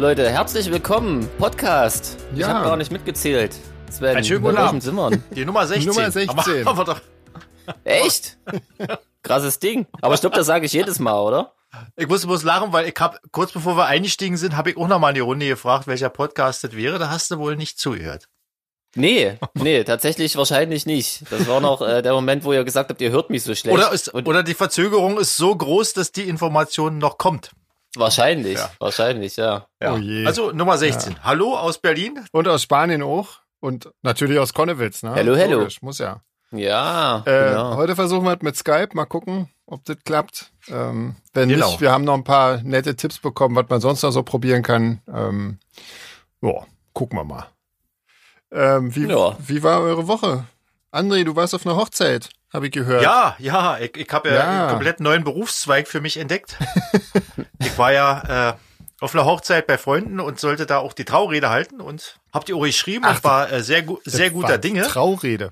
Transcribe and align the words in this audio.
Leute, 0.00 0.30
herzlich 0.30 0.70
willkommen. 0.72 1.28
Podcast. 1.36 2.16
Ich 2.32 2.38
Ja. 2.38 2.48
habe 2.48 2.64
gar 2.64 2.78
nicht 2.78 2.90
mitgezählt. 2.90 3.54
Sven, 3.90 4.16
Einen 4.16 4.24
schönen 4.24 4.40
guten 4.42 4.56
Abend. 4.56 4.82
Zimmern? 4.82 5.22
Die 5.30 5.44
Nummer 5.44 5.66
16. 5.66 5.88
Nummer 5.88 6.10
16. 6.10 6.30
Aber, 6.30 6.44
aber 6.70 6.84
doch, 6.86 7.00
Echt? 7.84 8.38
Krasses 9.22 9.58
Ding. 9.58 9.86
Aber 10.00 10.14
ich 10.14 10.22
glaube, 10.22 10.34
das 10.36 10.46
sage 10.46 10.64
ich 10.64 10.72
jedes 10.72 11.00
Mal, 11.00 11.20
oder? 11.20 11.52
ich 11.96 12.08
musste 12.08 12.28
bloß 12.28 12.44
lachen, 12.44 12.72
weil 12.72 12.88
ich 12.88 12.94
hab, 12.98 13.20
kurz 13.30 13.52
bevor 13.52 13.76
wir 13.76 13.84
eingestiegen 13.88 14.38
sind, 14.38 14.56
habe 14.56 14.70
ich 14.70 14.78
auch 14.78 14.88
nochmal 14.88 15.10
in 15.10 15.16
die 15.16 15.20
Runde 15.20 15.46
gefragt, 15.46 15.86
welcher 15.86 16.08
Podcast 16.08 16.64
das 16.64 16.74
wäre. 16.74 16.98
Da 16.98 17.10
hast 17.10 17.30
du 17.30 17.36
wohl 17.36 17.56
nicht 17.56 17.78
zugehört. 17.78 18.24
Nee, 18.94 19.34
nee, 19.52 19.84
tatsächlich 19.84 20.34
wahrscheinlich 20.34 20.86
nicht. 20.86 21.24
Das 21.30 21.46
war 21.46 21.60
noch 21.60 21.82
äh, 21.82 22.00
der 22.00 22.14
Moment, 22.14 22.44
wo 22.44 22.54
ihr 22.54 22.64
gesagt 22.64 22.88
habt, 22.88 23.02
ihr 23.02 23.10
hört 23.10 23.28
mich 23.28 23.42
so 23.42 23.54
schlecht. 23.54 23.76
Oder, 23.76 23.92
ist, 23.92 24.14
oder 24.14 24.42
die 24.44 24.54
Verzögerung 24.54 25.18
ist 25.18 25.36
so 25.36 25.54
groß, 25.54 25.92
dass 25.92 26.10
die 26.10 26.26
Information 26.26 26.96
noch 26.96 27.18
kommt. 27.18 27.50
Wahrscheinlich, 27.96 28.58
Ja. 28.58 28.70
wahrscheinlich, 28.78 29.36
ja. 29.36 29.66
Ja. 29.82 29.94
Oh 29.94 29.96
je. 29.96 30.26
Also 30.26 30.52
Nummer 30.52 30.78
16. 30.78 31.22
Hallo 31.24 31.56
aus 31.56 31.78
Berlin. 31.78 32.24
Und 32.32 32.48
aus 32.48 32.62
Spanien 32.62 33.02
auch. 33.02 33.40
Und 33.60 33.90
natürlich 34.02 34.38
aus 34.38 34.54
Konnewitz, 34.54 35.02
ne? 35.02 35.14
Hello, 35.14 35.34
hello. 35.36 35.58
Logisch, 35.58 35.82
muss 35.82 35.98
ja. 35.98 36.22
Ja, 36.52 37.22
Äh, 37.26 37.50
genau. 37.50 37.76
Heute 37.76 37.94
versuchen 37.94 38.24
wir 38.24 38.34
es 38.34 38.42
mit 38.42 38.56
Skype. 38.56 38.88
Mal 38.94 39.04
gucken, 39.04 39.48
ob 39.66 39.84
das 39.84 39.98
klappt. 40.04 40.50
Ähm, 40.68 41.14
wenn 41.32 41.48
Genau. 41.48 41.66
nicht, 41.68 41.80
wir 41.80 41.92
haben 41.92 42.04
noch 42.04 42.14
ein 42.14 42.24
paar 42.24 42.62
nette 42.62 42.96
Tipps 42.96 43.18
bekommen, 43.20 43.54
was 43.54 43.68
man 43.68 43.80
sonst 43.80 44.02
noch 44.02 44.10
so 44.10 44.22
probieren 44.22 44.62
kann. 44.62 45.00
Ähm, 45.12 45.58
ja, 46.42 46.52
gucken 46.92 47.18
wir 47.18 47.24
mal. 47.24 47.46
Ähm, 48.52 48.94
wie, 48.96 49.06
Ja. 49.06 49.36
wie 49.38 49.62
war 49.62 49.80
eure 49.82 50.08
Woche? 50.08 50.44
André, 50.92 51.22
du 51.24 51.36
warst 51.36 51.54
auf 51.54 51.64
einer 51.66 51.76
Hochzeit, 51.76 52.30
habe 52.52 52.66
ich 52.66 52.72
gehört. 52.72 53.02
Ja, 53.02 53.36
ja, 53.38 53.78
ich, 53.78 53.96
ich 53.96 54.08
habe 54.10 54.28
ja, 54.28 54.34
Ja. 54.34 54.60
einen 54.60 54.70
komplett 54.70 55.00
neuen 55.00 55.24
Berufszweig 55.24 55.88
für 55.88 56.00
mich 56.00 56.16
entdeckt. 56.16 56.56
ich 57.58 57.78
war 57.78 57.92
ja 57.92 58.50
äh, 58.50 58.54
auf 59.00 59.14
einer 59.14 59.24
Hochzeit 59.24 59.66
bei 59.66 59.78
Freunden 59.78 60.20
und 60.20 60.38
sollte 60.40 60.66
da 60.66 60.78
auch 60.78 60.92
die 60.92 61.04
Traurede 61.04 61.50
halten 61.50 61.80
und 61.80 62.18
hab 62.32 62.44
die 62.44 62.54
auch 62.54 62.62
geschrieben 62.62 63.04
Ach, 63.06 63.16
und 63.16 63.24
war 63.24 63.50
äh, 63.52 63.62
sehr, 63.62 63.82
gu 63.82 63.98
sehr 64.04 64.30
guter 64.30 64.58
Dinge. 64.58 64.82
Traurede. 64.82 65.50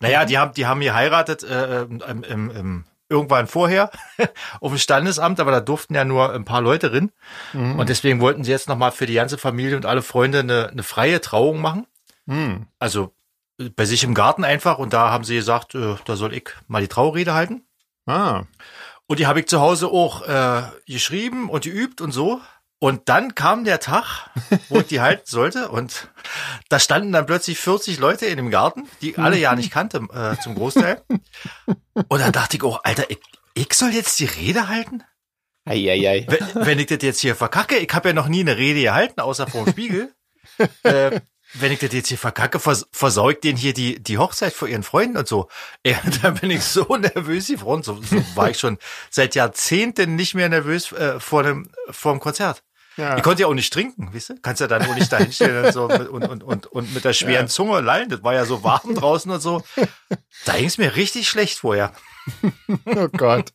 Naja, 0.00 0.24
die 0.24 0.38
haben, 0.38 0.54
die 0.54 0.66
haben 0.66 0.80
geheiratet 0.80 1.42
äh, 1.42 1.82
im, 1.82 2.00
im, 2.00 2.50
im, 2.50 2.84
irgendwann 3.08 3.46
vorher 3.46 3.90
auf 4.60 4.72
dem 4.72 4.78
Standesamt, 4.78 5.38
aber 5.38 5.52
da 5.52 5.60
durften 5.60 5.94
ja 5.94 6.04
nur 6.04 6.32
ein 6.32 6.44
paar 6.44 6.60
Leute 6.60 6.90
drin. 6.90 7.12
Mhm. 7.52 7.78
Und 7.78 7.88
deswegen 7.88 8.20
wollten 8.20 8.42
sie 8.42 8.50
jetzt 8.50 8.68
nochmal 8.68 8.90
für 8.90 9.06
die 9.06 9.14
ganze 9.14 9.38
Familie 9.38 9.76
und 9.76 9.86
alle 9.86 10.02
Freunde 10.02 10.40
eine, 10.40 10.68
eine 10.70 10.82
freie 10.82 11.20
Trauung 11.20 11.60
machen. 11.60 11.86
Hm. 12.26 12.66
Also 12.80 13.14
bei 13.74 13.84
sich 13.84 14.04
im 14.04 14.14
Garten 14.14 14.44
einfach. 14.44 14.78
Und 14.78 14.92
da 14.92 15.10
haben 15.10 15.24
sie 15.24 15.36
gesagt, 15.36 15.74
äh, 15.74 15.96
da 16.04 16.16
soll 16.16 16.34
ich 16.34 16.50
mal 16.68 16.82
die 16.82 16.88
Traurede 16.88 17.34
halten. 17.34 17.62
Ah, 18.06 18.44
Und 19.06 19.18
die 19.18 19.26
habe 19.26 19.40
ich 19.40 19.46
zu 19.48 19.60
Hause 19.60 19.88
auch 19.88 20.22
äh, 20.28 20.62
geschrieben 20.86 21.48
und 21.50 21.64
geübt 21.64 22.00
und 22.00 22.12
so. 22.12 22.40
Und 22.78 23.08
dann 23.08 23.34
kam 23.34 23.64
der 23.64 23.80
Tag, 23.80 24.28
wo 24.68 24.80
ich 24.80 24.86
die 24.86 25.00
halten 25.00 25.24
sollte. 25.24 25.70
Und 25.70 26.08
da 26.68 26.78
standen 26.78 27.10
dann 27.12 27.24
plötzlich 27.26 27.58
40 27.58 27.98
Leute 27.98 28.26
in 28.26 28.36
dem 28.36 28.50
Garten, 28.50 28.86
die 29.00 29.10
ich 29.12 29.18
alle 29.18 29.38
ja 29.38 29.54
nicht 29.56 29.70
kannte 29.70 30.06
äh, 30.12 30.40
zum 30.42 30.54
Großteil. 30.54 31.02
Und 31.64 32.20
dann 32.20 32.32
dachte 32.32 32.58
ich 32.58 32.62
auch, 32.62 32.84
Alter, 32.84 33.10
ich, 33.10 33.18
ich 33.54 33.72
soll 33.72 33.90
jetzt 33.90 34.20
die 34.20 34.26
Rede 34.26 34.68
halten? 34.68 35.02
Eieiei. 35.64 36.26
Wenn, 36.28 36.66
wenn 36.66 36.78
ich 36.78 36.86
das 36.86 36.98
jetzt 37.00 37.20
hier 37.20 37.34
verkacke, 37.34 37.76
ich 37.78 37.92
habe 37.92 38.10
ja 38.10 38.14
noch 38.14 38.28
nie 38.28 38.40
eine 38.40 38.56
Rede 38.56 38.80
gehalten, 38.82 39.20
außer 39.20 39.46
vor 39.46 39.64
dem 39.64 39.72
Spiegel. 39.72 40.14
äh, 40.84 41.20
wenn 41.60 41.72
ich 41.72 41.78
das 41.78 41.92
jetzt 41.92 42.08
hier 42.08 42.18
verkacke, 42.18 42.58
vers 42.60 42.86
ich 42.92 43.40
denen 43.40 43.56
hier 43.56 43.72
die, 43.74 44.02
die 44.02 44.18
Hochzeit 44.18 44.52
vor 44.52 44.68
ihren 44.68 44.82
Freunden 44.82 45.16
und 45.16 45.28
so. 45.28 45.48
Ey, 45.82 45.96
da 46.22 46.30
bin 46.30 46.50
ich 46.50 46.62
so 46.64 46.96
nervös 46.96 47.48
geworden. 47.48 47.82
So, 47.82 48.00
so 48.02 48.22
war 48.34 48.50
ich 48.50 48.58
schon 48.58 48.78
seit 49.10 49.34
Jahrzehnten 49.34 50.16
nicht 50.16 50.34
mehr 50.34 50.48
nervös 50.48 50.92
äh, 50.92 51.20
vor 51.20 51.42
dem 51.42 51.70
vor 51.90 52.12
dem 52.12 52.20
Konzert. 52.20 52.62
ja. 52.96 53.16
Ich 53.16 53.22
konnte 53.22 53.42
ja 53.42 53.48
auch 53.48 53.54
nicht 53.54 53.72
trinken, 53.72 54.12
weißt 54.14 54.30
du? 54.30 54.34
Kannst 54.42 54.60
ja 54.60 54.66
dann 54.66 54.82
auch 54.86 54.94
nicht 54.94 55.12
da 55.12 55.18
hinstellen 55.18 55.66
und, 55.66 55.72
so 55.72 55.88
mit, 55.88 56.08
und, 56.08 56.24
und, 56.28 56.42
und, 56.42 56.66
und 56.66 56.94
mit 56.94 57.04
der 57.04 57.12
schweren 57.12 57.46
Ja. 57.46 57.48
Zunge 57.48 57.80
lallen. 57.80 58.08
Das 58.08 58.22
war 58.22 58.34
ja 58.34 58.44
so 58.44 58.62
warm 58.62 58.94
draußen 58.94 59.30
und 59.30 59.40
so. 59.40 59.62
Da 60.44 60.56
ging 60.56 60.66
es 60.66 60.78
mir 60.78 60.96
richtig 60.96 61.28
schlecht 61.28 61.58
vorher. 61.58 61.92
Oh 62.86 63.08
Gott. 63.08 63.52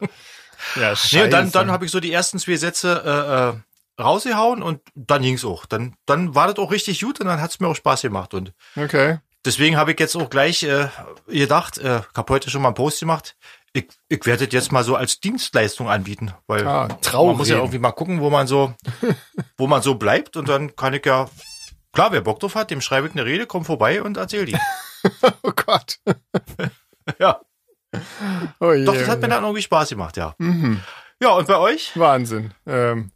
Ja, 0.75 0.95
scheiße. 0.95 1.15
Nee, 1.17 1.23
und 1.23 1.31
dann, 1.31 1.51
dann 1.51 1.71
habe 1.71 1.85
ich 1.85 1.91
so 1.91 1.99
die 1.99 2.11
ersten 2.13 2.39
zwei 2.39 2.55
Sätze 2.55 3.01
äh, 3.05 3.57
äh, 3.57 3.61
rausgehauen 3.99 4.63
und 4.63 4.81
dann 4.95 5.21
ging's 5.21 5.45
auch. 5.45 5.65
Dann, 5.65 5.95
dann 6.05 6.35
war 6.35 6.47
das 6.47 6.57
auch 6.57 6.71
richtig 6.71 7.01
gut 7.01 7.19
und 7.19 7.27
dann 7.27 7.41
hat's 7.41 7.59
mir 7.59 7.67
auch 7.67 7.75
Spaß 7.75 8.01
gemacht. 8.01 8.33
Und 8.33 8.53
Okay. 8.75 9.19
deswegen 9.45 9.77
habe 9.77 9.91
ich 9.93 9.99
jetzt 9.99 10.15
auch 10.15 10.29
gleich 10.29 10.63
äh, 10.63 10.87
gedacht, 11.27 11.77
äh, 11.77 11.99
ich 11.99 12.17
habe 12.17 12.33
heute 12.33 12.49
schon 12.49 12.61
mal 12.61 12.69
einen 12.69 12.75
Post 12.75 12.99
gemacht, 12.99 13.35
ich, 13.73 13.87
ich 14.09 14.25
werde 14.25 14.45
das 14.47 14.53
jetzt 14.53 14.71
mal 14.73 14.83
so 14.83 14.95
als 14.95 15.19
Dienstleistung 15.21 15.89
anbieten, 15.89 16.33
weil 16.47 16.67
Ah, 16.67 16.87
man 17.13 17.37
muss 17.37 17.47
ja 17.47 17.55
irgendwie 17.57 17.79
mal 17.79 17.91
gucken, 17.93 18.19
wo 18.19 18.29
man 18.29 18.45
so, 18.47 18.73
wo 19.57 19.67
man 19.67 19.81
so 19.81 19.95
bleibt 19.95 20.35
und 20.35 20.49
dann 20.49 20.75
kann 20.75 20.93
ich 20.93 21.05
ja, 21.05 21.29
klar, 21.93 22.11
wer 22.11 22.19
Bock 22.21 22.39
drauf 22.41 22.55
hat, 22.55 22.69
dem 22.71 22.81
schreibe 22.81 23.07
ich 23.07 23.13
eine 23.13 23.25
Rede, 23.25 23.45
komm 23.47 23.63
vorbei 23.63 24.01
und 24.03 24.17
erzähl 24.17 24.45
die. 24.45 24.57
Oh 25.43 25.51
Gott. 25.55 25.97
ja, 27.19 27.41
Oh 28.59 28.71
je. 28.71 28.85
doch, 28.85 28.93
das 28.93 29.07
hat 29.07 29.19
mir 29.21 29.27
dann 29.29 29.43
irgendwie 29.43 29.63
Spaß 29.63 29.89
gemacht, 29.89 30.15
ja. 30.15 30.35
Mhm. 30.37 30.79
Ja, 31.19 31.29
und 31.31 31.47
bei 31.47 31.57
euch? 31.57 31.97
Wahnsinn. 31.97 32.53
Ähm, 32.67 33.11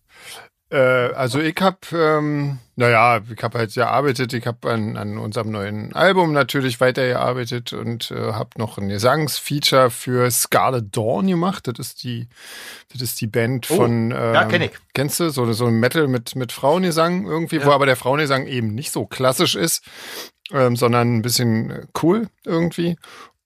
äh, 0.75 1.13
also 1.13 1.40
ich 1.40 1.56
hab, 1.62 1.91
ähm, 1.94 2.59
naja, 2.75 3.22
ich 3.34 3.41
hab 3.41 3.56
halt 3.56 3.74
gearbeitet, 3.74 4.34
ich 4.34 4.46
hab 4.46 4.66
an, 4.66 4.97
an 4.97 5.18
unserem 5.18 5.52
neuen 5.52 5.94
Album 5.94 6.34
natürlich 6.34 6.81
weitergearbeitet 6.81 7.72
und 7.74 8.12
äh, 8.12 8.34
hab 8.34 8.58
noch 8.58 8.78
ein 8.78 8.90
Gesangsfeature 8.90 9.90
für 9.90 10.30
Scarlet 10.30 10.96
Dawn 10.96 11.28
gemacht. 11.28 11.68
Das 11.68 11.80
ist 11.80 12.03
die, 12.03 12.28
das 12.91 13.02
ist 13.02 13.22
die 13.22 13.28
Band 13.28 13.68
Oh, 13.72 13.75
von, 13.78 14.12
ähm, 14.12 14.34
ja, 14.34 14.44
kenn 14.46 14.62
ich. 14.62 14.72
Kennst 14.94 15.19
du? 15.19 15.30
So, 15.30 15.52
so 15.53 15.68
ein 15.68 15.80
Metal 15.80 16.08
mit, 16.08 16.35
mit 16.35 16.52
Frauengesang 16.52 17.25
irgendwie, 17.25 17.64
wo 17.64 17.69
Ja. 17.69 17.75
aber 17.75 17.85
der 17.85 17.96
Frauengesang 17.96 18.46
eben 18.47 18.75
nicht 18.75 18.91
so 18.91 19.06
klassisch 19.06 19.56
ist, 19.56 19.84
ähm, 20.52 20.75
sondern 20.75 21.16
ein 21.16 21.22
bisschen 21.22 21.88
cool 22.03 22.28
irgendwie. 22.44 22.97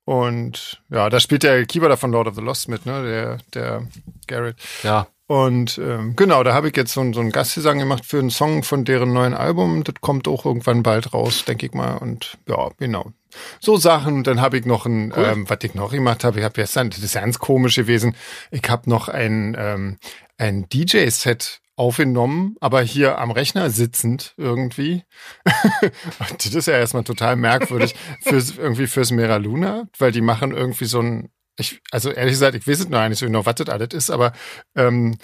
Und 0.05 0.81
ja, 0.89 1.07
da 1.09 1.19
spielt 1.19 1.43
der 1.43 1.65
Keyboarder 1.67 1.97
von 1.97 2.11
Lord 2.11 2.27
of 2.27 2.35
the 2.35 2.41
Lost 2.41 2.67
mit, 2.67 2.87
ne? 2.87 3.03
Der, 3.03 3.37
der 3.53 3.87
Garrett. 4.25 4.55
Ja. 4.81 5.07
Und 5.29 5.77
ähm, 5.77 6.15
genau, 6.15 6.41
da 6.41 6.55
habe 6.55 6.69
ich 6.69 6.75
jetzt 6.75 6.91
so, 6.91 7.13
so 7.13 7.19
einen 7.19 7.31
Gastgesang 7.31 7.77
gemacht 7.77 8.03
für 8.03 8.17
einen 8.17 8.31
Song 8.31 8.63
von 8.63 8.83
deren 8.83 9.13
neuen 9.13 9.35
Album. 9.35 9.83
Das 9.83 9.93
kommt 10.01 10.27
auch 10.27 10.43
irgendwann 10.43 10.81
bald 10.81 11.13
raus, 11.13 11.45
denke 11.45 11.67
ich 11.67 11.73
mal. 11.73 11.97
Und 11.97 12.39
ja, 12.47 12.71
genau. 12.79 13.11
So 13.59 13.77
Sachen. 13.77 14.15
Und 14.15 14.25
dann 14.25 14.41
habe 14.41 14.57
ich 14.57 14.65
noch 14.65 14.87
ein, 14.87 15.13
Cool. 15.15 15.23
ähm, 15.23 15.47
was 15.47 15.59
ich 15.61 15.75
noch 15.75 15.91
gemacht 15.91 16.23
habe, 16.23 16.39
ich 16.39 16.43
habe 16.43 16.55
gestern, 16.55 16.89
das 16.89 17.03
ist 17.03 17.13
ganz 17.13 17.37
komisch 17.37 17.75
gewesen, 17.75 18.15
ich 18.49 18.67
habe 18.67 18.89
noch 18.89 19.07
ein, 19.07 19.55
ähm, 19.55 19.99
ein 20.39 20.67
DJ-Set 20.67 21.61
aufgenommen, 21.75 22.55
aber 22.59 22.81
hier 22.81 23.19
am 23.19 23.29
Rechner 23.29 23.69
sitzend 23.69 24.33
irgendwie. 24.35 25.03
Und 25.85 26.43
das 26.43 26.55
ist 26.55 26.65
ja 26.65 26.73
erstmal 26.73 27.03
total 27.03 27.35
merkwürdig 27.35 27.93
fürs, 28.21 28.57
irgendwie 28.57 28.87
fürs 28.87 29.11
Mera 29.11 29.37
Luna, 29.37 29.87
weil 29.99 30.11
die 30.11 30.21
machen 30.21 30.53
irgendwie 30.53 30.85
so 30.85 31.01
ein, 31.03 31.29
ich, 31.59 31.81
also 31.91 32.11
ehrlich 32.11 32.33
gesagt, 32.33 32.55
ich 32.55 32.67
weiß 32.67 32.79
es 32.79 32.89
noch 32.89 33.07
nicht 33.07 33.19
so 33.19 33.25
genau, 33.25 33.45
was 33.45 33.55
das 33.55 33.69
alles 33.69 33.93
ist, 33.93 34.09
aber 34.09 34.33
ähm, 34.75 35.17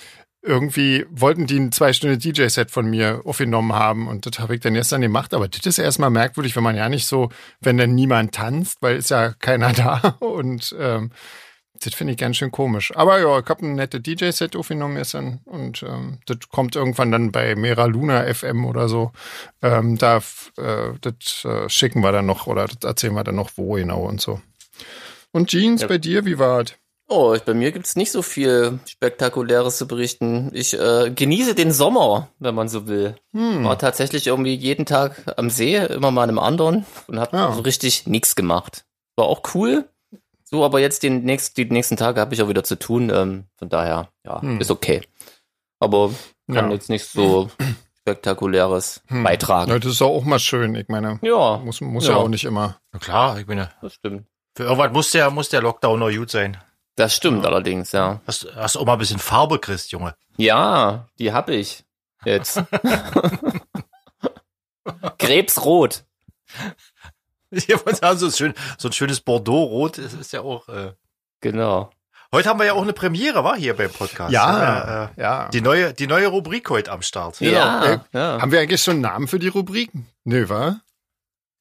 irgendwie 0.46 1.06
wollten 1.10 1.48
die 1.48 1.60
ein 1.60 1.72
zwei 1.72 1.92
Stunden 1.92 2.20
DJ-Set 2.20 2.70
von 2.70 2.88
mir 2.88 3.22
aufgenommen 3.26 3.74
haben 3.74 4.08
und 4.08 4.26
das 4.26 4.40
habe 4.40 4.56
ich 4.56 4.62
dann 4.62 4.76
gestern 4.76 5.02
gemacht, 5.02 5.34
aber 5.34 5.48
das 5.48 5.66
ist 5.66 5.80
erstmal 5.80 6.12
merkwürdig, 6.12 6.56
wenn 6.56 6.64
man 6.64 6.76
ja 6.76 6.88
nicht 6.88 7.08
so, 7.08 7.30
wenn 7.62 7.78
dann 7.78 7.96
niemand 7.96 8.34
tanzt, 8.34 8.78
weil 8.82 8.98
ist 8.98 9.10
ja 9.10 9.34
keiner 9.34 9.74
da 9.74 10.18
und 10.20 10.76
ähm, 10.80 11.12
das 11.84 11.94
finde 11.94 12.14
ich 12.14 12.20
ganz 12.20 12.38
schön 12.38 12.52
komisch. 12.52 12.96
Aber 12.96 13.20
ja, 13.20 13.40
ich 13.40 13.46
habe 13.48 13.66
ein 13.66 13.76
nettes 13.76 14.02
DJ-Set 14.02 14.56
aufgenommen 14.56 14.96
gestern 14.96 15.42
und 15.46 15.84
ähm, 15.84 16.20
das 16.26 16.38
kommt 16.50 16.76
irgendwann 16.76 17.12
dann 17.12 17.32
bei 17.32 17.56
Mera 17.56 17.86
Luna 17.86 18.34
FM 18.34 18.66
oder 18.66 18.88
so. 18.88 19.12
Ähm, 19.62 19.98
da 19.98 20.18
äh, 20.58 20.94
das 21.02 21.44
äh, 21.44 21.70
schicken 21.70 22.02
wir 22.02 22.12
dann 22.12 22.28
noch 22.28 22.48
oder 22.48 22.68
das 22.68 22.78
erzählen 22.84 23.14
wir 23.14 23.24
dann 23.24 23.36
noch 23.36 23.52
wo 23.56 23.74
genau 23.74 24.04
und 24.04 24.22
so. 24.22 24.42
Und 25.36 25.50
Jeans, 25.50 25.82
Ja. 25.82 25.88
bei 25.88 25.98
dir, 25.98 26.26
wie 26.26 26.40
war 26.40 26.62
es? 26.62 26.74
Oh, 27.10 27.34
ich- 27.36 27.44
bei 27.44 27.54
mir 27.54 27.72
gibt's 27.74 27.96
nicht 27.98 28.12
so 28.12 28.22
viel 28.22 28.80
Spektakuläres 28.88 29.78
zu 29.78 29.86
berichten. 29.86 30.50
Ich 30.54 30.74
äh, 30.74 31.12
genieße 31.14 31.54
den 31.54 31.72
Sommer, 31.74 32.30
wenn 32.40 32.56
man 32.56 32.70
so 32.70 32.88
will. 32.88 33.16
Hm. 33.34 33.66
War 33.66 33.78
tatsächlich 33.78 34.28
irgendwie 34.28 34.56
jeden 34.56 34.86
Tag 34.86 35.22
am 35.38 35.50
See, 35.50 35.76
immer 35.76 36.10
mal 36.12 36.24
in 36.24 36.30
einem 36.30 36.40
anderen 36.40 36.86
und 37.08 37.20
habe 37.20 37.36
Ja. 37.38 37.52
so 37.52 37.62
richtig 37.62 38.08
nichts 38.08 38.36
gemacht. 38.36 38.86
War 39.18 39.26
auch 39.26 39.42
cool. 39.54 39.88
So, 40.46 40.64
aber 40.64 40.80
jetzt 40.80 41.04
den 41.04 41.24
nächst, 41.24 41.58
die 41.58 41.66
nächsten 41.66 41.98
Tage 41.98 42.22
habe 42.22 42.34
ich 42.34 42.42
auch 42.42 42.48
wieder 42.50 42.64
zu 42.64 42.78
tun. 42.80 43.12
Ähm, 43.14 43.44
von 43.58 43.68
daher, 43.70 44.08
ja, 44.24 44.42
Hm. 44.42 44.62
ist 44.62 44.72
okay. 44.72 45.02
Aber 45.80 46.12
kann 46.48 46.68
Ja. 46.70 46.72
jetzt 46.72 46.90
nicht 46.90 47.06
so 47.06 47.50
spektakuläres 48.00 49.02
Hm. 49.08 49.24
beitragen. 49.24 49.70
Ja, 49.72 49.80
das 49.80 49.92
ist 49.92 50.02
auch 50.02 50.24
mal 50.24 50.40
schön. 50.40 50.74
Ich 50.76 50.88
meine, 50.88 51.20
Ja, 51.22 51.58
muss, 51.58 51.82
muss 51.82 52.06
ja. 52.08 52.12
Ja. 52.14 52.18
auch 52.18 52.30
nicht 52.30 52.46
immer. 52.46 52.80
Na 52.94 53.00
klar, 53.00 53.38
ich 53.38 53.46
bin 53.46 53.58
ja, 53.58 53.70
das 53.82 53.94
stimmt. 53.96 54.26
Für 54.56 54.64
irgendwas 54.64 54.92
muss 54.92 55.12
der, 55.12 55.30
muss 55.30 55.50
der 55.50 55.62
Lockdown 55.62 56.00
noch 56.00 56.12
gut 56.12 56.32
sein. 56.32 56.58
Das 56.96 57.14
stimmt 57.14 57.46
allerdings, 57.46 57.92
ja. 57.92 58.22
Hast, 58.26 58.48
hast 58.56 58.78
auch 58.78 58.86
mal 58.86 58.94
ein 58.94 59.00
bisschen 59.00 59.20
Farbe 59.20 59.60
kriegst, 59.60 59.92
Junge. 59.92 60.16
Ja, 60.38 61.10
die 61.20 61.34
hab 61.34 61.50
ich 61.50 61.84
jetzt. 62.24 62.64
Krebsrot. 65.18 66.06
Ich 67.52 67.70
wollte 67.70 67.96
sagen, 67.96 68.18
so, 68.18 68.28
ein 68.28 68.32
schön, 68.32 68.54
so 68.78 68.88
ein 68.88 68.94
schönes 68.94 69.20
Bordeaux-Rot 69.20 69.98
ist, 69.98 70.14
ist 70.14 70.32
ja 70.32 70.42
auch. 70.42 70.70
Äh. 70.70 70.94
Genau. 71.42 71.92
Heute 72.32 72.50
haben 72.50 72.60
wir 72.60 72.66
ja 72.66 72.74
auch 72.74 72.82
eine 72.82 72.94
Premiere, 72.94 73.44
war 73.44 73.56
hier 73.56 73.76
beim 73.76 73.92
Podcast. 73.92 74.32
Ja, 74.32 75.06
äh, 75.06 75.22
ja. 75.22 75.50
Die 75.50 75.62
neue, 75.62 75.94
die 75.94 76.08
neue 76.08 76.28
Rubrik 76.28 76.70
heute 76.70 76.92
am 76.92 77.02
Start. 77.02 77.40
Ja, 77.40 78.04
ja. 78.14 78.42
Haben 78.42 78.52
wir 78.52 78.60
eigentlich 78.60 78.82
schon 78.82 78.96
einen 78.96 79.02
Namen 79.02 79.28
für 79.28 79.40
die 79.40 79.48
Rubrik? 79.48 79.92
Nö, 80.24 80.50
wa? 80.50 80.82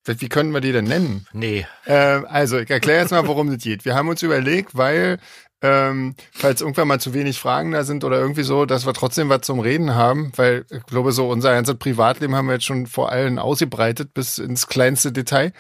Wie 0.06 0.28
können 0.28 0.52
wir 0.52 0.60
die 0.60 0.72
denn 0.72 0.84
nennen? 0.84 1.26
Nee. 1.32 1.66
Ähm, 1.86 2.26
also, 2.28 2.58
ich 2.58 2.70
erkläre 2.70 3.00
jetzt 3.00 3.10
mal, 3.10 3.26
worum 3.26 3.48
es 3.52 3.62
geht. 3.62 3.84
Wir 3.84 3.94
haben 3.94 4.08
uns 4.08 4.22
überlegt, 4.22 4.76
weil, 4.76 5.18
ähm, 5.62 6.14
falls 6.32 6.60
irgendwann 6.60 6.88
mal 6.88 7.00
zu 7.00 7.14
wenig 7.14 7.38
Fragen 7.38 7.72
da 7.72 7.84
sind 7.84 8.04
oder 8.04 8.18
irgendwie 8.18 8.42
so, 8.42 8.66
dass 8.66 8.84
wir 8.84 8.92
trotzdem 8.92 9.30
was 9.30 9.42
zum 9.42 9.60
Reden 9.60 9.94
haben, 9.94 10.32
weil 10.36 10.66
ich 10.70 10.84
glaube, 10.84 11.12
so 11.12 11.28
unser 11.28 11.52
ganzes 11.52 11.76
Privatleben 11.76 12.34
haben 12.34 12.46
wir 12.46 12.54
jetzt 12.54 12.66
schon 12.66 12.86
vor 12.86 13.10
allen 13.10 13.38
ausgebreitet 13.38 14.12
bis 14.12 14.36
ins 14.36 14.66
kleinste 14.66 15.10
Detail. 15.10 15.52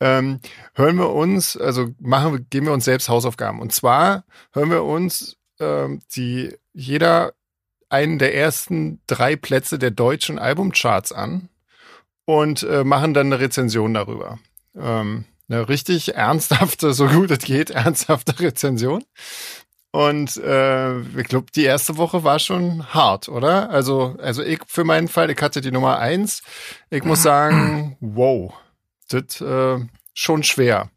Ähm, 0.00 0.40
hören 0.74 0.96
wir 0.96 1.10
uns, 1.10 1.56
also 1.56 1.88
machen 1.98 2.32
wir, 2.32 2.40
geben 2.40 2.66
wir 2.66 2.72
uns 2.72 2.84
selbst 2.84 3.08
Hausaufgaben. 3.08 3.60
Und 3.60 3.72
zwar 3.72 4.24
hören 4.52 4.70
wir 4.70 4.84
uns 4.84 5.36
ähm, 5.58 6.00
die 6.14 6.56
jeder 6.72 7.32
einen 7.88 8.18
der 8.18 8.34
ersten 8.34 9.00
drei 9.06 9.34
Plätze 9.34 9.78
der 9.78 9.90
deutschen 9.90 10.38
Albumcharts 10.38 11.10
an 11.10 11.48
und 12.28 12.62
äh, 12.62 12.84
machen 12.84 13.14
dann 13.14 13.28
eine 13.28 13.40
Rezension 13.40 13.94
darüber. 13.94 14.38
Ähm, 14.78 15.24
eine 15.48 15.66
richtig 15.70 16.14
ernsthafte, 16.14 16.92
so 16.92 17.06
gut 17.06 17.30
es 17.30 17.38
geht, 17.38 17.70
ernsthafte 17.70 18.38
Rezension. 18.38 19.02
Und 19.92 20.36
äh, 20.36 21.00
ich 21.00 21.26
glaube, 21.26 21.46
die 21.54 21.64
erste 21.64 21.96
Woche 21.96 22.24
war 22.24 22.38
schon 22.38 22.92
hart, 22.92 23.30
oder? 23.30 23.70
Also, 23.70 24.14
also 24.20 24.42
ich 24.42 24.60
für 24.66 24.84
meinen 24.84 25.08
Fall, 25.08 25.30
ich 25.30 25.40
hatte 25.40 25.62
die 25.62 25.70
Nummer 25.70 25.98
eins. 26.00 26.42
Ich 26.90 27.02
muss 27.02 27.22
sagen, 27.22 27.96
wow, 28.00 28.52
das 29.08 29.40
äh, 29.40 29.78
schon 30.12 30.42
schwer. 30.42 30.90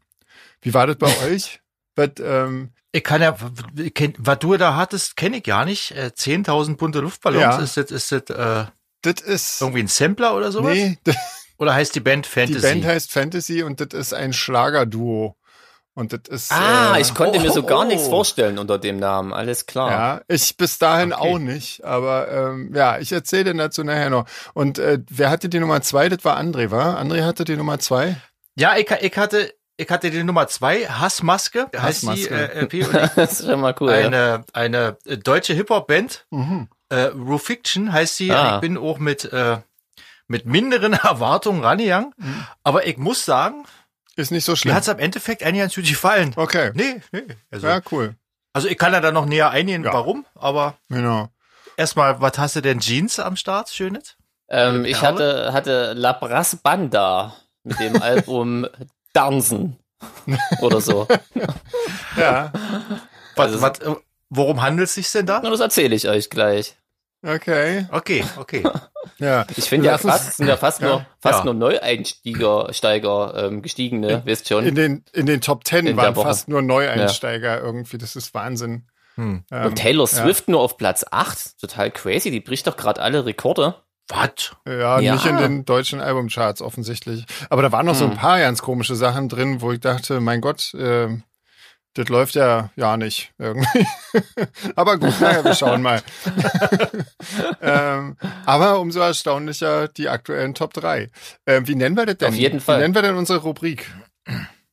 Wie 0.60 0.74
war 0.74 0.86
das 0.86 0.96
bei 0.98 1.08
euch? 1.30 1.60
But, 1.94 2.20
ähm, 2.20 2.72
Ich 2.92 3.04
kann 3.04 3.22
ja, 3.22 3.34
was 4.18 4.38
du 4.40 4.54
da 4.58 4.76
hattest, 4.76 5.16
kenne 5.16 5.38
ich 5.38 5.44
gar 5.44 5.64
nicht. 5.64 5.92
Äh, 5.92 6.10
10.000 6.14 6.76
bunte 6.76 7.00
Luftballons, 7.00 7.40
Ja. 7.42 7.58
ist 7.58 7.78
das, 7.78 7.90
ist 7.90 8.12
das 8.12 8.36
äh, 8.36 8.70
das 9.02 9.20
ist 9.20 9.60
irgendwie 9.60 9.80
ein 9.82 9.88
Sampler 9.88 10.34
oder 10.36 10.50
sowas? 10.52 10.74
nee, 10.74 10.98
Oder 11.58 11.74
heißt 11.74 11.94
die 11.94 12.00
Band 12.00 12.26
Fantasy? 12.26 12.54
die 12.60 12.66
Band 12.66 12.84
heißt 12.84 13.12
Fantasy 13.12 13.62
und 13.62 13.80
das 13.80 13.88
ist 13.98 14.14
ein 14.14 14.32
Schlagerduo. 14.32 15.36
Und 15.94 16.12
das 16.14 16.20
ist 16.30 16.50
Ah, 16.52 16.96
äh, 16.96 17.02
ich 17.02 17.12
konnte 17.14 17.38
mir 17.38 17.50
so 17.52 17.60
oh, 17.60 17.66
gar 17.66 17.80
oh. 17.80 17.84
nichts 17.84 18.08
vorstellen 18.08 18.58
unter 18.58 18.78
dem 18.78 18.96
Namen. 18.98 19.34
Alles 19.34 19.66
klar. 19.66 19.90
Ja, 19.90 20.20
ich 20.26 20.56
bis 20.56 20.78
dahin 20.78 21.12
Okay. 21.12 21.34
auch 21.34 21.38
nicht, 21.38 21.84
aber 21.84 22.28
ähm, 22.32 22.72
ja, 22.74 22.98
ich 22.98 23.12
erzähle 23.12 23.52
dir 23.52 23.54
dazu 23.54 23.84
nachher 23.84 24.08
noch. 24.08 24.24
Und 24.54 24.78
äh, 24.78 25.00
wer 25.10 25.28
hatte 25.28 25.50
die 25.50 25.60
Nummer 25.60 25.82
zwei? 25.82 26.08
Das 26.08 26.24
war 26.24 26.38
André, 26.40 26.70
war? 26.70 26.98
André 26.98 27.22
hatte 27.24 27.44
die 27.44 27.56
Nummer 27.56 27.78
zwei. 27.78 28.16
Ja, 28.56 28.74
ich, 28.78 28.90
ich 28.90 29.16
hatte, 29.18 29.52
ich 29.76 29.88
hatte 29.90 30.10
die 30.10 30.24
Nummer 30.24 30.48
zwei, 30.48 30.86
Hassmaske, 30.86 31.66
heißt 31.76 32.04
die 32.04 32.08
Hassmaske. 32.08 32.34
äh, 32.34 32.60
LP 32.62 32.74
und 32.88 32.94
Das 33.16 33.40
ist 33.40 33.46
schon 33.46 33.60
mal 33.60 33.74
cool. 33.80 33.90
ja. 33.90 33.96
eine, 34.06 34.44
eine 34.54 34.96
deutsche 35.22 35.52
Hip-Hop-Band, 35.52 36.26
Mhm. 36.30 36.68
Äh, 36.92 37.04
Rufiction 37.14 37.92
heißt 37.92 38.16
sie. 38.16 38.30
Ah. 38.30 38.54
Ich 38.56 38.60
bin 38.60 38.76
auch 38.78 38.98
mit, 38.98 39.24
äh, 39.32 39.58
mit 40.28 40.46
minderen 40.46 40.92
Erwartungen 40.92 41.64
rangegangen. 41.64 42.12
Mhm. 42.16 42.46
Aber 42.64 42.86
ich 42.86 42.98
muss 42.98 43.24
sagen, 43.24 43.64
Ist 44.16 44.30
nicht 44.30 44.44
so 44.44 44.52
mir 44.52 44.56
schlimm. 44.56 44.74
hat's 44.74 44.88
am 44.88 44.98
Endeffekt 44.98 45.42
eigentlich 45.42 45.60
ganz 45.62 45.74
gut 45.74 45.86
gefallen. 45.86 46.32
Okay. 46.36 46.70
Nee, 46.74 47.00
nee. 47.12 47.22
Also, 47.50 47.66
Ja, 47.66 47.80
cool. 47.90 48.14
also 48.52 48.68
ich 48.68 48.76
kann 48.78 48.92
ja 48.92 49.00
da 49.00 49.10
noch 49.12 49.26
näher 49.26 49.50
eingehen, 49.50 49.84
Ja. 49.84 49.92
warum. 49.92 50.26
Aber 50.34 50.74
Genau. 50.88 51.28
erstmal, 51.76 52.20
was 52.20 52.38
hast 52.38 52.56
du 52.56 52.60
denn 52.60 52.80
Jeans 52.80 53.18
am 53.18 53.36
Start, 53.36 53.70
Schönes? 53.70 54.16
Ähm, 54.48 54.84
ich 54.84 55.00
hatte, 55.02 55.52
hatte 55.54 55.94
La 55.94 56.12
Brass 56.12 56.56
Banda 56.56 57.34
mit 57.64 57.78
dem 57.80 58.00
Album 58.02 58.66
Dansen 59.14 59.78
oder 60.60 60.80
so. 60.80 61.08
Ja, 62.16 62.52
Was, 63.36 63.52
Also- 63.52 63.62
was, 63.62 63.72
worum 64.28 64.60
handelt 64.62 64.88
es 64.88 64.94
sich 64.94 65.10
denn 65.12 65.24
da? 65.26 65.40
Na, 65.42 65.48
das 65.50 65.60
erzähle 65.60 65.94
ich 65.94 66.08
euch 66.08 66.28
gleich. 66.28 66.76
Okay. 67.24 67.86
Okay, 67.90 68.24
okay. 68.36 68.62
Ja. 69.18 69.46
Ich 69.56 69.68
finde 69.68 69.86
ja 69.86 69.98
fast, 69.98 70.36
sind 70.36 70.46
ja 70.48 70.56
fast 70.56 70.80
Ja. 70.80 70.88
nur, 70.88 71.06
fast 71.20 71.40
Ja. 71.40 71.44
nur 71.44 71.54
Neueinsteiger, 71.54 72.72
Steiger, 72.72 73.34
ähm, 73.46 73.62
gestiegene, 73.62 74.22
wisst 74.24 74.48
schon. 74.48 74.64
In 74.64 74.74
den, 74.74 75.04
in 75.12 75.26
den 75.26 75.40
Top 75.40 75.64
Ten 75.64 75.86
In 75.86 75.96
waren 75.96 76.14
fast 76.14 76.48
nur 76.48 76.62
Neueinsteiger 76.62 77.60
irgendwie. 77.60 77.98
Das 77.98 78.16
ist 78.16 78.32
Wahnsinn. 78.34 78.86
Hm. 79.16 79.44
Ähm, 79.50 79.66
Und 79.66 79.76
Taylor 79.76 80.04
ja. 80.08 80.22
Swift 80.22 80.48
nur 80.48 80.60
auf 80.60 80.76
Platz 80.76 81.04
8. 81.10 81.60
Total 81.60 81.90
crazy. 81.90 82.30
Die 82.30 82.40
bricht 82.40 82.66
doch 82.66 82.76
gerade 82.76 83.00
alle 83.02 83.26
Rekorde. 83.26 83.74
Was? 84.08 84.52
Ja, 84.66 84.98
Ja. 85.00 85.14
nicht 85.14 85.26
in 85.26 85.36
den 85.36 85.64
deutschen 85.64 86.00
Albumcharts 86.00 86.62
offensichtlich. 86.62 87.24
Aber 87.50 87.62
da 87.62 87.70
waren 87.72 87.86
noch 87.86 87.94
so 87.94 88.04
ein 88.04 88.12
Hm. 88.12 88.18
paar 88.18 88.38
ganz 88.40 88.62
komische 88.62 88.94
Sachen 88.96 89.28
drin, 89.28 89.60
wo 89.60 89.72
ich 89.72 89.80
dachte, 89.80 90.20
mein 90.20 90.40
Gott, 90.40 90.74
äh, 90.74 91.08
das 91.94 92.08
läuft 92.08 92.34
ja 92.34 92.70
ja 92.76 92.96
nicht 92.96 93.32
irgendwie. 93.38 93.86
aber 94.76 94.98
gut, 94.98 95.20
naja, 95.20 95.44
wir 95.44 95.54
schauen 95.54 95.82
mal. 95.82 96.02
ähm, 97.60 98.16
aber 98.46 98.80
umso 98.80 99.00
erstaunlicher 99.00 99.88
die 99.88 100.08
aktuellen 100.08 100.54
Top 100.54 100.72
3. 100.74 101.10
Ähm, 101.46 101.68
wie 101.68 101.74
nennen 101.74 101.96
wir 101.96 102.06
das 102.06 102.18
denn? 102.18 102.28
Auf 102.28 102.34
jeden 102.34 102.60
Fall. 102.60 102.78
Wie 102.78 102.82
nennen 102.82 102.94
wir 102.94 103.02
denn 103.02 103.16
unsere 103.16 103.40
Rubrik? 103.40 103.90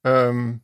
Ähm, 0.04 0.62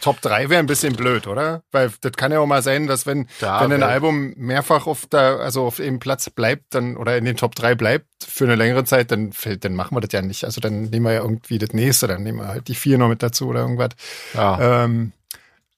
Top 0.00 0.20
3 0.20 0.50
wäre 0.50 0.60
ein 0.60 0.66
bisschen 0.66 0.94
blöd, 0.94 1.26
oder? 1.26 1.62
Weil 1.72 1.90
das 2.02 2.12
kann 2.12 2.30
ja 2.30 2.40
auch 2.40 2.46
mal 2.46 2.62
sein, 2.62 2.86
dass 2.86 3.06
wenn, 3.06 3.28
Da 3.40 3.62
wenn 3.62 3.72
ein 3.72 3.82
Album 3.82 4.34
mehrfach 4.36 4.86
auf 4.86 5.06
der, 5.06 5.40
also 5.40 5.64
auf 5.64 5.76
dem 5.76 5.98
Platz 5.98 6.28
bleibt, 6.28 6.74
dann 6.74 6.96
oder 6.96 7.16
in 7.16 7.24
den 7.24 7.36
Top 7.36 7.54
3 7.54 7.74
bleibt 7.74 8.06
für 8.22 8.44
eine 8.44 8.56
längere 8.56 8.84
Zeit, 8.84 9.10
dann 9.10 9.32
fällt, 9.32 9.64
dann 9.64 9.74
machen 9.74 9.96
wir 9.96 10.02
das 10.02 10.12
ja 10.12 10.20
nicht. 10.20 10.44
Also 10.44 10.60
dann 10.60 10.82
nehmen 10.82 11.06
wir 11.06 11.14
ja 11.14 11.22
irgendwie 11.22 11.58
das 11.58 11.72
nächste, 11.72 12.08
dann 12.08 12.22
nehmen 12.22 12.38
wir 12.38 12.48
halt 12.48 12.68
die 12.68 12.74
vier 12.74 12.98
noch 12.98 13.08
mit 13.08 13.22
dazu 13.22 13.48
oder 13.48 13.60
irgendwas. 13.60 13.90
Ja. 14.34 14.84
Ähm, 14.84 15.12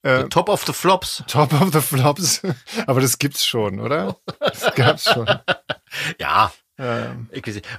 äh, 0.08 0.28
Top 0.28 0.48
of 0.48 0.64
the 0.64 0.72
Flops. 0.72 1.22
Top 1.28 1.52
of 1.52 1.72
the 1.72 1.80
Flops. 1.80 2.42
Aber 2.86 3.00
das 3.00 3.18
gibt's 3.18 3.44
schon, 3.46 3.80
oder? 3.80 4.16
Das 4.40 4.74
gab's 4.74 5.04
schon. 5.12 5.26
Ja. 6.20 6.52
Ähm. 6.78 7.28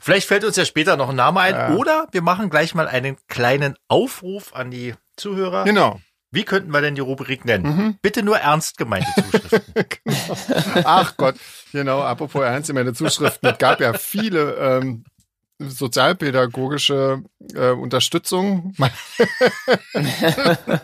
Vielleicht 0.01 0.27
fällt 0.27 0.43
uns 0.43 0.55
ja 0.55 0.65
später 0.65 0.97
noch 0.97 1.09
ein 1.09 1.15
Name 1.15 1.39
ein. 1.41 1.53
Ja. 1.53 1.69
Oder 1.75 2.07
wir 2.11 2.23
machen 2.23 2.49
gleich 2.49 2.73
mal 2.73 2.87
einen 2.87 3.17
kleinen 3.27 3.75
Aufruf 3.87 4.53
an 4.53 4.71
die 4.71 4.95
Zuhörer. 5.15 5.63
genau. 5.63 6.01
Wie 6.31 6.43
könnten 6.43 6.71
wir 6.71 6.81
denn 6.81 6.93
die 6.95 7.01
Rubrik 7.01 7.43
nennen? 7.45 7.65
Mhm. 7.65 7.97
Bitte 8.01 8.21
nur 8.21 8.37
ernst 8.37 8.77
gemeinte 8.77 9.07
Zuschriften. 9.15 9.73
genau. 10.03 10.81
Ach 10.85 11.17
Gott, 11.17 11.35
genau, 11.71 12.01
apropos 12.01 12.43
ernst 12.43 12.71
meine 12.73 12.93
Zuschriften. 12.93 13.49
Es 13.49 13.57
gab 13.57 13.79
ja 13.79 13.93
viele 13.93 14.53
ähm, 14.55 15.05
sozialpädagogische 15.59 17.23
äh, 17.53 17.71
Unterstützung. 17.71 18.73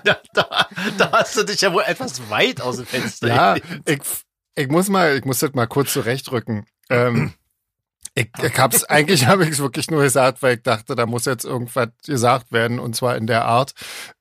da, 0.03 0.21
da, 0.33 0.69
da 0.97 1.11
hast 1.11 1.37
du 1.37 1.43
dich 1.43 1.61
ja 1.61 1.73
wohl 1.73 1.83
etwas 1.85 2.29
weit 2.29 2.61
aus 2.61 2.77
dem 2.77 2.85
Fenster. 2.85 3.27
Ja, 3.27 3.55
ich, 3.85 4.01
ich 4.55 4.67
muss 4.67 4.89
mal, 4.89 5.17
ich 5.17 5.25
muss 5.25 5.39
das 5.39 5.53
mal 5.53 5.67
kurz 5.67 5.93
zurechtrücken. 5.93 6.65
Ähm, 6.89 7.33
ich, 8.15 8.29
ich 8.41 8.57
hab's, 8.57 8.83
eigentlich 8.85 9.27
habe 9.27 9.43
ich 9.43 9.51
es 9.51 9.59
wirklich 9.59 9.91
nur 9.91 10.01
gesagt, 10.01 10.41
weil 10.41 10.55
ich 10.55 10.63
dachte, 10.63 10.95
da 10.95 11.05
muss 11.05 11.25
jetzt 11.25 11.45
irgendwas 11.45 11.89
gesagt 12.05 12.51
werden 12.51 12.79
und 12.79 12.95
zwar 12.95 13.17
in 13.17 13.27
der 13.27 13.45
Art. 13.45 13.73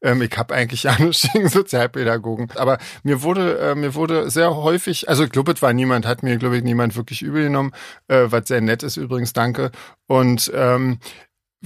Ähm, 0.03 0.21
ich 0.21 0.37
habe 0.37 0.55
eigentlich 0.55 0.83
ja 0.83 0.99
nichts 0.99 1.29
gegen 1.33 1.49
Sozialpädagogen, 1.49 2.51
aber 2.57 2.79
mir 3.03 3.23
wurde, 3.23 3.59
äh, 3.59 3.75
mir 3.75 3.95
wurde 3.95 4.31
sehr 4.31 4.55
häufig, 4.57 5.09
also 5.09 5.25
ich 5.25 5.31
glaube, 5.31 5.53
es 5.53 5.63
war 5.63 5.73
niemand, 5.73 6.07
hat 6.07 6.23
mir 6.23 6.37
glaube 6.37 6.59
ich 6.59 6.65
niemand 6.65 6.97
wirklich 6.97 7.23
übel 7.23 7.45
genommen, 7.45 7.73
äh, 8.09 8.25
was 8.27 8.49
sehr 8.49 8.61
nett 8.61 8.83
ist 8.83 8.97
übrigens, 8.97 9.33
danke. 9.33 9.71
Und 10.07 10.51
ähm, 10.55 10.99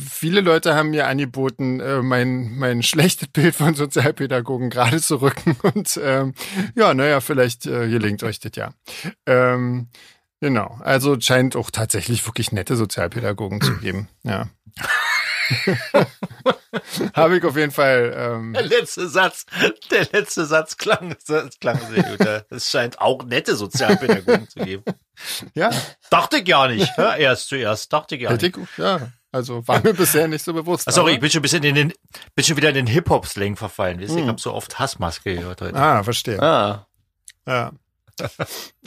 Viele 0.00 0.42
Leute 0.42 0.76
haben 0.76 0.90
mir 0.90 1.08
angeboten, 1.08 1.80
äh, 1.80 2.02
mein, 2.02 2.56
mein 2.56 2.84
schlechtes 2.84 3.28
Bild 3.28 3.56
von 3.56 3.74
Sozialpädagogen 3.74 4.70
gerade 4.70 5.00
zu 5.00 5.16
rücken. 5.16 5.56
Und 5.74 5.98
ähm, 6.00 6.34
ja, 6.76 6.94
naja, 6.94 7.20
vielleicht 7.20 7.66
äh, 7.66 7.88
gelingt 7.88 8.22
euch 8.22 8.38
das 8.38 8.52
ja. 8.54 8.70
Ähm, 9.26 9.88
genau. 10.40 10.78
Also 10.82 11.18
scheint 11.20 11.56
auch 11.56 11.70
tatsächlich 11.70 12.24
wirklich 12.26 12.52
nette 12.52 12.76
Sozialpädagogen 12.76 13.60
zu 13.60 13.76
geben. 13.78 14.08
Ja. 14.22 14.48
Habe 17.14 17.38
ich 17.38 17.44
auf 17.44 17.56
jeden 17.56 17.72
Fall. 17.72 18.12
Ähm, 18.16 18.52
Der 18.52 18.62
letzte 18.66 19.08
Satz, 19.08 19.46
der 19.90 20.06
letzte 20.12 20.44
Satz 20.44 20.76
klang, 20.76 21.16
klang 21.60 21.80
sehr 21.90 22.02
gut. 22.02 22.44
Es 22.50 22.70
scheint 22.70 23.00
auch 23.00 23.24
nette 23.24 23.56
Sozialpädagogen 23.56 24.48
zu 24.48 24.60
geben. 24.60 24.84
ja, 25.54 25.70
Dachte 26.10 26.38
ich 26.38 26.44
gar 26.44 26.68
nicht. 26.68 26.90
Ja, 26.98 27.16
erst 27.16 27.48
zuerst, 27.48 27.92
dachte 27.92 28.16
ich 28.16 28.22
gar 28.22 28.32
nicht. 28.32 28.42
ich, 28.42 28.56
ja. 28.76 29.10
Also 29.30 29.66
war 29.68 29.82
mir 29.82 29.92
bisher 29.94 30.26
nicht 30.28 30.42
so 30.42 30.54
bewusst. 30.54 30.88
Ah, 30.88 30.92
sorry, 30.92 31.12
ich 31.14 31.20
bin 31.20 31.30
schon 31.30 31.40
ein 31.40 31.42
bisschen 31.42 31.62
in 31.62 31.74
den, 31.74 31.92
bin 32.34 32.44
schon 32.44 32.56
wieder 32.56 32.70
in 32.70 32.74
den 32.74 32.86
Hip-Hop-Slang 32.86 33.56
verfallen. 33.56 34.00
Ihr, 34.00 34.06
Ich 34.08 34.14
Hm. 34.14 34.26
habe 34.26 34.40
so 34.40 34.54
oft 34.54 34.78
Hassmaske 34.78 35.34
gehört 35.34 35.60
heute. 35.60 35.76
Ah, 35.78 36.02
verstehe. 36.02 36.40
Ah, 36.42 36.86
Ja. 37.46 37.72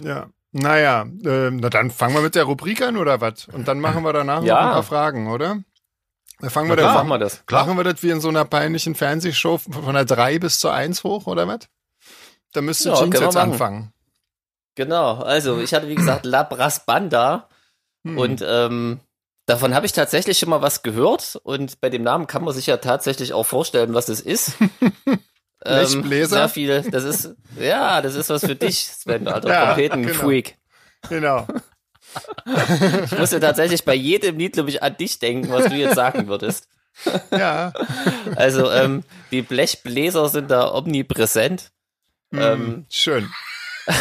ja. 0.02 0.30
Naja, 0.54 1.04
ähm, 1.26 1.58
na 1.58 1.70
dann 1.70 1.92
fangen 1.92 2.14
wir 2.16 2.22
mit 2.22 2.36
der 2.36 2.44
Rubrik 2.44 2.82
an 2.82 2.98
oder 2.98 3.22
was? 3.22 3.48
Und 3.48 3.68
dann 3.68 3.80
machen 3.80 4.04
wir 4.04 4.12
danach 4.14 4.44
Ja. 4.44 4.56
noch 4.56 4.62
ein 4.68 4.72
paar 4.74 4.84
Fragen, 4.84 5.32
oder? 5.32 5.64
Dann 6.40 6.50
fangen 6.50 6.68
wir 6.70 6.76
Na 6.76 6.82
dann 6.82 6.92
klar. 6.92 7.04
machen 7.04 7.10
wir 7.10 7.20
das. 7.20 7.46
Klar. 7.46 7.66
Machen 7.66 7.78
wir 7.78 7.84
das 7.84 8.04
wie 8.04 8.10
in 8.10 8.20
so 8.20 8.28
einer 8.30 8.46
peinlichen 8.46 8.96
Fernsehshow 8.96 9.60
von 9.60 9.94
der 9.94 10.06
3 10.06 10.40
bis 10.40 10.60
zur 10.60 10.74
1 10.74 11.04
hoch, 11.04 11.28
oder 11.28 11.48
was? 11.48 11.60
Da 12.54 12.62
müsste 12.62 12.90
Ja, 12.90 12.96
Jeans 12.96 13.20
jetzt 13.20 13.38
anfangen. 13.38 13.94
Genau. 14.76 15.16
Also, 15.20 15.60
ich 15.62 15.74
hatte, 15.74 15.88
wie 15.88 15.96
gesagt, 15.96 16.26
La 16.26 16.44
Brass 16.44 16.86
Banda. 16.86 17.48
Hm. 18.04 18.18
Und 18.18 18.44
ähm, 18.46 19.00
davon 19.46 19.74
habe 19.76 19.86
ich 19.86 19.94
tatsächlich 19.94 20.40
schon 20.40 20.50
mal 20.50 20.62
was 20.62 20.82
gehört. 20.84 21.40
Und 21.44 21.80
bei 21.80 21.90
dem 21.90 22.04
Namen 22.04 22.28
kann 22.28 22.44
man 22.44 22.54
sich 22.54 22.66
ja 22.68 22.78
tatsächlich 22.78 23.32
auch 23.34 23.46
vorstellen, 23.46 23.94
was 23.94 24.10
es 24.10 24.20
ist. 24.20 24.54
Ähm, 25.66 25.86
Blechbläser? 26.02 26.36
sehr 26.38 26.50
viel. 26.50 26.82
Das 26.92 27.04
ist, 27.04 27.36
ja, 27.60 28.02
das 28.02 28.16
ist 28.16 28.30
was 28.30 28.42
für 28.46 28.56
dich, 28.56 28.86
Sven, 28.86 29.28
alter 29.30 29.50
Ja, 29.50 29.66
Trompeten-Freak. 29.68 30.58
Genau. 31.10 31.48
Ich 33.06 33.18
musste 33.18 33.40
tatsächlich 33.40 33.86
bei 33.86 33.94
jedem 33.96 34.38
Lied, 34.38 34.54
glaube 34.54 34.70
ich, 34.70 34.84
an 34.84 34.98
dich 34.98 35.20
denken, 35.20 35.50
was 35.50 35.66
du 35.66 35.76
jetzt 35.76 35.96
sagen 35.96 36.28
würdest. 36.28 36.68
Ja. 37.32 37.72
Also, 38.36 38.70
ähm, 38.72 39.04
die 39.32 39.42
Blechbläser 39.42 40.28
sind 40.30 40.52
da 40.52 40.74
omnipräsent. 40.74 41.72
Ähm, 42.34 42.86
Schön. 42.90 43.30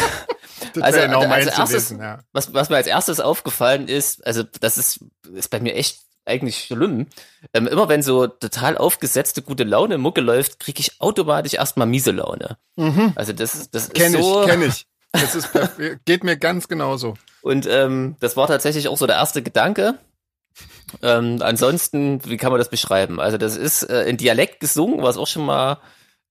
Das 0.73 0.83
Also, 0.83 0.99
genau 1.01 1.17
also 1.19 1.29
meins 1.29 1.45
erstes- 1.47 1.67
gewesen, 1.69 1.99
ja. 2.01 2.19
was, 2.31 2.53
was 2.53 2.69
mir 2.69 2.77
als 2.77 2.87
erstes 2.87 3.19
aufgefallen 3.19 3.87
ist, 3.89 4.25
also 4.25 4.43
das 4.43 4.77
ist, 4.77 5.03
ist 5.33 5.49
bei 5.49 5.59
mir 5.59 5.73
echt 5.75 5.99
eigentlich 6.25 6.65
schlimm. 6.65 7.07
Ähm, 7.53 7.67
immer 7.67 7.89
wenn 7.89 8.03
so 8.03 8.27
total 8.27 8.77
aufgesetzte 8.77 9.41
gute 9.41 9.63
Laune 9.63 9.97
Mucke 9.97 10.21
läuft, 10.21 10.59
kriege 10.59 10.79
ich 10.79 11.01
automatisch 11.01 11.55
erstmal 11.55 11.87
miese 11.87 12.11
Laune. 12.11 12.57
Also 13.15 13.33
das 13.33 13.55
ist, 13.55 13.75
das 13.75 13.83
ist 13.83 13.93
Kenn 13.93 14.13
so. 14.13 14.43
ich, 14.43 14.49
kenn 14.49 14.61
ich. 14.61 14.85
Das 15.11 15.35
ist, 15.35 15.49
geht 16.05 16.23
mir 16.23 16.37
ganz 16.37 16.67
genauso. 16.67 17.15
Und 17.41 17.67
ähm, 17.69 18.15
das 18.19 18.37
war 18.37 18.47
tatsächlich 18.47 18.87
auch 18.87 18.97
so 18.97 19.07
der 19.07 19.17
erste 19.17 19.41
Gedanke. 19.41 19.97
Ähm, 21.01 21.37
ansonsten, 21.41 22.23
wie 22.25 22.37
kann 22.37 22.51
man 22.51 22.59
das 22.59 22.69
beschreiben? 22.69 23.19
Also 23.19 23.37
das 23.37 23.57
ist 23.57 23.83
äh, 23.83 24.03
in 24.03 24.17
Dialekt 24.17 24.59
gesungen, 24.59 25.01
was 25.01 25.17
auch 25.17 25.27
schon 25.27 25.45
mal 25.45 25.79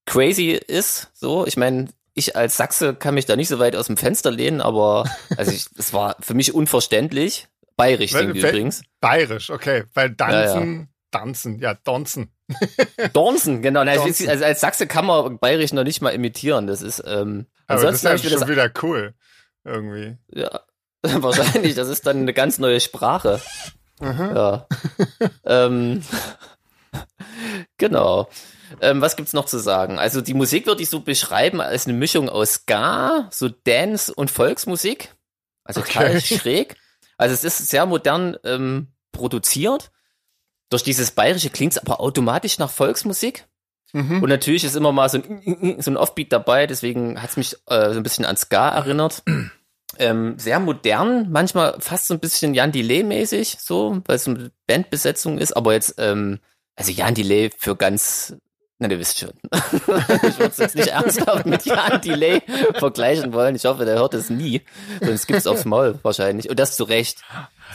crazy 0.07 0.51
ist. 0.53 1.09
So, 1.15 1.47
ich 1.47 1.57
meine, 1.57 1.89
ich 2.15 2.37
als 2.37 2.57
Sachse 2.57 2.95
kann 2.95 3.15
mich 3.15 3.27
da 3.27 3.37
nicht 3.37 3.49
so 3.49 3.59
weit 3.59 3.77
aus 3.77 3.87
dem 3.87 3.97
Fenster 3.97 4.31
lehnen, 4.31 4.61
aber 4.61 5.09
also 5.37 5.53
ich, 5.53 5.67
es 5.77 5.93
war 5.93 6.17
für 6.21 6.35
mich 6.35 6.55
unverständlich. 6.55 7.49
Bayerisch 7.81 8.15
weil- 8.15 8.31
übrigens. 8.37 8.83
Bayerisch, 9.01 9.51
okay. 9.51 9.85
Weil 9.95 10.11
Danzen, 10.11 10.89
Danzen, 11.11 11.59
ja, 11.59 11.75
Donzen. 11.75 12.33
Dornsen, 13.13 13.63
genau. 13.63 13.85
Na, 13.85 13.97
weiß, 13.97 14.27
Also 14.29 14.45
als 14.45 14.61
Sachse 14.61 14.87
kann 14.87 15.07
man 15.07 15.39
Bayerisch 15.39 15.73
noch 15.73 15.85
nicht 15.85 16.01
mal 16.01 16.11
imitieren. 16.11 16.67
Das 16.67 16.83
ist 16.83 17.03
ähm, 17.07 17.47
Aber 17.69 17.83
das 17.83 17.97
ist 17.97 18.03
ja 18.05 18.19
schon 18.19 18.31
das 18.41 18.49
wieder 18.49 18.71
cool. 18.83 19.15
Irgendwie. 19.65 20.17
Ja, 20.29 20.61
wahrscheinlich. 21.03 21.75
Das 21.75 21.89
ist 21.89 22.07
dann 22.07 22.19
eine 22.19 22.33
ganz 22.33 22.59
neue 22.59 22.81
Sprache. 22.81 23.41
Ja. 24.01 24.67
ähm, 25.45 26.03
genau. 27.79 28.29
Ähm, 28.81 29.01
was 29.01 29.17
gibt's 29.17 29.33
noch 29.33 29.47
zu 29.47 29.59
sagen? 29.59 29.99
Also 29.99 30.21
die 30.21 30.35
Musik 30.35 30.67
würde 30.67 30.83
ich 30.83 30.89
so 30.91 31.01
beschreiben 31.01 31.61
als 31.61 31.87
eine 31.87 31.97
Mischung 31.97 32.29
aus 32.29 32.55
Ska, 32.55 33.29
so 33.31 33.49
Dance 33.49 34.13
und 34.15 34.31
Volksmusik. 34.31 35.15
Also 35.65 35.83
total 35.83 36.17
Okay. 36.17 36.21
schräg. 36.39 36.77
Also 37.21 37.35
es 37.35 37.45
ist 37.45 37.69
sehr 37.69 37.85
modern 37.85 38.37
ähm, 38.45 38.89
produziert. 39.13 39.91
Durch 40.71 40.83
dieses 40.83 41.11
Bayerische 41.11 41.51
klingt's 41.51 41.77
aber 41.77 42.01
automatisch 42.01 42.59
nach 42.59 42.71
Volksmusik. 42.71 43.47
Mhm. 43.93 44.23
Und 44.23 44.31
natürlich 44.31 44.65
ist 44.65 44.75
immer 44.75 44.93
mal 44.93 45.11
so 45.11 45.19
ein, 45.19 45.83
so 45.83 45.91
ein 45.91 45.99
Offbeat 45.99 46.33
dabei, 46.33 46.67
deswegen 46.67 47.21
hat's 47.21 47.37
mich 47.37 47.57
äh, 47.67 47.91
so 47.91 47.99
ein 47.99 48.03
bisschen 48.03 48.25
an 48.25 48.37
Ska 48.37 48.71
erinnert. 48.71 49.23
Ähm, 49.99 50.39
sehr 50.39 50.61
modern, 50.61 51.33
manchmal 51.33 51.75
fast 51.81 52.07
so 52.07 52.15
ein 52.15 52.21
bisschen 52.21 52.55
Jan 52.55 52.71
Delay-mäßig, 52.71 53.57
so, 53.59 54.01
weil 54.07 54.17
es 54.17 54.25
so 54.25 54.31
eine 54.31 54.53
Bandbesetzung 54.69 55.37
ist, 55.37 55.57
aber 55.57 55.73
jetzt, 55.73 55.97
ähm, 55.99 56.39
also 56.77 56.93
Jan 56.93 57.13
Delay 57.13 57.51
für 57.59 57.75
ganz, 57.75 58.37
na, 58.81 58.89
ihr 58.89 58.99
wisst 58.99 59.19
schon. 59.19 59.33
ich 59.53 60.39
würde 60.39 60.47
es 60.51 60.57
jetzt 60.57 60.75
nicht 60.75 60.89
ernsthaft 60.89 61.45
mit 61.47 61.65
Jan 61.67 62.01
Delay 62.01 62.43
vergleichen 62.75 63.33
wollen. 63.35 63.55
Ich 63.55 63.67
hoffe, 63.67 63.85
der 63.85 63.97
hört 63.97 64.15
es 64.15 64.31
nie. 64.31 64.63
Sonst 65.01 65.27
gibt's 65.27 65.47
aufs 65.47 65.67
Maul 65.67 65.99
wahrscheinlich. 66.03 66.49
Und 66.49 66.59
das 66.59 66.77
zu 66.77 66.85
Recht. 66.85 67.23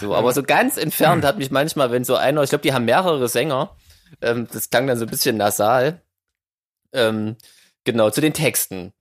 So, 0.02 0.16
aber 0.16 0.34
so 0.34 0.42
ganz 0.42 0.78
entfernt 0.78 1.24
hat 1.24 1.38
mich 1.38 1.52
manchmal, 1.52 1.92
wenn 1.92 2.04
so 2.04 2.16
einer, 2.16 2.42
ich 2.42 2.50
glaube, 2.50 2.64
die 2.64 2.74
haben 2.74 2.86
mehrere 2.86 3.30
Sänger, 3.30 3.76
ähm, 4.22 4.48
das 4.52 4.70
klang 4.72 4.88
dann 4.88 4.98
so 4.98 5.06
ein 5.06 5.10
bisschen 5.12 5.38
nasal. 5.38 6.02
Ähm, 6.92 7.36
genau, 7.84 8.10
zu 8.10 8.20
den 8.22 8.34
Texten. 8.34 8.92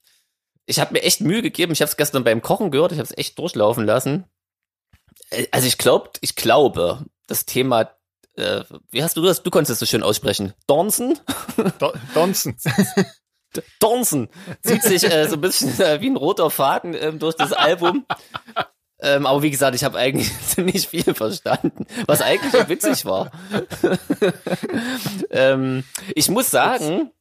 Ich 0.67 0.81
habe 0.81 0.93
mir 0.93 1.03
echt 1.03 1.23
Mühe 1.23 1.41
gegeben. 1.43 1.73
Ich 1.73 1.81
habe 1.81 1.89
es 1.89 1.97
gestern 1.97 2.23
beim 2.25 2.43
Kochen 2.43 2.71
gehört. 2.71 2.93
Ich 2.93 2.99
habe 2.99 3.09
es 3.09 3.17
echt 3.17 3.39
durchlaufen 3.39 3.87
lassen. 3.87 4.25
Äh, 5.31 5.47
Also 5.53 5.67
ich 5.67 5.79
glaube, 5.79 6.11
ich 6.21 6.37
glaube, 6.37 7.05
das 7.27 7.47
Thema, 7.47 7.91
äh, 8.37 8.65
wie 8.91 9.03
hast 9.03 9.17
du 9.17 9.23
das? 9.23 9.43
Du 9.43 9.51
konntest 9.51 9.73
es 9.73 9.79
so 9.79 9.87
schön 9.87 10.03
aussprechen. 10.03 10.55
Dornsen? 10.67 11.19
Do 11.79 11.93
Donzen. 12.15 12.57
Dornsen 13.81 14.29
zieht 14.63 14.83
sich 14.83 15.05
äh, 15.05 15.29
so 15.29 15.35
ein 15.35 15.41
bisschen 15.41 15.81
äh, 15.81 16.01
wie 16.01 16.11
ein 16.11 16.17
roter 16.17 16.51
Faden 16.51 16.95
ähm, 16.95 17.19
durch 17.21 17.37
das 17.37 17.53
Album. 17.53 18.05
Ähm, 19.01 19.27
aber 19.27 19.43
wie 19.43 19.51
gesagt, 19.51 19.77
ich 19.77 19.85
habe 19.85 19.99
eigentlich 19.99 20.33
ziemlich 20.47 20.89
viel 20.89 21.15
verstanden, 21.15 21.87
was 22.07 22.21
eigentlich 22.21 22.69
witzig 22.69 23.05
war. 23.05 23.31
ähm, 25.31 25.85
ich 26.15 26.29
muss 26.31 26.51
sagen, 26.51 27.13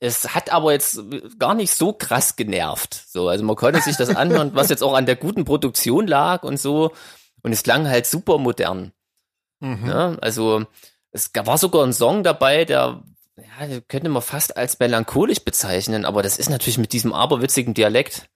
es 0.00 0.34
hat 0.34 0.52
aber 0.52 0.72
jetzt 0.72 1.00
gar 1.38 1.54
nicht 1.54 1.72
so 1.72 1.92
krass 1.92 2.36
genervt. 2.36 3.04
So, 3.08 3.28
also 3.28 3.44
man 3.44 3.56
konnte 3.56 3.80
sich 3.80 3.96
das 3.96 4.14
anhören, 4.14 4.54
was 4.54 4.68
jetzt 4.68 4.82
auch 4.82 4.94
an 4.94 5.06
der 5.06 5.16
guten 5.16 5.44
Produktion 5.44 6.06
lag 6.06 6.42
und 6.42 6.58
so. 6.58 6.92
Und 7.42 7.52
es 7.52 7.62
klang 7.62 7.88
halt 7.88 8.06
super 8.06 8.38
modern. 8.38 8.92
Mhm. 9.60 9.86
Ja, 9.86 10.16
also 10.20 10.66
es 11.10 11.30
war 11.34 11.58
sogar 11.58 11.84
ein 11.84 11.92
Song 11.92 12.22
dabei, 12.22 12.64
der 12.64 13.02
ja, 13.36 13.80
könnte 13.88 14.08
man 14.08 14.22
fast 14.22 14.56
als 14.56 14.78
melancholisch 14.78 15.40
bezeichnen, 15.40 16.04
aber 16.04 16.22
das 16.22 16.38
ist 16.38 16.50
natürlich 16.50 16.78
mit 16.78 16.92
diesem 16.92 17.12
aberwitzigen 17.12 17.74
Dialekt 17.74 18.28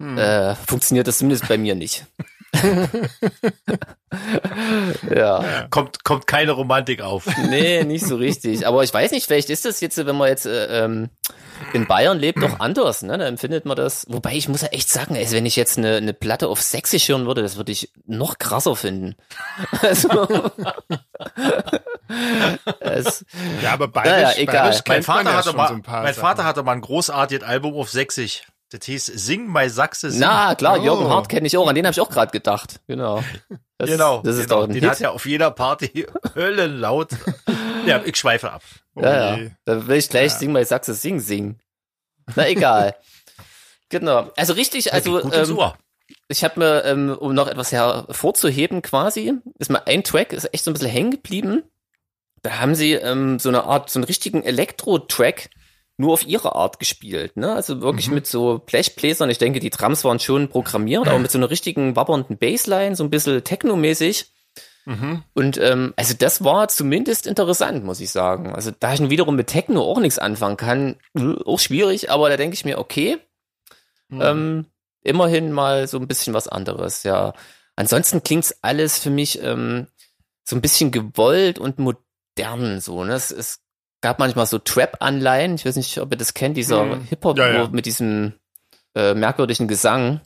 Hm. 0.00 0.16
äh, 0.16 0.54
funktioniert 0.54 1.06
das 1.06 1.18
zumindest 1.18 1.46
bei 1.46 1.58
mir 1.58 1.74
nicht. 1.74 2.06
ja, 5.14 5.66
Kommt, 5.70 6.04
kommt 6.04 6.26
keine 6.26 6.52
Romantik 6.52 7.02
auf. 7.02 7.26
nee, 7.48 7.84
nicht 7.84 8.06
so 8.06 8.16
richtig. 8.16 8.66
Aber 8.66 8.82
ich 8.82 8.92
weiß 8.92 9.12
nicht, 9.12 9.26
vielleicht 9.26 9.50
ist 9.50 9.64
das 9.64 9.80
jetzt, 9.80 10.04
wenn 10.04 10.16
man 10.16 10.28
jetzt 10.28 10.46
äh, 10.46 10.84
ähm, 10.84 11.10
in 11.72 11.86
Bayern 11.86 12.18
lebt, 12.18 12.42
doch 12.42 12.60
anders, 12.60 13.02
ne? 13.02 13.18
Da 13.18 13.26
empfindet 13.26 13.64
man 13.64 13.76
das. 13.76 14.06
Wobei 14.08 14.34
ich 14.34 14.48
muss 14.48 14.62
ja 14.62 14.68
echt 14.68 14.88
sagen, 14.88 15.14
ey, 15.14 15.30
wenn 15.30 15.46
ich 15.46 15.56
jetzt 15.56 15.78
eine, 15.78 15.96
eine 15.96 16.14
Platte 16.14 16.48
auf 16.48 16.62
Sächsisch 16.62 17.08
hören 17.08 17.26
würde, 17.26 17.42
das 17.42 17.56
würde 17.56 17.72
ich 17.72 17.92
noch 18.06 18.38
krasser 18.38 18.76
finden. 18.76 19.16
Also, 19.82 20.08
es, 22.80 23.24
Ja, 23.62 23.72
aber 23.72 23.88
bayerisch, 23.88 24.22
Naja, 24.22 24.38
egal. 24.38 24.54
bayerisch 24.56 24.80
Mein 24.88 25.02
Vater, 25.02 25.30
ja 25.30 25.36
hatte 25.36 25.48
schon 25.48 25.56
mal, 25.56 25.68
so 25.68 25.74
ein 25.74 25.82
paar 25.82 26.02
mein 26.02 26.14
Sachen. 26.14 26.26
Vater 26.26 26.44
hatte 26.44 26.62
mal 26.62 26.72
ein 26.72 26.80
großartiges 26.80 27.46
Album 27.46 27.74
auf 27.74 27.90
Sächsisch. 27.90 28.42
Das 28.70 28.84
hieß 28.86 29.06
Sing 29.06 29.46
my 29.52 29.68
Sachse 29.68 30.10
Sing. 30.12 30.20
na 30.20 30.54
klar, 30.54 30.78
Jürgen 30.78 31.06
Oh. 31.06 31.10
Hart 31.10 31.28
kenne 31.28 31.46
ich 31.46 31.56
auch, 31.56 31.66
an 31.68 31.74
den 31.74 31.86
habe 31.86 31.92
ich 31.92 32.00
auch 32.00 32.08
gerade 32.10 32.30
gedacht. 32.30 32.80
Genau. 32.86 33.22
Das, 33.78 33.90
genau. 33.90 34.22
Das 34.22 34.36
ist 34.36 34.44
genau. 34.48 34.60
doch 34.60 34.68
ein 34.68 34.72
Den 34.72 34.82
Hit. 34.82 34.90
hat 34.90 35.00
er 35.00 35.12
auf 35.12 35.26
jeder 35.26 35.50
Party 35.50 36.06
höllenlaut. 36.36 37.10
ja, 37.86 38.00
ich 38.04 38.16
schweife 38.16 38.52
ab. 38.52 38.62
Oh 38.94 39.02
Ja, 39.02 39.36
ja. 39.36 39.50
Da 39.64 39.86
will 39.88 39.96
ich 39.96 40.08
gleich 40.08 40.32
Ja. 40.32 40.38
singen, 40.38 40.54
weil 40.54 40.62
ich 40.62 40.68
Sachse 40.68 40.94
sing, 40.94 41.18
singen. 41.20 41.60
Na 42.36 42.48
egal. 42.48 42.94
genau. 43.88 44.30
Also 44.36 44.52
richtig, 44.52 44.92
also 44.92 45.20
ähm, 45.32 45.58
ich 46.28 46.44
habe 46.44 46.60
mir, 46.60 46.84
ähm, 46.84 47.16
um 47.18 47.34
noch 47.34 47.48
etwas 47.48 47.72
hervorzuheben 47.72 48.82
quasi, 48.82 49.32
ist 49.58 49.70
mal 49.70 49.82
ein 49.86 50.04
Track, 50.04 50.32
ist 50.32 50.52
echt 50.54 50.62
so 50.64 50.70
ein 50.70 50.74
bisschen 50.74 50.90
hängen 50.90 51.10
geblieben. 51.10 51.64
Da 52.42 52.58
haben 52.60 52.74
sie 52.76 52.92
ähm, 52.92 53.38
so 53.40 53.48
eine 53.48 53.64
Art, 53.64 53.90
so 53.90 53.98
einen 53.98 54.04
richtigen 54.04 54.42
Elektro-Track 54.44 55.50
nur 56.00 56.14
auf 56.14 56.26
ihre 56.26 56.54
Art 56.54 56.78
gespielt. 56.78 57.36
Ne? 57.36 57.52
Also 57.54 57.80
wirklich 57.82 58.10
mit 58.10 58.26
so 58.26 58.58
Blechbläsern. 58.58 59.30
Ich 59.30 59.38
denke, 59.38 59.60
die 59.60 59.70
Drums 59.70 60.02
waren 60.04 60.18
schon 60.18 60.48
programmiert, 60.48 61.06
aber 61.06 61.18
mit 61.18 61.30
so 61.30 61.38
einer 61.38 61.50
richtigen 61.50 61.94
wabbernden 61.94 62.38
Bassline, 62.38 62.96
so 62.96 63.04
ein 63.04 63.10
bisschen 63.10 63.44
technomäßig. 63.44 64.26
Mhm. 64.86 65.22
Und 65.34 65.58
ähm, 65.58 65.92
also 65.96 66.14
das 66.18 66.42
war 66.42 66.68
zumindest 66.68 67.26
interessant, 67.26 67.84
muss 67.84 68.00
ich 68.00 68.10
sagen. 68.10 68.54
Also 68.54 68.70
da 68.78 68.94
ich 68.94 69.00
nun 69.00 69.10
wiederum 69.10 69.36
mit 69.36 69.48
Techno 69.48 69.82
auch 69.82 70.00
nichts 70.00 70.18
anfangen 70.18 70.56
kann, 70.56 70.96
äh, 71.16 71.34
auch 71.44 71.60
schwierig, 71.60 72.10
aber 72.10 72.30
da 72.30 72.36
denke 72.36 72.54
ich 72.54 72.64
mir, 72.64 72.78
okay, 72.78 73.18
Mhm. 74.10 74.20
ähm, 74.22 74.66
immerhin 75.02 75.52
mal 75.52 75.86
so 75.86 75.98
ein 75.98 76.08
bisschen 76.08 76.34
was 76.34 76.48
anderes, 76.48 77.04
ja. 77.04 77.32
Ansonsten 77.76 78.22
klingt's 78.22 78.56
alles 78.62 78.98
für 78.98 79.10
mich 79.10 79.40
ähm, 79.42 79.86
so 80.44 80.56
ein 80.56 80.60
bisschen 80.60 80.90
gewollt 80.90 81.58
und 81.60 81.78
modern, 81.78 82.80
so, 82.80 83.04
ne? 83.04 83.14
Es, 83.14 83.30
es 83.30 83.60
gab 84.00 84.18
manchmal 84.18 84.46
so 84.46 84.58
Trap-Anleihen, 84.58 85.54
ich 85.56 85.64
weiß 85.66 85.76
nicht, 85.76 85.98
ob 85.98 86.10
ihr 86.12 86.16
das 86.18 86.34
kennt, 86.34 86.56
dieser 86.56 86.84
Mhm. 86.84 87.02
Hip-Hop 87.04 87.38
Ja, 87.38 87.52
ja. 87.52 87.68
mit 87.68 87.86
diesem 87.86 88.34
äh, 88.94 89.14
merkwürdigen 89.14 89.68
Gesang. 89.68 90.20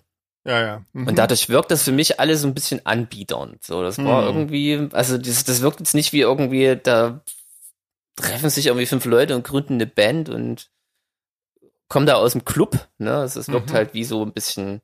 Ja, 0.46 0.60
ja. 0.60 0.84
Mhm. 0.92 1.08
Und 1.08 1.18
dadurch 1.18 1.48
wirkt 1.48 1.70
das 1.70 1.82
für 1.82 1.92
mich 1.92 2.20
alles 2.20 2.42
so 2.42 2.46
ein 2.48 2.54
bisschen 2.54 2.84
anbiedernd. 2.86 3.64
So, 3.64 3.82
das 3.82 3.98
war 3.98 4.22
Hm. 4.22 4.26
irgendwie, 4.28 4.88
also 4.92 5.18
das, 5.18 5.44
das 5.44 5.60
wirkt 5.62 5.80
jetzt 5.80 5.94
nicht 5.94 6.12
wie 6.12 6.20
irgendwie, 6.20 6.78
da 6.82 7.20
treffen 8.16 8.50
sich 8.50 8.66
irgendwie 8.66 8.86
fünf 8.86 9.04
Leute 9.06 9.34
und 9.34 9.44
gründen 9.44 9.74
eine 9.74 9.86
Band 9.86 10.28
und 10.28 10.70
kommen 11.88 12.06
da 12.06 12.14
aus 12.14 12.32
dem 12.32 12.44
Club. 12.44 12.88
Ne? 12.98 13.22
Es, 13.22 13.36
es 13.36 13.48
wirkt 13.48 13.70
Mhm. 13.70 13.74
halt 13.74 13.94
wie 13.94 14.04
so 14.04 14.22
ein 14.22 14.32
bisschen 14.32 14.80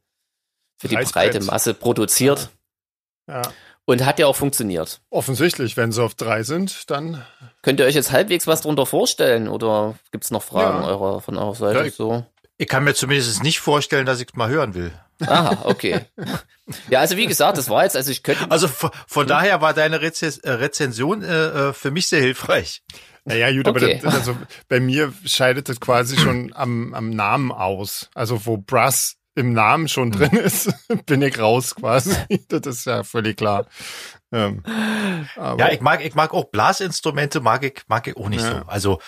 für 0.79 0.89
die 0.89 0.97
breite 0.97 1.41
Masse 1.41 1.75
produziert 1.75 2.51
ja. 3.29 3.43
Und 3.91 4.05
hat 4.07 4.19
ja 4.19 4.27
auch 4.27 4.37
funktioniert. 4.37 5.01
Offensichtlich, 5.11 5.77
wenn 5.77 5.93
sie 5.93 6.03
auf 6.03 6.15
drei 6.15 6.43
sind, 6.43 6.91
dann 6.91 7.23
Könnt 7.63 7.81
ihr 7.81 7.87
euch 7.87 7.95
jetzt 7.95 8.11
halbwegs 8.13 8.47
was 8.47 8.63
drunter 8.63 8.87
vorstellen 8.87 9.49
oder 9.49 9.95
gibt's 10.13 10.31
noch 10.31 10.43
Fragen 10.43 10.83
Ja. 10.83 10.89
eurer, 10.89 11.21
von 11.21 11.37
eurer 11.37 11.55
Seite? 11.55 11.79
Ja, 11.81 11.85
ich- 11.85 11.95
so? 11.95 12.25
Ich 12.57 12.69
kann 12.69 12.85
mir 12.85 12.93
zumindest 12.95 13.43
nicht 13.43 13.59
vorstellen, 13.61 14.05
dass 14.05 14.21
ich 14.21 14.29
es 14.29 14.35
mal 14.37 14.49
hören 14.51 14.75
will. 14.75 14.93
Aha, 15.27 15.63
okay. 15.65 16.01
ja, 16.91 17.01
also 17.01 17.17
wie 17.17 17.27
gesagt, 17.27 17.57
das 17.59 17.69
war 17.71 17.85
jetzt, 17.85 17.97
also 17.97 18.11
ich 18.11 18.23
könnte 18.23 18.51
Also 18.51 18.69
von, 18.69 18.91
von 19.07 19.27
daher 19.27 19.61
war 19.63 19.73
deine 19.75 20.01
Reze 20.03 20.39
äh, 20.45 20.51
Rezension 20.51 21.23
äh, 21.23 21.69
äh, 21.69 21.73
für 21.73 21.91
mich 21.91 22.07
sehr 22.09 22.21
hilfreich. 22.21 22.83
Naja, 23.25 23.51
gut, 23.53 23.67
Okay. 23.69 23.99
aber 23.99 24.11
das, 24.11 24.15
also 24.15 24.37
bei 24.69 24.81
mir 24.81 25.13
scheidet 25.25 25.69
das 25.69 25.81
quasi 25.81 26.17
schon 26.19 26.53
am, 26.55 26.95
am 26.95 27.11
Namen 27.11 27.51
aus. 27.53 28.09
Also 28.15 28.45
wo 28.47 28.57
Brass 28.57 29.17
im 29.35 29.53
Namen 29.53 29.89
schon 29.89 30.11
drin 30.11 30.33
ist, 30.33 30.71
bin 31.07 31.23
ich 31.23 31.39
raus 31.39 31.75
quasi. 31.75 32.15
Das 32.49 32.67
ist 32.67 32.87
ja 32.87 33.05
völlig 33.05 33.37
klar. 33.37 33.67
Ähm, 34.33 34.63
Ja, 35.37 35.71
ich 35.73 35.81
mag, 35.81 36.05
ich 36.05 36.15
mag 36.15 36.33
auch 36.35 36.45
Blasinstrumente, 36.51 37.41
mag 37.41 37.65
ich, 37.65 37.83
mag 37.89 38.07
ich 38.07 38.17
auch 38.17 38.29
nicht 38.29 38.43
Ja. 38.43 38.61
so. 38.61 38.67
Also, 38.67 39.01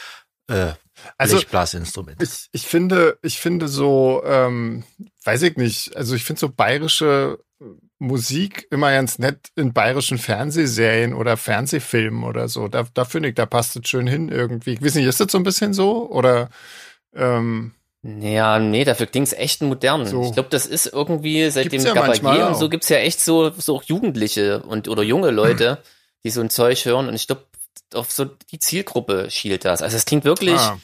äh, 0.48 0.72
Also- 1.18 1.36
Blechblasinstrumente. 1.36 2.24
ich, 2.24 2.48
ich 2.52 2.66
finde, 2.66 3.18
ich 3.22 3.38
finde 3.40 3.68
so, 3.68 4.22
ähm, 4.24 4.84
weiß 5.24 5.42
ich 5.42 5.56
nicht, 5.56 5.96
also 5.96 6.14
ich 6.14 6.24
finde 6.24 6.40
so 6.40 6.48
bayerische 6.48 7.38
Musik 8.00 8.66
immer 8.72 8.90
ganz 8.90 9.18
nett 9.20 9.50
in 9.54 9.72
bayerischen 9.72 10.18
Fernsehserien 10.18 11.14
oder 11.14 11.36
Fernsehfilmen 11.36 12.24
oder 12.24 12.48
so. 12.48 12.66
Da, 12.66 12.84
da 12.94 13.04
finde 13.04 13.28
ich, 13.28 13.36
da 13.36 13.46
passt 13.46 13.76
es 13.76 13.88
schön 13.88 14.08
hin 14.08 14.28
irgendwie. 14.28 14.72
Ich 14.72 14.82
weiß 14.82 14.96
nicht, 14.96 15.06
ist 15.06 15.20
das 15.20 15.30
so 15.30 15.38
ein 15.38 15.44
bisschen 15.44 15.72
so? 15.72 16.10
Oder 16.10 16.50
ähm, 17.14 17.74
Ja, 18.04 18.58
nee, 18.58 18.84
dafür 18.84 19.06
klingt's 19.06 19.32
echt 19.32 19.62
modern. 19.62 20.06
So. 20.06 20.22
Ich 20.24 20.32
glaube, 20.32 20.48
das 20.48 20.66
ist 20.66 20.86
irgendwie 20.86 21.48
seit 21.50 21.70
Gibt's 21.70 21.84
dem 21.84 21.94
ja 21.94 22.06
Gabalier 22.06 22.48
und 22.48 22.56
so 22.56 22.68
gibt's 22.68 22.88
ja 22.88 22.96
echt 22.96 23.20
so, 23.20 23.50
so 23.50 23.76
auch 23.76 23.84
Jugendliche 23.84 24.62
und 24.64 24.88
oder 24.88 25.04
junge 25.04 25.30
Leute, 25.30 25.78
die 26.24 26.30
so 26.30 26.40
ein 26.40 26.50
Zeug 26.50 26.84
hören. 26.84 27.06
Und 27.08 27.14
ich 27.14 27.28
glaube, 27.28 27.46
auf 27.94 28.10
so 28.10 28.24
die 28.24 28.58
Zielgruppe 28.58 29.30
schielt 29.30 29.64
das. 29.64 29.82
Also 29.82 29.96
es 29.96 30.04
klingt 30.04 30.24
wirklich, 30.24 30.58
ah, 30.58 30.78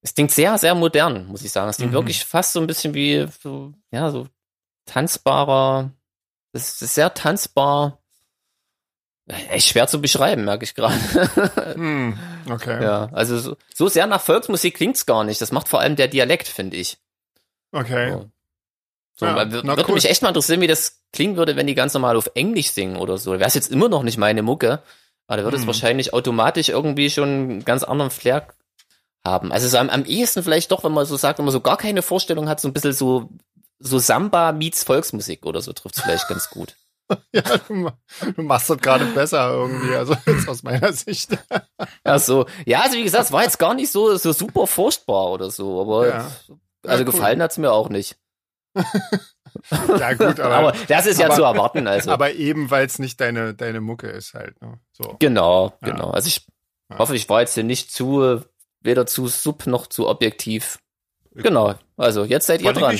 es 0.00 0.14
klingt 0.14 0.30
sehr, 0.30 0.56
sehr 0.56 0.74
modern, 0.74 1.26
muss 1.26 1.42
ich 1.44 1.52
sagen. 1.52 1.68
Es 1.68 1.76
klingt 1.76 1.92
Mhm. 1.92 1.96
wirklich 1.96 2.24
fast 2.24 2.54
so 2.54 2.60
ein 2.60 2.66
bisschen 2.66 2.94
wie 2.94 3.26
so, 3.42 3.74
ja, 3.90 4.10
so 4.10 4.26
tanzbarer, 4.86 5.90
es 6.52 6.80
ist 6.80 6.94
sehr 6.94 7.12
tanzbar. 7.12 7.98
Echt 9.50 9.68
schwer 9.68 9.86
zu 9.86 10.00
beschreiben, 10.00 10.46
merke 10.46 10.64
ich 10.64 10.74
gerade. 10.74 10.94
hm, 11.74 12.18
okay. 12.50 12.82
ja, 12.82 13.08
also 13.12 13.38
so, 13.38 13.56
so 13.74 13.88
sehr 13.88 14.06
nach 14.06 14.20
Volksmusik 14.20 14.76
klingt's 14.76 15.06
gar 15.06 15.24
nicht. 15.24 15.40
Das 15.40 15.52
macht 15.52 15.68
vor 15.68 15.80
allem 15.80 15.96
der 15.96 16.08
Dialekt, 16.08 16.48
finde 16.48 16.76
ich. 16.76 16.98
Okay. 17.72 18.12
So. 18.12 18.30
So, 19.16 19.26
Ja, 19.26 19.34
weil 19.36 19.50
würde 19.50 19.84
cool. 19.88 19.94
mich 19.94 20.08
echt 20.08 20.22
mal 20.22 20.28
interessieren, 20.28 20.60
wie 20.60 20.66
das 20.68 21.02
klingen 21.12 21.36
würde, 21.36 21.56
wenn 21.56 21.66
die 21.66 21.74
ganz 21.74 21.92
normal 21.94 22.16
auf 22.16 22.30
Englisch 22.34 22.70
singen 22.70 22.96
oder 22.96 23.18
so. 23.18 23.32
Wäre 23.32 23.44
es 23.44 23.54
jetzt 23.54 23.70
immer 23.72 23.88
noch 23.88 24.04
nicht 24.04 24.16
meine 24.16 24.42
Mucke, 24.42 24.80
aber 25.26 25.38
da 25.38 25.42
würde 25.44 25.56
es 25.56 25.62
Hm. 25.62 25.66
wahrscheinlich 25.68 26.12
automatisch 26.14 26.68
irgendwie 26.68 27.10
schon 27.10 27.28
einen 27.28 27.64
ganz 27.64 27.82
anderen 27.82 28.10
Flair 28.12 28.46
haben. 29.26 29.50
Also 29.52 29.66
so 29.68 29.76
am, 29.78 29.90
am 29.90 30.04
ehesten 30.04 30.42
vielleicht 30.44 30.70
doch, 30.70 30.84
wenn 30.84 30.92
man 30.92 31.04
so 31.04 31.16
sagt, 31.16 31.38
wenn 31.38 31.44
man 31.44 31.52
so 31.52 31.60
gar 31.60 31.76
keine 31.76 32.02
Vorstellung 32.02 32.48
hat, 32.48 32.60
so 32.60 32.68
ein 32.68 32.72
bisschen 32.72 32.92
so, 32.92 33.28
so 33.80 33.98
Samba 33.98 34.52
meets 34.52 34.84
Volksmusik 34.84 35.44
oder 35.44 35.60
so 35.62 35.72
trifft 35.72 35.96
es 35.96 36.02
vielleicht 36.02 36.28
ganz 36.28 36.48
gut. 36.48 36.76
Ja, 37.32 37.42
du, 37.68 37.90
du 38.36 38.42
machst 38.42 38.68
das 38.70 38.78
gerade 38.78 39.04
besser 39.06 39.50
irgendwie, 39.50 39.94
also 39.94 40.14
jetzt 40.26 40.48
aus 40.48 40.62
meiner 40.62 40.92
Sicht. 40.92 41.38
Ach 42.04 42.18
so. 42.18 42.46
Ja, 42.66 42.80
also 42.82 42.96
wie 42.98 43.02
gesagt, 43.04 43.24
es 43.24 43.32
war 43.32 43.42
jetzt 43.44 43.58
gar 43.58 43.74
nicht 43.74 43.90
so, 43.90 44.14
so 44.16 44.32
super 44.32 44.66
furchtbar 44.66 45.30
oder 45.30 45.50
so, 45.50 45.80
aber 45.80 46.08
Ja. 46.08 46.16
also 46.18 46.58
Ja, 46.86 46.96
cool. 46.98 47.04
gefallen 47.04 47.42
hat's 47.42 47.56
mir 47.58 47.72
auch 47.72 47.88
nicht. 47.88 48.16
Ja, 49.98 50.12
gut, 50.12 50.38
aber, 50.40 50.54
Aber 50.54 50.72
das 50.88 51.06
ist 51.06 51.18
ja 51.18 51.26
aber- 51.26 51.34
zu 51.34 51.42
erwarten, 51.42 51.86
also. 51.86 52.10
aber 52.10 52.32
eben, 52.34 52.70
weil 52.70 52.86
es 52.86 52.98
nicht 52.98 53.20
deine, 53.20 53.54
deine 53.54 53.80
Mucke 53.80 54.06
ist 54.08 54.34
halt. 54.34 54.60
Ne? 54.62 54.78
So. 54.92 55.16
Genau, 55.18 55.72
Ja. 55.82 55.88
genau. 55.92 56.10
Also 56.10 56.28
ich 56.28 56.46
hoffe, 56.96 57.16
ich 57.16 57.28
war 57.28 57.40
jetzt 57.40 57.54
hier 57.54 57.64
nicht 57.64 57.90
zu, 57.92 58.42
weder 58.80 59.06
zu 59.06 59.26
sub 59.26 59.66
noch 59.66 59.86
zu 59.86 60.06
objektiv. 60.06 60.78
Genau. 61.34 61.74
Also 61.96 62.24
jetzt 62.24 62.46
seid 62.46 62.62
ihr 62.62 62.72
dran. 62.72 62.98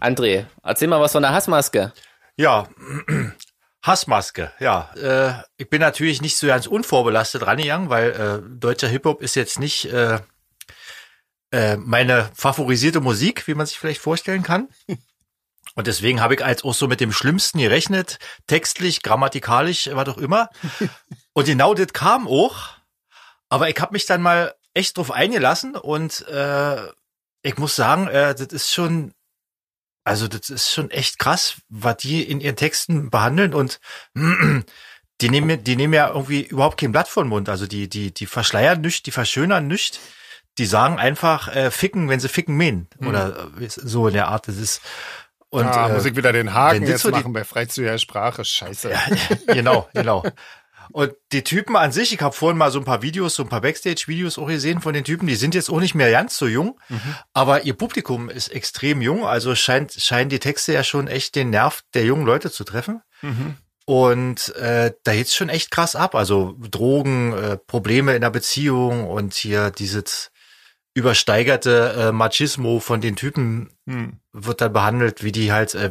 André, 0.00 0.46
erzähl 0.62 0.88
mal 0.88 1.00
was 1.00 1.12
von 1.12 1.22
der 1.22 1.32
Hassmaske. 1.32 1.92
Ja, 2.36 2.68
Hassmaske, 3.82 4.52
ja. 4.60 4.92
Äh, 4.94 5.42
ich 5.56 5.70
bin 5.70 5.80
natürlich 5.80 6.20
nicht 6.20 6.36
so 6.36 6.46
ganz 6.46 6.66
unvorbelastet 6.66 7.46
rangegangen, 7.46 7.88
weil 7.88 8.10
äh, 8.10 8.58
deutscher 8.58 8.88
Hip-Hop 8.88 9.22
ist 9.22 9.36
jetzt 9.36 9.58
nicht 9.58 9.86
äh, 9.86 10.18
äh, 11.50 11.76
meine 11.76 12.30
favorisierte 12.34 13.00
Musik, 13.00 13.46
wie 13.46 13.54
man 13.54 13.66
sich 13.66 13.78
vielleicht 13.78 14.00
vorstellen 14.00 14.42
kann. 14.42 14.68
Und 15.76 15.86
deswegen 15.86 16.20
habe 16.20 16.34
ich 16.34 16.44
als 16.44 16.64
auch 16.64 16.74
so 16.74 16.88
mit 16.88 17.00
dem 17.00 17.12
Schlimmsten 17.12 17.58
gerechnet, 17.58 18.18
textlich, 18.46 19.02
grammatikalisch, 19.02 19.88
was 19.92 20.08
auch 20.08 20.18
immer. 20.18 20.50
Und 21.32 21.46
genau 21.46 21.74
das 21.74 21.92
kam 21.92 22.26
auch. 22.26 22.70
Aber 23.48 23.68
ich 23.68 23.80
habe 23.80 23.92
mich 23.92 24.04
dann 24.04 24.20
mal 24.20 24.54
echt 24.74 24.96
drauf 24.96 25.10
eingelassen 25.10 25.74
und 25.74 26.26
äh, 26.28 26.86
ich 27.42 27.58
muss 27.58 27.74
sagen, 27.74 28.06
äh, 28.08 28.34
das 28.34 28.48
ist 28.48 28.72
schon 28.72 29.12
also 30.10 30.26
das 30.26 30.50
ist 30.50 30.72
schon 30.72 30.90
echt 30.90 31.18
krass, 31.20 31.56
was 31.68 31.96
die 31.98 32.22
in 32.22 32.40
ihren 32.40 32.56
Texten 32.56 33.10
behandeln 33.10 33.54
und 33.54 33.80
die 35.20 35.28
nehmen, 35.28 35.62
die 35.62 35.76
nehmen 35.76 35.94
ja 35.94 36.08
irgendwie 36.08 36.42
überhaupt 36.42 36.80
kein 36.80 36.90
Blatt 36.90 37.06
vor 37.08 37.22
den 37.22 37.28
Mund. 37.28 37.48
Also 37.48 37.66
die, 37.66 37.88
die, 37.88 38.12
die 38.12 38.26
verschleiern 38.26 38.80
nichts, 38.80 39.04
die 39.04 39.12
verschönern 39.12 39.68
nichts. 39.68 40.00
Die 40.58 40.66
sagen 40.66 40.98
einfach 40.98 41.54
äh, 41.54 41.70
ficken, 41.70 42.08
wenn 42.08 42.18
sie 42.18 42.28
ficken 42.28 42.56
mähen. 42.56 42.88
Oder 42.98 43.50
äh, 43.60 43.68
so 43.68 44.08
in 44.08 44.14
der 44.14 44.26
Art. 44.28 44.48
Das 44.48 44.56
ist 44.56 44.82
und 45.48 45.66
ah, 45.66 45.88
äh, 45.88 45.92
muss 45.92 46.04
ich 46.04 46.16
wieder 46.16 46.32
den 46.32 46.54
Haken 46.54 46.86
jetzt 46.86 47.02
so 47.02 47.10
die- 47.10 47.16
machen 47.16 47.32
bei 47.32 47.44
freizügiger 47.44 47.98
Sprache. 47.98 48.44
Scheiße. 48.44 48.92
genau, 49.46 49.88
genau. 49.94 50.24
Und 50.92 51.12
die 51.32 51.44
Typen 51.44 51.76
an 51.76 51.92
sich, 51.92 52.12
ich 52.12 52.20
habe 52.20 52.34
vorhin 52.34 52.58
mal 52.58 52.70
so 52.70 52.78
ein 52.78 52.84
paar 52.84 53.02
Videos, 53.02 53.34
so 53.34 53.42
ein 53.42 53.48
paar 53.48 53.60
Backstage-Videos 53.60 54.38
auch 54.38 54.48
gesehen 54.48 54.80
von 54.80 54.94
den 54.94 55.04
Typen, 55.04 55.26
die 55.26 55.36
sind 55.36 55.54
jetzt 55.54 55.70
auch 55.70 55.80
nicht 55.80 55.94
mehr 55.94 56.10
ganz 56.10 56.36
so 56.36 56.46
jung, 56.46 56.78
aber 57.32 57.64
ihr 57.64 57.74
Publikum 57.74 58.28
ist 58.28 58.48
extrem 58.48 59.02
jung, 59.02 59.24
also 59.24 59.54
scheint, 59.54 59.92
scheinen 59.92 60.30
die 60.30 60.38
Texte 60.38 60.72
ja 60.72 60.84
schon 60.84 61.08
echt 61.08 61.34
den 61.34 61.50
Nerv 61.50 61.82
der 61.94 62.04
jungen 62.04 62.26
Leute 62.26 62.50
zu 62.50 62.64
treffen. 62.64 63.02
Mhm. 63.22 63.56
Und 63.86 64.54
äh, 64.56 64.92
da 65.02 65.12
geht's 65.14 65.34
schon 65.34 65.48
echt 65.48 65.72
krass 65.72 65.96
ab. 65.96 66.14
Also 66.14 66.54
Drogen, 66.60 67.32
äh, 67.32 67.56
Probleme 67.56 68.14
in 68.14 68.20
der 68.20 68.30
Beziehung 68.30 69.08
und 69.08 69.34
hier 69.34 69.70
dieses 69.70 70.30
übersteigerte 70.94 71.94
äh, 71.98 72.12
Machismo 72.12 72.78
von 72.78 73.00
den 73.00 73.16
Typen 73.16 73.70
Hm. 73.90 74.20
wird 74.32 74.60
dann 74.60 74.72
behandelt, 74.72 75.24
wie 75.24 75.32
die 75.32 75.50
halt, 75.52 75.74
äh, 75.74 75.90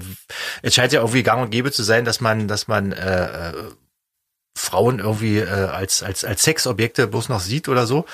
es 0.62 0.74
scheint 0.74 0.94
ja 0.94 1.02
irgendwie 1.02 1.24
gang 1.24 1.42
und 1.44 1.50
gäbe 1.50 1.72
zu 1.72 1.84
sein, 1.84 2.06
dass 2.06 2.22
man, 2.22 2.48
dass 2.48 2.70
man 2.70 2.94
äh, 2.94 3.50
äh, 3.50 3.54
Frauen 4.60 5.00
irgendwie 5.00 5.40
äh, 5.40 5.48
als, 5.48 6.04
als, 6.04 6.24
als 6.24 6.44
Sexobjekte 6.44 7.08
bloß 7.08 7.30
noch 7.30 7.40
sieht 7.40 7.70
oder 7.70 7.88
so. 7.88 8.06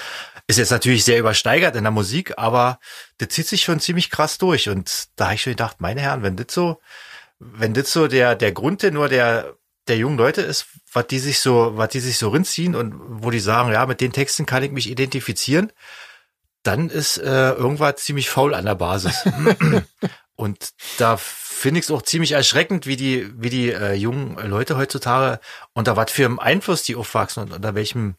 Ist 0.48 0.58
jetzt 0.58 0.72
natürlich 0.72 1.04
sehr 1.04 1.20
übersteigert 1.20 1.76
in 1.76 1.84
der 1.84 1.92
Musik, 1.92 2.34
aber 2.38 2.80
das 3.18 3.30
zieht 3.30 3.48
sich 3.48 3.64
schon 3.64 3.80
ziemlich 3.80 4.12
krass 4.12 4.38
durch. 4.38 4.70
Und 4.70 5.08
da 5.16 5.26
habe 5.26 5.36
ich 5.36 5.42
schon 5.42 5.54
gedacht, 5.54 5.82
meine 5.82 6.02
Herren, 6.02 6.22
wenn 6.22 6.36
das 6.36 6.48
so, 6.54 6.80
wenn 7.40 7.74
das 7.74 7.92
so 7.92 8.08
der, 8.08 8.36
der 8.36 8.52
Grundtenor 8.52 9.10
der, 9.10 9.56
der 9.88 9.98
jungen 9.98 10.18
Leute 10.18 10.42
ist, 10.42 10.68
was 10.94 11.08
die 11.08 11.20
sich 11.20 11.40
so, 11.40 11.78
was 11.78 11.90
die 11.90 12.00
sich 12.00 12.18
so 12.18 12.30
rinziehen 12.30 12.76
und 12.76 12.94
wo 13.24 13.32
die 13.32 13.40
sagen, 13.40 13.72
ja, 13.72 13.86
mit 13.86 14.02
den 14.02 14.14
Texten 14.14 14.46
kann 14.46 14.64
ich 14.64 14.72
mich 14.72 14.90
identifizieren, 14.90 15.72
dann 16.62 16.90
ist 16.90 17.18
äh, 17.18 17.52
irgendwas 17.52 17.98
ziemlich 17.98 18.30
faul 18.30 18.54
an 18.54 18.66
der 18.66 18.76
Basis. 18.76 19.24
und 20.36 20.74
da 20.98 21.18
finde 21.18 21.80
ich 21.80 21.86
es 21.86 21.92
auch 21.92 22.02
ziemlich 22.02 22.34
erschreckend, 22.34 22.86
wie 22.86 22.98
die, 22.98 23.32
wie 23.42 23.50
die 23.50 23.72
äh, 23.72 23.94
jungen 23.94 24.38
Leute 24.50 24.76
heutzutage 24.76 25.40
unter 25.74 25.96
was 25.96 26.12
für 26.12 26.26
einem 26.26 26.40
Einfluss 26.40 26.84
die 26.84 26.96
aufwachsen 26.96 27.44
und 27.44 27.54
unter 27.54 27.74
welchem 27.74 28.16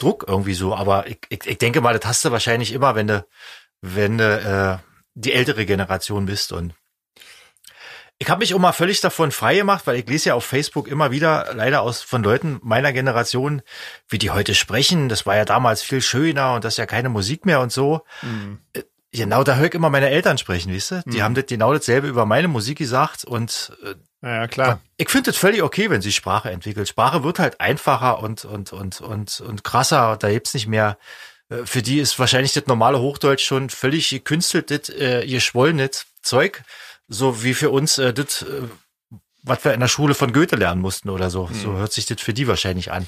Druck 0.00 0.24
irgendwie 0.26 0.54
so. 0.54 0.74
Aber 0.74 1.06
ich, 1.06 1.18
ich, 1.28 1.46
ich 1.46 1.58
denke 1.58 1.82
mal, 1.82 1.98
das 1.98 2.08
hast 2.08 2.24
du 2.24 2.32
wahrscheinlich 2.32 2.72
immer, 2.72 2.94
wenn 2.94 3.08
du, 3.08 3.26
wenn 3.82 4.16
du 4.16 4.24
äh, 4.24 4.78
die 5.14 5.34
ältere 5.34 5.66
Generation 5.66 6.24
bist. 6.24 6.52
Und 6.52 6.72
ich 8.18 8.30
habe 8.30 8.38
mich 8.38 8.54
auch 8.54 8.58
mal 8.58 8.72
völlig 8.72 9.02
davon 9.02 9.30
frei 9.30 9.56
gemacht, 9.56 9.86
weil 9.86 9.96
ich 9.96 10.08
lese 10.08 10.30
ja 10.30 10.34
auf 10.34 10.44
Facebook 10.44 10.88
immer 10.88 11.10
wieder 11.10 11.52
leider 11.54 11.82
aus 11.82 12.00
von 12.00 12.22
Leuten 12.22 12.58
meiner 12.62 12.94
Generation, 12.94 13.60
wie 14.08 14.18
die 14.18 14.30
heute 14.30 14.54
sprechen. 14.54 15.10
Das 15.10 15.26
war 15.26 15.36
ja 15.36 15.44
damals 15.44 15.82
viel 15.82 16.00
schöner 16.00 16.54
und 16.54 16.64
das 16.64 16.74
ist 16.74 16.78
ja 16.78 16.86
keine 16.86 17.10
Musik 17.10 17.44
mehr 17.44 17.60
und 17.60 17.72
so. 17.72 18.00
Hm. 18.20 18.60
Genau, 19.16 19.42
da 19.44 19.56
höre 19.56 19.66
ich 19.66 19.74
immer 19.74 19.90
meine 19.90 20.10
Eltern 20.10 20.38
sprechen, 20.38 20.72
weißt 20.74 20.90
du? 20.90 21.02
Die 21.06 21.18
Mhm. 21.18 21.22
haben 21.22 21.34
das 21.34 21.46
genau 21.46 21.72
dasselbe 21.72 22.06
über 22.08 22.26
meine 22.26 22.48
Musik 22.48 22.78
gesagt 22.78 23.24
und 23.24 23.72
äh, 23.84 23.94
Ja, 24.26 24.46
klar. 24.48 24.80
ich 24.96 25.08
finde 25.10 25.30
es 25.30 25.36
völlig 25.36 25.62
okay, 25.62 25.90
wenn 25.90 26.02
sich 26.02 26.14
Sprache 26.16 26.50
entwickelt. 26.50 26.88
Sprache 26.88 27.24
wird 27.24 27.38
halt 27.38 27.60
einfacher 27.60 28.20
und 28.22 28.44
und 28.44 28.72
und 28.72 29.00
und 29.00 29.40
und 29.40 29.64
krasser. 29.64 30.16
Da 30.18 30.30
gibt's 30.30 30.54
nicht 30.54 30.66
mehr. 30.66 30.98
äh, 31.48 31.64
Für 31.64 31.82
die 31.82 31.98
ist 32.00 32.18
wahrscheinlich 32.18 32.52
das 32.54 32.66
normale 32.66 32.98
Hochdeutsch 33.00 33.44
schon 33.44 33.70
völlig 33.70 34.08
gekünsteltes, 34.10 34.88
äh, 34.90 35.26
geschwollenes 35.26 36.06
Zeug, 36.22 36.62
so 37.08 37.42
wie 37.44 37.54
für 37.54 37.70
uns 37.70 37.98
äh, 37.98 38.12
das, 38.12 38.42
äh, 38.42 38.62
was 39.44 39.64
wir 39.64 39.72
in 39.74 39.80
der 39.80 39.88
Schule 39.88 40.14
von 40.14 40.32
Goethe 40.32 40.56
lernen 40.56 40.80
mussten 40.80 41.08
oder 41.08 41.30
so. 41.30 41.48
So 41.52 41.74
hört 41.76 41.92
sich 41.92 42.04
das 42.06 42.20
für 42.20 42.34
die 42.34 42.48
wahrscheinlich 42.48 42.90
an. 42.90 43.06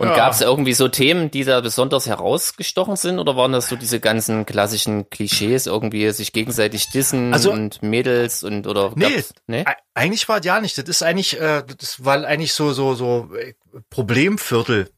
Und 0.00 0.08
Ja. 0.08 0.14
gab 0.16 0.32
es 0.32 0.40
irgendwie 0.40 0.74
so 0.74 0.86
Themen, 0.86 1.28
die 1.30 1.42
da 1.42 1.60
besonders 1.60 2.06
herausgestochen 2.06 2.94
sind 2.94 3.18
oder 3.18 3.34
waren 3.34 3.50
das 3.50 3.68
so 3.68 3.74
diese 3.74 3.98
ganzen 3.98 4.46
klassischen 4.46 5.10
Klischees, 5.10 5.66
irgendwie 5.66 6.08
sich 6.12 6.32
gegenseitig 6.32 6.88
dissen 6.90 7.32
Also- 7.32 7.50
und 7.50 7.82
Mädels 7.82 8.44
und 8.44 8.68
oder 8.68 8.92
Nee, 8.94 9.10
gab's- 9.16 9.34
nee? 9.48 9.64
Eigentlich 9.94 10.28
war 10.28 10.38
es 10.38 10.46
ja 10.46 10.60
nicht. 10.60 10.78
Das 10.78 10.88
ist 10.88 11.02
eigentlich, 11.02 11.40
äh, 11.40 11.64
das 11.66 12.04
war 12.04 12.24
eigentlich 12.24 12.52
so 12.52 12.72
so 12.72 12.94
so 12.94 13.28
äh, 13.36 13.54
Problemviertel 13.90 14.88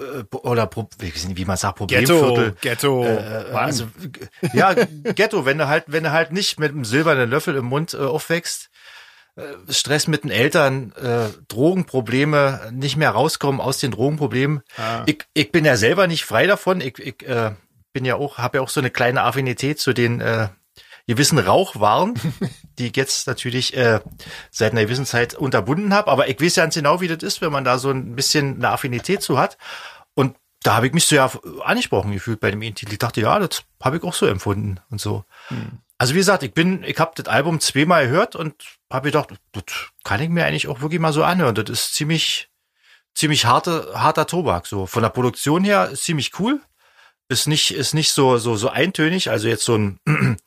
äh, 0.00 0.36
oder 0.36 0.66
Pro, 0.66 0.88
wie, 0.98 1.44
man 1.46 1.56
sagt 1.56 1.76
Problemviertel. 1.78 2.54
Ghetto, 2.60 3.02
Ghetto. 3.02 3.04
Äh, 3.04 3.52
Mann. 3.52 3.64
also 3.64 3.86
ja, 4.52 4.74
Ghetto, 4.74 5.46
wenn 5.46 5.56
du 5.58 5.68
halt, 5.68 5.84
wenn 5.86 6.04
du 6.04 6.12
halt 6.12 6.32
nicht 6.32 6.60
mit 6.60 6.70
einem 6.72 6.84
silbernen 6.84 7.30
Löffel 7.30 7.56
im 7.56 7.64
Mund 7.64 7.94
äh, 7.94 7.98
aufwächst, 7.98 8.66
äh, 8.66 8.68
Stress 9.68 10.06
mit 10.06 10.24
den 10.24 10.30
Eltern, 10.30 10.92
äh, 10.92 11.28
Drogenprobleme, 11.48 12.70
nicht 12.72 12.96
mehr 12.96 13.10
rauskommen 13.10 13.60
aus 13.60 13.78
den 13.78 13.90
Drogenproblemen. 13.90 14.62
Ah. 14.76 15.02
Ich, 15.06 15.24
ich 15.34 15.52
bin 15.52 15.64
ja 15.64 15.76
selber 15.76 16.06
nicht 16.06 16.24
frei 16.24 16.46
davon. 16.46 16.80
Ich, 16.80 16.98
ich 16.98 17.26
äh, 17.26 17.52
bin 17.92 18.04
ja 18.04 18.16
auch, 18.16 18.38
habe 18.38 18.58
ja 18.58 18.62
auch 18.62 18.68
so 18.68 18.80
eine 18.80 18.90
kleine 18.90 19.22
Affinität 19.22 19.80
zu 19.80 19.92
den 19.92 20.20
äh, 20.20 20.48
gewissen 21.06 21.38
Rauchwaren, 21.38 22.14
die 22.78 22.88
ich 22.88 22.96
jetzt 22.96 23.26
natürlich 23.26 23.76
äh, 23.76 24.00
seit 24.50 24.72
einer 24.72 24.82
gewissen 24.82 25.06
Zeit 25.06 25.34
unterbunden 25.34 25.92
habe. 25.92 26.10
Aber 26.10 26.28
ich 26.28 26.40
weiß 26.40 26.56
ja 26.56 26.64
ganz 26.64 26.74
genau, 26.74 27.00
wie 27.00 27.08
das 27.08 27.22
ist, 27.22 27.40
wenn 27.40 27.52
man 27.52 27.64
da 27.64 27.78
so 27.78 27.90
ein 27.90 28.14
bisschen 28.14 28.56
eine 28.56 28.70
Affinität 28.70 29.22
zu 29.22 29.38
hat. 29.38 29.58
Und 30.14 30.36
da 30.62 30.76
habe 30.76 30.86
ich 30.86 30.92
mich 30.92 31.06
so 31.06 31.16
ja 31.16 31.30
angesprochen 31.64 32.12
gefühlt 32.12 32.40
bei 32.40 32.50
dem 32.50 32.60
Titel. 32.60 32.92
Ich 32.92 32.98
dachte, 32.98 33.20
ja, 33.20 33.38
das 33.38 33.62
habe 33.82 33.96
ich 33.96 34.02
auch 34.02 34.14
so 34.14 34.26
empfunden 34.26 34.78
und 34.90 35.00
so. 35.00 35.24
Also 36.00 36.14
wie 36.14 36.18
gesagt, 36.18 36.42
ich 36.42 36.54
bin, 36.54 36.82
ich 36.82 36.98
habe 36.98 37.12
das 37.14 37.26
Album 37.26 37.60
zweimal 37.60 38.06
gehört 38.06 38.34
und 38.34 38.54
habe 38.90 39.08
gedacht, 39.10 39.34
das 39.52 39.64
kann 40.02 40.22
ich 40.22 40.30
mir 40.30 40.46
eigentlich 40.46 40.66
auch 40.66 40.80
wirklich 40.80 40.98
mal 40.98 41.12
so 41.12 41.22
anhören. 41.22 41.54
Das 41.54 41.68
ist 41.68 41.92
ziemlich, 41.92 42.48
ziemlich 43.14 43.44
harte, 43.44 43.90
harter 43.92 44.26
Tobak. 44.26 44.66
So 44.66 44.86
von 44.86 45.02
der 45.02 45.10
Produktion 45.10 45.62
her 45.62 45.90
ist 45.90 46.04
ziemlich 46.04 46.40
cool. 46.40 46.62
Ist 47.28 47.48
nicht, 47.48 47.72
ist 47.72 47.92
nicht 47.92 48.12
so, 48.12 48.38
so, 48.38 48.56
so 48.56 48.70
eintönig. 48.70 49.28
Also 49.28 49.46
jetzt 49.46 49.62
so 49.62 49.76
ein, 49.76 50.00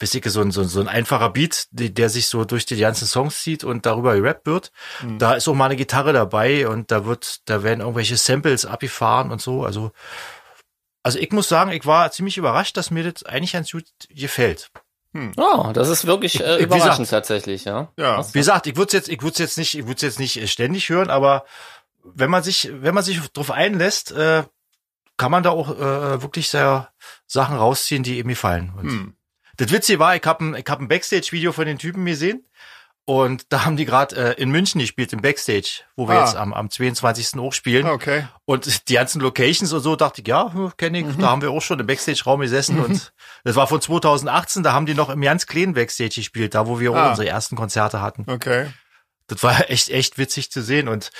ich, 0.00 0.10
so 0.26 0.42
ein, 0.42 0.52
so 0.52 0.60
ein, 0.60 0.68
so 0.68 0.80
ein 0.80 0.86
einfacher 0.86 1.30
Beat, 1.30 1.66
der 1.72 2.08
sich 2.08 2.28
so 2.28 2.44
durch 2.44 2.64
die 2.64 2.76
ganzen 2.76 3.08
Songs 3.08 3.42
zieht 3.42 3.64
und 3.64 3.86
darüber 3.86 4.14
gerappt 4.14 4.46
wird. 4.46 4.70
Da 5.18 5.34
ist 5.34 5.48
auch 5.48 5.54
mal 5.54 5.64
eine 5.64 5.74
Gitarre 5.74 6.12
dabei 6.12 6.68
und 6.68 6.92
da 6.92 7.04
wird, 7.04 7.40
da 7.46 7.64
werden 7.64 7.80
irgendwelche 7.80 8.16
Samples 8.16 8.64
abgefahren 8.64 9.32
und 9.32 9.42
so. 9.42 9.64
Also, 9.64 9.90
also 11.02 11.18
ich 11.18 11.32
muss 11.32 11.48
sagen, 11.48 11.72
ich 11.72 11.84
war 11.84 12.12
ziemlich 12.12 12.38
überrascht, 12.38 12.76
dass 12.76 12.92
mir 12.92 13.10
das 13.10 13.24
eigentlich 13.24 13.54
ganz 13.54 13.72
gut 13.72 13.86
gefällt. 14.08 14.70
Oh, 15.36 15.70
das 15.74 15.88
ist 15.88 16.06
wirklich 16.06 16.40
äh, 16.40 16.58
wie 16.60 16.62
überraschend 16.64 16.98
gesagt- 16.98 17.10
tatsächlich, 17.10 17.64
ja. 17.64 17.90
Ja. 17.96 18.24
Wie 18.32 18.38
gesagt, 18.38 18.66
ich 18.68 18.76
würde 18.76 18.88
es 18.88 18.92
jetzt, 18.92 19.08
ich 19.08 19.22
würde 19.22 19.38
jetzt 19.38 19.58
nicht, 19.58 19.76
ich 19.76 19.86
würde 19.86 20.06
jetzt 20.06 20.20
nicht 20.20 20.36
äh, 20.36 20.46
ständig 20.46 20.88
hören, 20.88 21.10
aber 21.10 21.44
wenn 22.04 22.30
man 22.30 22.42
sich, 22.42 22.70
wenn 22.72 22.94
man 22.94 23.02
sich 23.02 23.20
drauf 23.32 23.50
einlässt, 23.50 24.12
äh, 24.12 24.44
kann 25.16 25.30
man 25.30 25.42
da 25.42 25.50
auch 25.50 25.70
äh, 25.70 26.22
wirklich 26.22 26.48
sehr 26.48 26.90
Sachen 27.26 27.56
rausziehen, 27.56 28.02
die 28.02 28.18
eben 28.18 28.28
gefallen. 28.28 28.72
Hm. 28.80 29.14
Das 29.56 29.70
Witzige 29.70 29.98
war, 29.98 30.16
ich 30.16 30.24
habe 30.24 30.44
ein, 30.44 30.54
ich 30.54 30.64
hab 30.68 30.80
ein 30.80 30.88
Backstage-Video 30.88 31.52
von 31.52 31.66
den 31.66 31.78
Typen 31.78 32.06
gesehen 32.06 32.46
und 33.10 33.46
da 33.52 33.64
haben 33.64 33.76
die 33.76 33.86
gerade 33.86 34.14
äh, 34.36 34.40
in 34.40 34.50
München 34.50 34.80
gespielt, 34.80 35.12
im 35.12 35.20
Backstage, 35.20 35.82
wo 35.96 36.06
wir 36.06 36.14
Ah. 36.14 36.20
jetzt 36.24 36.36
am, 36.36 36.52
am 36.54 36.70
22. 36.70 37.40
auch 37.40 37.52
spielen. 37.52 37.86
Okay. 37.86 38.28
Und 38.44 38.88
die 38.88 38.94
ganzen 38.94 39.20
Locations 39.20 39.72
und 39.72 39.80
so 39.80 39.96
dachte 39.96 40.20
ich, 40.20 40.28
ja, 40.28 40.72
kenne 40.76 41.00
ich, 41.00 41.16
da 41.16 41.30
haben 41.30 41.42
wir 41.42 41.50
auch 41.50 41.60
schon 41.60 41.80
im 41.80 41.86
Backstage-Raum 41.88 42.40
gesessen 42.40 42.78
und 42.78 43.12
das 43.42 43.56
war 43.56 43.66
von 43.66 43.80
2018, 43.80 44.62
da 44.62 44.72
haben 44.74 44.86
die 44.86 44.94
noch 44.94 45.10
im 45.10 45.20
ganz 45.22 45.46
kleinen 45.46 45.74
Backstage 45.74 46.14
gespielt, 46.14 46.54
da 46.54 46.68
wo 46.68 46.78
wir 46.78 46.92
auch 46.92 46.96
Ah. 46.96 47.10
unsere 47.10 47.28
ersten 47.28 47.56
Konzerte 47.56 48.00
hatten. 48.00 48.24
Okay. 48.28 48.68
Das 49.26 49.42
war 49.42 49.68
echt, 49.70 49.88
echt 49.90 50.16
witzig 50.18 50.50
zu 50.52 50.62
sehen. 50.62 50.86
Und 50.88 51.10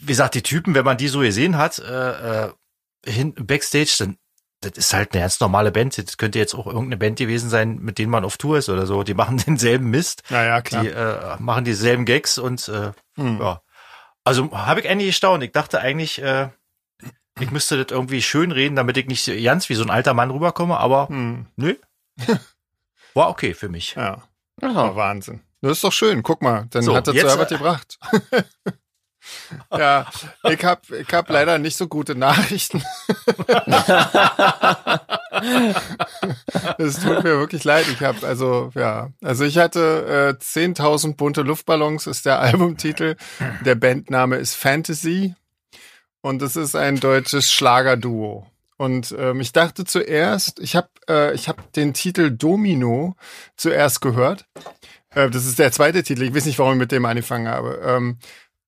wie 0.00 0.06
gesagt, 0.06 0.34
die 0.34 0.42
Typen, 0.42 0.74
wenn 0.74 0.84
man 0.84 0.96
die 0.96 1.08
so 1.08 1.20
gesehen 1.20 1.56
hat, 1.58 1.78
äh, 1.78 2.44
äh, 2.46 2.52
hinten 3.06 3.46
Backstage, 3.46 3.94
dann 3.98 4.16
das 4.60 4.72
ist 4.72 4.92
halt 4.94 5.12
eine 5.12 5.22
ganz 5.22 5.40
normale 5.40 5.72
Band. 5.72 5.96
Das 5.96 6.16
könnte 6.18 6.38
jetzt 6.38 6.54
auch 6.54 6.66
irgendeine 6.66 6.96
Band 6.98 7.18
gewesen 7.18 7.48
sein, 7.50 7.78
mit 7.78 7.98
denen 7.98 8.10
man 8.10 8.24
auf 8.24 8.36
Tour 8.36 8.58
ist 8.58 8.68
oder 8.68 8.86
so. 8.86 9.02
Die 9.02 9.14
machen 9.14 9.36
denselben 9.46 9.90
Mist, 9.90 10.22
Naja, 10.30 10.60
klar. 10.62 10.82
die 10.82 10.88
äh, 10.88 11.36
machen 11.38 11.64
dieselben 11.64 12.04
Gags 12.04 12.38
und 12.38 12.68
äh, 12.68 12.92
Hm. 13.16 13.38
ja. 13.40 13.62
Also 14.24 14.50
habe 14.52 14.80
ich 14.80 14.88
eigentlich 14.88 15.08
gestaunt. 15.08 15.42
Ich 15.42 15.52
dachte 15.52 15.80
eigentlich, 15.80 16.20
äh, 16.22 16.48
ich 17.40 17.50
müsste 17.50 17.82
das 17.82 17.90
irgendwie 17.90 18.20
schön 18.22 18.52
reden, 18.52 18.76
damit 18.76 18.96
ich 18.98 19.06
nicht 19.06 19.26
ganz 19.44 19.68
wie 19.70 19.74
so 19.74 19.82
ein 19.82 19.90
alter 19.90 20.12
Mann 20.14 20.30
rüberkomme, 20.30 20.76
aber 20.78 21.08
Hm. 21.08 21.46
nö. 21.56 21.74
War 23.14 23.30
okay 23.30 23.54
für 23.54 23.68
mich. 23.68 23.94
Ja. 23.94 24.22
Aha. 24.62 24.94
Wahnsinn. 24.94 25.40
Das 25.62 25.72
ist 25.72 25.84
doch 25.84 25.92
schön. 25.92 26.22
Guck 26.22 26.42
mal, 26.42 26.66
dann 26.70 26.82
So, 26.82 26.94
hat 26.94 27.06
das 27.06 27.14
jetzt, 27.14 27.28
Herbert 27.28 27.50
äh, 27.52 27.56
gebracht. 27.56 27.98
ja, 29.72 30.06
ich 30.44 30.64
hab, 30.64 30.90
ich 30.90 31.12
hab 31.12 31.28
leider 31.28 31.58
nicht 31.58 31.76
so 31.76 31.88
gute 31.88 32.14
Nachrichten. 32.14 32.82
Es 36.78 37.00
tut 37.00 37.24
mir 37.24 37.38
wirklich 37.38 37.64
leid. 37.64 37.86
Ich 37.88 38.00
habe 38.02 38.26
also 38.26 38.70
ja, 38.74 39.10
also 39.22 39.44
ich 39.44 39.58
hatte 39.58 40.36
äh, 40.40 40.42
10.000 40.42 41.16
bunte 41.16 41.42
Luftballons 41.42 42.06
ist 42.06 42.26
der 42.26 42.40
Albumtitel. 42.40 43.16
Der 43.64 43.74
Bandname 43.74 44.36
ist 44.36 44.54
Fantasy 44.54 45.34
und 46.20 46.42
es 46.42 46.56
ist 46.56 46.76
ein 46.76 47.00
deutsches 47.00 47.52
Schlagerduo. 47.52 48.46
Und 48.76 49.14
ähm, 49.18 49.40
ich 49.40 49.52
dachte 49.52 49.84
zuerst, 49.84 50.58
ich 50.58 50.74
habe 50.74 50.88
äh, 51.08 51.34
ich 51.34 51.48
habe 51.48 51.62
den 51.76 51.92
Titel 51.92 52.30
Domino 52.30 53.14
zuerst 53.56 54.00
gehört. 54.00 54.46
Äh, 55.10 55.28
das 55.28 55.44
ist 55.44 55.58
der 55.58 55.72
zweite 55.72 56.02
Titel. 56.02 56.22
Ich 56.22 56.34
weiß 56.34 56.46
nicht, 56.46 56.58
warum 56.58 56.74
ich 56.74 56.78
mit 56.78 56.92
dem 56.92 57.04
angefangen 57.04 57.48
habe. 57.48 57.80
Ähm, 57.84 58.18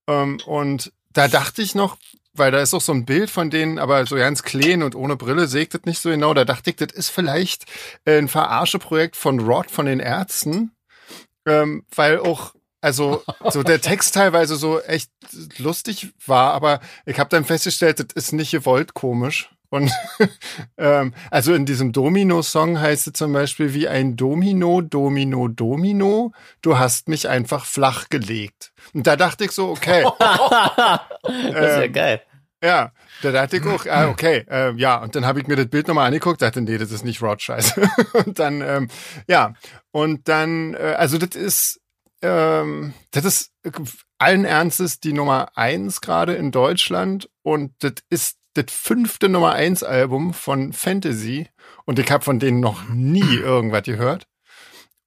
ähm, 0.07 0.38
und 0.47 0.93
da 1.12 1.29
dachte 1.29 1.62
ich 1.62 1.75
noch, 1.75 1.97
weil 2.35 2.51
da 2.51 2.61
ist 2.61 2.75
auch 2.75 2.81
so 2.81 2.93
ein 2.93 3.05
Bild 3.05 3.31
von 3.31 3.51
denen, 3.51 3.79
aber 3.79 4.07
so 4.07 4.17
ganz 4.17 4.43
clean 4.43 4.83
und 4.83 4.95
ohne 4.95 5.17
Brille 5.17 5.47
sägt 5.47 5.75
das 5.75 5.83
nicht 5.85 6.01
so 6.01 6.11
genau. 6.11 6.33
Da 6.33 6.45
dachte 6.45 6.71
ich, 6.71 6.77
das 6.77 6.93
ist 6.93 7.11
vielleicht 7.11 7.67
äh, 8.05 8.19
ein 8.19 8.29
Verarscheprojekt 8.29 9.17
von 9.17 9.41
Rod 9.41 9.71
von 9.71 9.87
den 9.87 10.01
Ärzten, 10.01 10.73
ähm, 11.47 11.85
weil 11.95 12.19
auch 12.19 12.55
also 12.81 13.23
so 13.51 13.62
der 13.62 13.81
Text 13.81 14.15
teilweise 14.15 14.57
so 14.57 14.81
echt 14.81 15.11
lustig 15.59 16.12
war, 16.27 16.53
aber 16.53 16.81
ich 17.07 17.19
habe 17.19 17.31
dann 17.31 17.45
festgestellt, 17.45 18.01
das 18.01 18.09
ist 18.15 18.33
nicht 18.33 18.51
gewollt 18.51 18.95
komisch. 18.95 19.52
Und 19.73 19.91
ähm, 20.77 21.15
also 21.31 21.55
in 21.55 21.65
diesem 21.65 21.93
Domino-Song 21.93 22.79
heißt 22.79 23.07
es 23.07 23.13
zum 23.15 23.33
Beispiel 23.33 23.73
wie 23.73 23.89
ein 23.89 24.17
Domino, 24.17 24.83
Domino, 24.83 25.49
Domino. 25.49 26.33
Du 26.61 26.79
hast 26.79 27.09
mich 27.09 27.27
einfach 27.31 27.65
flach 27.65 28.11
gelegt. 28.11 28.73
Und 28.93 29.07
da 29.07 29.17
dachte 29.17 29.45
ich 29.47 29.53
so, 29.53 29.71
okay, 29.71 30.05
Das 30.19 31.01
ist 31.23 31.55
ja 31.55 31.83
Ähm, 31.85 31.93
geil. 31.93 32.23
ja, 32.63 32.93
da 33.23 33.33
dachte 33.33 33.57
ich 33.57 33.67
auch, 33.67 33.87
ah, 33.87 34.09
okay, 34.11 34.45
äh, 34.51 34.75
ja, 34.77 34.99
und 35.03 35.17
dann 35.17 35.25
habe 35.25 35.41
ich 35.41 35.47
mir 35.47 35.57
das 35.57 35.69
Bild 35.69 35.89
nochmal 35.89 36.07
angeguckt, 36.07 36.43
dachte, 36.43 36.61
nee, 36.61 36.77
das 36.77 36.91
ist 36.93 37.05
nicht 37.05 37.23
Rod 37.23 37.41
Scheiße. 37.41 37.81
und 38.27 38.39
dann, 38.39 38.61
ähm, 38.61 38.89
ja, 39.27 39.55
und 39.91 40.29
dann, 40.29 40.75
äh, 40.75 40.97
also 40.99 41.17
das 41.17 41.35
ist, 41.35 41.81
ähm, 42.21 42.93
das 43.11 43.25
ist 43.25 43.53
allen 44.19 44.45
Ernstes 44.45 45.01
die 45.01 45.15
Nummer 45.15 45.49
eins 45.57 46.03
gerade 46.03 46.35
in 46.35 46.51
Deutschland 46.53 47.31
und 47.43 47.73
das 47.81 47.95
ist 48.11 48.37
das 48.55 48.67
fünfte 48.69 49.29
Nummer 49.29 49.53
eins 49.53 49.83
Album 49.83 50.35
von 50.35 50.73
Fantasy 50.73 51.49
und 51.85 51.99
ich 51.99 52.11
habe 52.11 52.25
von 52.25 52.38
denen 52.38 52.61
noch 52.61 52.88
nie 52.88 53.21
irgendwas 53.43 53.83
gehört. 53.85 54.27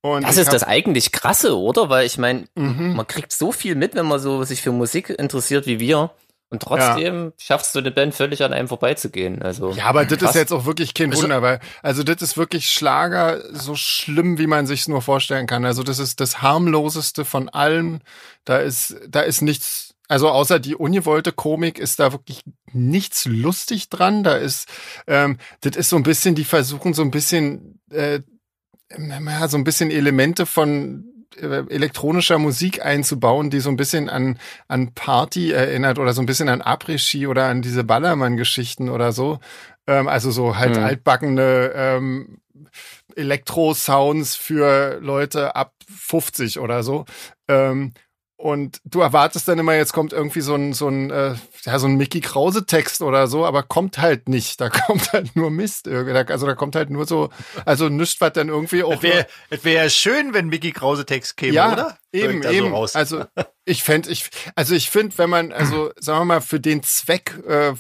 Und 0.02 0.24
Das 0.24 0.38
ist 0.38 0.54
das 0.54 0.62
eigentlich 0.64 1.12
krasse, 1.12 1.58
oder? 1.58 1.90
Weil 1.90 2.06
ich 2.06 2.18
meine, 2.20 2.46
Mhm. 2.56 2.96
man 2.96 3.08
kriegt 3.08 3.32
so 3.32 3.52
viel 3.52 3.74
mit, 3.76 3.96
wenn 3.96 4.06
man 4.06 4.20
so 4.20 4.44
sich 4.44 4.62
für 4.62 4.72
Musik 4.72 5.10
interessiert 5.10 5.66
wie 5.66 5.80
wir. 5.80 6.12
Und 6.52 6.62
trotzdem 6.62 7.34
schaffst 7.40 7.74
du 7.74 7.80
eine 7.80 7.90
Band 7.90 8.14
völlig 8.14 8.44
an 8.44 8.54
einem 8.54 8.68
vorbeizugehen. 8.68 9.42
Also 9.42 9.72
Ja, 9.72 9.86
aber 9.86 10.06
das 10.06 10.20
krass. 10.20 10.30
ist 10.30 10.36
jetzt 10.36 10.52
auch 10.54 10.66
wirklich 10.66 10.94
kein 10.94 11.10
Also- 11.10 11.24
Wunder, 11.24 11.42
weil, 11.42 11.60
also 11.82 12.04
das 12.04 12.22
ist 12.22 12.38
wirklich 12.38 12.70
Schlager 12.70 13.42
so 13.52 13.76
schlimm, 13.76 14.38
wie 14.38 14.46
man 14.46 14.68
sich 14.68 14.88
nur 14.88 15.02
vorstellen 15.02 15.48
kann. 15.48 15.66
Also 15.66 15.82
das 15.82 15.98
ist 15.98 16.20
das 16.20 16.44
harmloseste 16.44 17.26
von 17.26 17.50
allem. 17.50 18.00
Da 18.46 18.58
ist, 18.60 18.96
da 19.10 19.22
ist 19.22 19.42
nichts, 19.42 19.85
also 20.08 20.30
außer 20.30 20.60
die 20.60 20.76
ungewollte 20.76 21.32
Komik 21.32 21.80
ist 21.80 22.00
da 22.00 22.12
wirklich 22.12 22.44
nichts 22.74 23.26
lustig 23.26 23.90
dran. 23.90 24.24
Da 24.24 24.36
ist, 24.36 24.68
ähm, 25.08 25.38
das 25.62 25.76
ist 25.76 25.90
so 25.90 25.96
ein 25.96 26.04
bisschen, 26.04 26.36
die 26.36 26.44
versuchen 26.46 26.94
so 26.94 27.02
ein 27.02 27.12
bisschen, 27.12 27.80
äh, 27.92 28.22
ja, 28.98 29.48
so 29.48 29.58
ein 29.58 29.64
bisschen 29.64 29.90
Elemente 29.92 30.46
von 30.46 31.06
äh, 31.38 31.64
elektronischer 31.70 32.38
Musik 32.38 32.86
einzubauen, 32.86 33.50
die 33.50 33.60
so 33.60 33.70
ein 33.70 33.78
bisschen 33.78 34.10
an, 34.10 34.40
an 34.68 34.94
Party 34.94 35.52
erinnert 35.52 36.00
oder 36.00 36.14
so 36.14 36.22
ein 36.22 36.26
bisschen 36.28 36.50
an 36.50 36.62
Après-Ski 36.62 37.28
oder 37.28 37.46
an 37.46 37.62
diese 37.62 37.84
Ballermann-Geschichten 37.84 38.90
oder 38.90 39.12
so. 39.12 39.40
Ähm, 39.88 40.08
also 40.08 40.32
so 40.32 40.56
halt 40.58 40.78
Mhm. 40.78 40.84
altbackene 40.84 41.72
ähm, 41.76 42.38
Elektro-Sounds 43.16 44.36
für 44.36 45.00
Leute 45.02 45.56
ab 45.56 45.74
50 45.94 46.60
oder 46.60 46.84
so. 46.84 47.06
Ähm, 47.48 47.94
und 48.46 48.80
du 48.86 49.02
erwartest 49.02 49.48
dann 49.48 49.58
immer, 49.58 49.74
jetzt 49.74 49.92
kommt 49.92 50.14
irgendwie 50.14 50.42
so 50.42 50.54
ein, 50.54 50.74
so 50.74 50.88
ein, 50.88 51.10
äh, 51.10 51.34
ja, 51.64 51.80
so 51.80 51.88
ein 51.88 51.96
Mickey 51.96 52.22
Krause-Text 52.22 53.02
oder 53.02 53.26
so, 53.26 53.44
aber 53.44 53.64
kommt 53.64 53.98
halt 53.98 54.30
nicht. 54.30 54.62
Da 54.62 54.70
kommt 54.86 55.14
halt 55.14 55.36
nur 55.36 55.50
Mist. 55.50 55.88
irgendwie. 55.88 56.16
Also 56.32 56.46
da 56.46 56.54
kommt 56.54 56.76
halt 56.76 56.92
nur 56.92 57.08
so, 57.08 57.32
also 57.66 57.90
nichts, 57.90 58.22
was 58.22 58.34
dann 58.34 58.50
irgendwie 58.50 58.84
auch. 58.84 58.94
Es 58.94 59.02
wäre 59.02 59.28
wär 59.50 59.86
ja 59.86 59.90
schön, 59.90 60.36
wenn 60.36 60.50
Mickey 60.50 60.74
Krause 60.74 61.08
Text 61.08 61.38
käme, 61.38 61.54
ja, 61.54 61.74
oder? 61.74 61.98
Eben, 62.12 62.44
eben. 62.44 62.68
So 62.70 62.76
raus. 62.76 62.96
Also 62.96 63.26
ich 63.66 63.82
fände, 63.82 64.12
ich, 64.12 64.30
also 64.54 64.76
ich 64.76 64.92
finde, 64.92 65.18
wenn 65.18 65.32
man, 65.32 65.52
also 65.52 65.92
sagen 66.00 66.20
wir 66.20 66.26
mal, 66.26 66.42
für 66.42 66.60
den 66.60 66.84
Zweck, 66.84 67.34
äh, 67.48 67.74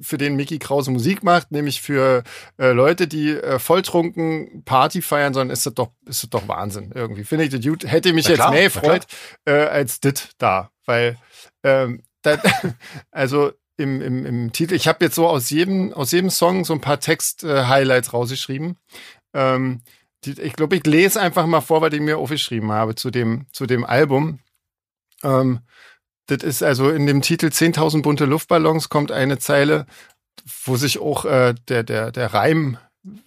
für 0.00 0.18
den 0.18 0.36
Mickey 0.36 0.58
Krause 0.58 0.90
Musik 0.90 1.22
macht, 1.22 1.52
nämlich 1.52 1.80
für 1.80 2.24
äh, 2.58 2.72
Leute, 2.72 3.06
die 3.06 3.30
äh, 3.30 3.58
volltrunken 3.58 4.64
Party 4.64 5.02
feiern 5.02 5.34
sollen, 5.34 5.50
ist 5.50 5.66
das 5.66 5.74
doch, 5.74 5.92
ist 6.06 6.22
das 6.24 6.30
doch 6.30 6.48
Wahnsinn 6.48 6.92
irgendwie. 6.94 7.24
Finde 7.24 7.44
ich 7.44 7.50
das 7.50 7.64
gut. 7.64 7.84
Hätte 7.90 8.12
mich 8.12 8.24
Na 8.24 8.30
jetzt 8.30 8.38
klar, 8.38 8.50
mehr 8.50 8.64
gefreut 8.64 9.06
äh, 9.44 9.52
als 9.52 10.00
dit 10.00 10.30
da, 10.38 10.70
weil 10.86 11.18
ähm, 11.62 12.02
das, 12.22 12.40
also 13.10 13.52
im, 13.76 14.00
im, 14.00 14.26
im 14.26 14.52
Titel, 14.52 14.74
ich 14.74 14.88
habe 14.88 15.04
jetzt 15.04 15.14
so 15.14 15.26
aus 15.26 15.50
jedem 15.50 15.92
aus 15.92 16.12
jedem 16.12 16.30
Song 16.30 16.64
so 16.64 16.72
ein 16.72 16.80
paar 16.80 17.00
Text-Highlights 17.00 18.12
rausgeschrieben. 18.12 18.76
Ähm, 19.34 19.82
die, 20.24 20.40
ich 20.40 20.52
glaube, 20.54 20.76
ich 20.76 20.86
lese 20.86 21.20
einfach 21.20 21.46
mal 21.46 21.60
vor, 21.60 21.80
was 21.80 21.92
ich 21.92 22.00
mir 22.00 22.18
aufgeschrieben 22.18 22.70
habe 22.70 22.94
zu 22.94 23.10
dem, 23.10 23.46
zu 23.52 23.66
dem 23.66 23.84
Album. 23.84 24.38
Ähm, 25.24 25.60
das 26.26 26.42
ist 26.42 26.62
also 26.62 26.90
in 26.90 27.06
dem 27.06 27.22
Titel 27.22 27.46
10.000 27.46 28.02
bunte 28.02 28.24
Luftballons 28.24 28.88
kommt 28.88 29.12
eine 29.12 29.38
Zeile, 29.38 29.86
wo 30.64 30.76
sich 30.76 30.98
auch 30.98 31.24
äh, 31.24 31.54
der, 31.68 31.82
der, 31.82 32.12
der 32.12 32.32
Reimwille 32.32 32.78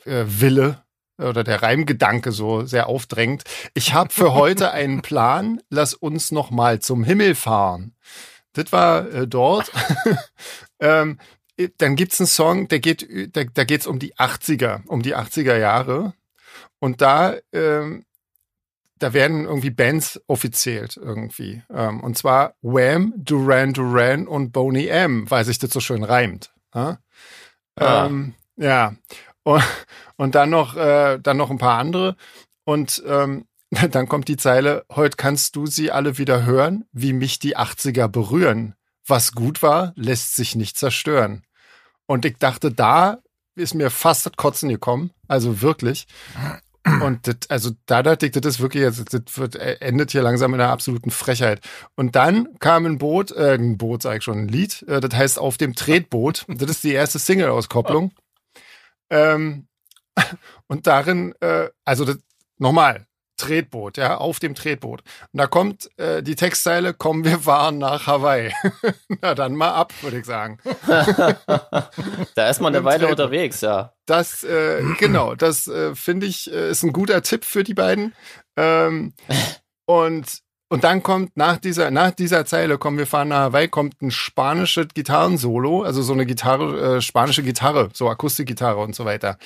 äh, 0.05 0.25
Wille 0.27 0.83
oder 1.17 1.43
der 1.43 1.61
Reimgedanke 1.61 2.31
so 2.31 2.65
sehr 2.65 2.87
aufdrängt. 2.87 3.43
Ich 3.73 3.93
habe 3.93 4.11
für 4.11 4.33
heute 4.33 4.71
einen 4.71 5.01
Plan, 5.01 5.61
lass 5.69 5.93
uns 5.93 6.31
noch 6.31 6.51
mal 6.51 6.79
zum 6.79 7.03
Himmel 7.03 7.35
fahren. 7.35 7.93
Das 8.53 8.71
war 8.71 9.07
äh, 9.11 9.27
dort. 9.27 9.71
ähm, 10.79 11.19
dann 11.77 11.95
gibt's 11.95 12.19
einen 12.19 12.27
Song, 12.27 12.67
der 12.67 12.79
geht, 12.79 13.07
da, 13.35 13.43
da 13.45 13.63
geht's 13.63 13.87
um 13.87 13.99
die 13.99 14.15
80er, 14.15 14.85
um 14.87 15.01
die 15.01 15.15
80er 15.15 15.57
Jahre. 15.57 16.13
Und 16.79 17.01
da, 17.01 17.35
ähm, 17.53 18.03
da 18.99 19.13
werden 19.13 19.45
irgendwie 19.45 19.71
Bands 19.71 20.21
offiziert 20.27 20.97
irgendwie. 20.97 21.63
Ähm, 21.69 22.01
und 22.01 22.17
zwar 22.17 22.55
Wham, 22.61 23.13
Duran 23.17 23.73
Duran 23.73 24.27
und 24.27 24.51
Boney 24.51 24.87
M, 24.87 25.29
weil 25.29 25.45
sich 25.45 25.59
das 25.59 25.71
so 25.71 25.79
schön 25.79 26.03
reimt. 26.03 26.53
Ja. 26.73 26.99
Ah. 27.75 28.05
Ähm, 28.05 28.33
ja. 28.55 28.95
Und, 29.43 29.63
und 30.15 30.35
dann 30.35 30.49
noch, 30.49 30.75
äh, 30.75 31.19
dann 31.19 31.37
noch 31.37 31.51
ein 31.51 31.57
paar 31.57 31.77
andere. 31.77 32.15
Und 32.63 33.03
ähm, 33.05 33.45
dann 33.91 34.07
kommt 34.07 34.27
die 34.27 34.37
Zeile, 34.37 34.85
heute 34.91 35.17
kannst 35.17 35.55
du 35.55 35.65
sie 35.65 35.91
alle 35.91 36.17
wieder 36.17 36.45
hören, 36.45 36.85
wie 36.91 37.13
mich 37.13 37.39
die 37.39 37.57
80er 37.57 38.07
berühren. 38.07 38.75
Was 39.07 39.33
gut 39.33 39.61
war, 39.61 39.93
lässt 39.95 40.35
sich 40.35 40.55
nicht 40.55 40.77
zerstören. 40.77 41.43
Und 42.07 42.25
ich 42.25 42.37
dachte, 42.37 42.71
da 42.71 43.19
ist 43.55 43.73
mir 43.73 43.89
fast 43.89 44.25
das 44.25 44.33
Kotzen 44.35 44.69
gekommen. 44.69 45.11
Also 45.27 45.61
wirklich. 45.61 46.07
Und 46.85 47.27
das, 47.27 47.49
also 47.49 47.71
da 47.87 48.03
dachte 48.03 48.27
ich, 48.27 48.31
das 48.31 48.45
ist 48.45 48.59
wirklich, 48.59 48.83
das 48.83 49.37
wird, 49.37 49.55
äh, 49.55 49.77
endet 49.79 50.11
hier 50.11 50.21
langsam 50.21 50.53
in 50.53 50.61
einer 50.61 50.71
absoluten 50.71 51.09
Frechheit. 51.09 51.61
Und 51.95 52.15
dann 52.15 52.47
kam 52.59 52.85
ein 52.85 52.99
Boot, 52.99 53.31
äh, 53.31 53.55
ein 53.55 53.77
Boot, 53.77 54.03
sag 54.03 54.17
ich 54.17 54.23
schon, 54.23 54.37
ein 54.37 54.47
Lied, 54.47 54.83
äh, 54.87 54.99
das 54.99 55.13
heißt 55.15 55.39
Auf 55.39 55.57
dem 55.57 55.73
Tretboot. 55.73 56.45
Das 56.47 56.69
ist 56.69 56.83
die 56.83 56.93
erste 56.93 57.17
Single-Auskopplung. 57.17 58.11
Ähm, 59.09 59.67
und 60.67 60.85
darin, 60.85 61.33
äh, 61.39 61.69
also 61.85 62.05
das, 62.05 62.17
nochmal, 62.59 63.07
Tretboot, 63.45 63.97
ja, 63.97 64.17
auf 64.17 64.39
dem 64.39 64.55
Tretboot. 64.55 65.01
Und 65.31 65.37
da 65.39 65.47
kommt 65.47 65.89
äh, 65.97 66.23
die 66.23 66.35
Textzeile, 66.35 66.93
komm, 66.93 67.23
wir 67.23 67.39
fahren 67.39 67.77
nach 67.77 68.07
Hawaii. 68.07 68.51
Na 69.21 69.35
dann 69.35 69.55
mal 69.55 69.71
ab, 69.71 69.93
würde 70.01 70.19
ich 70.19 70.25
sagen. 70.25 70.57
da 70.87 72.49
ist 72.49 72.61
man 72.61 72.75
eine 72.75 72.83
Weile 72.83 72.99
Tretboot. 72.99 73.19
unterwegs, 73.19 73.61
ja. 73.61 73.93
Das, 74.05 74.43
äh, 74.43 74.83
genau, 74.97 75.35
das 75.35 75.67
äh, 75.67 75.95
finde 75.95 76.25
ich, 76.27 76.51
äh, 76.51 76.71
ist 76.71 76.83
ein 76.83 76.93
guter 76.93 77.21
Tipp 77.21 77.45
für 77.45 77.63
die 77.63 77.73
beiden. 77.73 78.13
Ähm, 78.57 79.13
und 79.85 80.44
und 80.67 80.83
dann 80.83 81.03
kommt 81.03 81.37
nach 81.37 81.57
dieser, 81.57 81.91
nach 81.91 82.11
dieser 82.11 82.45
Zeile, 82.45 82.79
kommen 82.79 82.97
wir 82.97 83.05
fahren 83.05 83.27
nach 83.27 83.41
Hawaii, 83.41 83.67
kommt 83.67 84.01
ein 84.01 84.09
spanisches 84.09 84.87
Gitarrensolo, 84.93 85.83
also 85.83 86.01
so 86.01 86.13
eine 86.13 86.25
Gitarre, 86.25 86.97
äh, 86.97 87.01
spanische 87.01 87.43
Gitarre, 87.43 87.89
so 87.93 88.09
Akustikgitarre 88.09 88.79
und 88.79 88.95
so 88.95 89.05
weiter. 89.05 89.37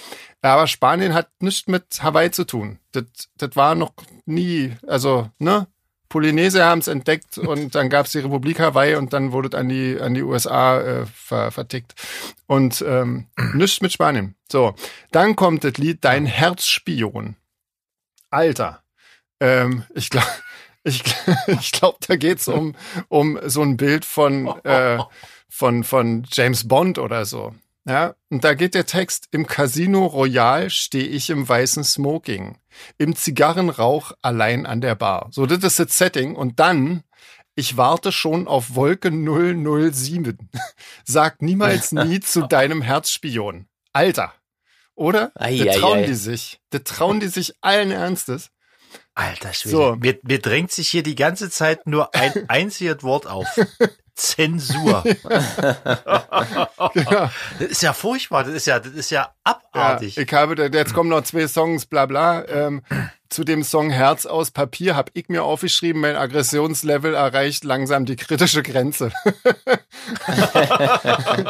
Aber 0.42 0.68
Spanien 0.68 1.14
hat 1.14 1.30
nichts 1.42 1.68
mit 1.68 2.02
Hawaii 2.02 2.32
zu 2.32 2.46
tun. 2.46 2.80
Das, 2.94 3.04
das 3.38 3.56
war 3.56 3.76
noch 3.76 3.94
nie, 4.26 4.76
also, 4.88 5.30
ne? 5.40 5.68
Polyneser 6.08 6.66
haben 6.66 6.80
es 6.80 6.88
entdeckt 6.88 7.38
und 7.38 7.76
dann 7.76 7.90
gab 7.90 8.06
es 8.06 8.14
die 8.14 8.20
Republik 8.20 8.60
Hawaii 8.60 8.96
und 8.96 9.12
dann 9.12 9.34
wurde 9.34 9.50
es 9.50 9.56
an 9.56 9.68
die, 9.68 10.00
an 10.00 10.14
die 10.14 10.24
USA 10.24 10.80
äh, 10.80 11.06
ver, 11.06 11.52
vertickt. 11.52 11.96
Und 12.48 12.82
ähm, 12.88 13.28
nichts 13.54 13.82
mit 13.82 13.92
Spanien. 13.92 14.36
So, 14.50 14.74
dann 15.12 15.36
kommt 15.36 15.66
das 15.66 15.78
Lied 15.78 16.04
Dein 16.06 16.26
Herzspion. 16.26 17.36
Alter. 18.32 18.84
Ähm, 19.42 19.84
ich 19.96 20.10
glaube, 20.10 20.28
ich, 20.90 21.04
ich 21.48 21.72
glaube, 21.72 21.98
da 22.08 22.16
geht's 22.16 22.48
um, 22.48 22.76
um 23.08 23.40
so 23.46 23.62
ein 23.62 23.78
Bild 23.78 24.06
von, 24.06 24.48
äh, 24.64 25.00
von, 25.48 25.84
von 25.84 26.26
James 26.32 26.68
Bond 26.68 27.00
oder 27.00 27.26
so. 27.26 27.54
Ja, 27.88 28.16
und 28.30 28.44
da 28.44 28.54
geht 28.54 28.76
der 28.76 28.86
Text, 28.86 29.30
im 29.32 29.48
Casino 29.48 30.06
Royal 30.06 30.70
stehe 30.70 31.08
ich 31.08 31.30
im 31.30 31.48
weißen 31.48 31.84
Smoking, 31.84 32.58
im 32.98 33.16
Zigarrenrauch 33.16 34.12
allein 34.22 34.66
an 34.66 34.82
der 34.82 34.96
Bar. 34.96 35.30
So, 35.32 35.46
das 35.46 35.64
ist 35.64 35.80
das 35.80 35.98
Setting. 35.98 36.36
Und 36.36 36.60
dann, 36.60 37.04
ich 37.56 37.78
warte 37.78 38.12
schon 38.12 38.48
auf 38.48 38.76
Wolke 38.76 39.10
007. 39.10 40.38
Sag 41.04 41.42
niemals 41.42 41.92
nie 41.94 42.20
zu 42.20 42.48
deinem 42.48 42.82
Herzspion. 42.82 43.68
Alter. 43.92 44.34
Oder? 44.94 45.32
Ei, 45.36 45.58
da 45.58 45.72
trauen 45.74 46.00
ei, 46.00 46.06
die 46.06 46.14
sich. 46.14 46.60
Da 46.70 46.80
trauen 46.80 47.20
die 47.20 47.30
sich 47.30 47.56
allen 47.62 47.90
Ernstes. 47.90 48.52
Alter 49.20 49.54
Schwede. 49.54 49.76
So. 49.76 49.96
Mir, 49.98 50.18
mir 50.24 50.40
drängt 50.40 50.72
sich 50.72 50.88
hier 50.88 51.04
die 51.04 51.16
ganze 51.16 51.50
Zeit 51.50 51.86
nur 51.88 52.16
ein 52.16 52.32
einziges 52.50 53.04
Wort 53.04 53.28
auf. 53.28 53.48
Zensur. 54.16 55.04
genau. 56.94 57.30
Das 57.60 57.68
ist 57.70 57.82
ja 57.82 57.94
furchtbar, 57.94 58.44
das 58.44 58.54
ist 58.54 58.68
ja, 58.68 58.80
das 58.80 58.94
ist 58.94 59.12
ja 59.12 59.34
abartig. 59.44 60.16
Ja, 60.16 60.24
ich 60.24 60.34
habe, 60.34 60.70
jetzt 60.74 60.94
kommen 60.94 61.10
noch 61.10 61.24
zwei 61.24 61.48
Songs, 61.48 61.86
bla 61.86 62.06
bla. 62.06 62.46
Ähm, 62.48 62.82
zu 63.30 63.44
dem 63.44 63.64
Song 63.64 63.90
Herz 63.92 64.26
aus 64.26 64.52
Papier 64.52 64.96
habe 64.96 65.12
ich 65.14 65.30
mir 65.30 65.44
aufgeschrieben, 65.44 66.02
mein 66.02 66.16
Aggressionslevel 66.16 67.14
erreicht 67.14 67.64
langsam 67.64 68.06
die 68.06 68.16
kritische 68.16 68.64
Grenze. 68.64 69.12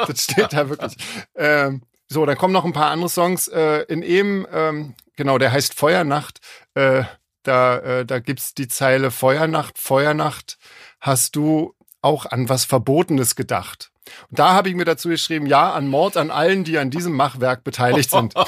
das 0.07 0.23
steht 0.23 0.53
da 0.53 0.69
wirklich. 0.69 0.95
Ähm, 1.35 1.83
so, 2.07 2.25
dann 2.25 2.37
kommen 2.37 2.53
noch 2.53 2.65
ein 2.65 2.73
paar 2.73 2.89
andere 2.91 3.09
Songs. 3.09 3.47
Äh, 3.47 3.83
in 3.83 4.01
eben, 4.01 4.45
ähm, 4.51 4.95
genau, 5.15 5.37
der 5.37 5.51
heißt 5.51 5.75
Feuernacht. 5.75 6.39
Äh, 6.73 7.03
da, 7.43 7.77
äh, 7.77 8.05
da 8.05 8.19
gibt's 8.19 8.53
die 8.53 8.67
Zeile 8.67 9.11
Feuernacht, 9.11 9.77
Feuernacht. 9.77 10.57
Hast 10.99 11.35
du 11.35 11.75
auch 12.01 12.25
an 12.25 12.49
was 12.49 12.65
Verbotenes 12.65 13.35
gedacht? 13.35 13.91
Und 14.29 14.39
da 14.39 14.53
habe 14.53 14.69
ich 14.69 14.75
mir 14.75 14.85
dazu 14.85 15.09
geschrieben, 15.09 15.45
ja, 15.45 15.71
an 15.73 15.87
Mord 15.87 16.17
an 16.17 16.31
allen, 16.31 16.63
die 16.63 16.77
an 16.77 16.89
diesem 16.89 17.13
Machwerk 17.13 17.63
beteiligt 17.63 18.09
sind. 18.09 18.33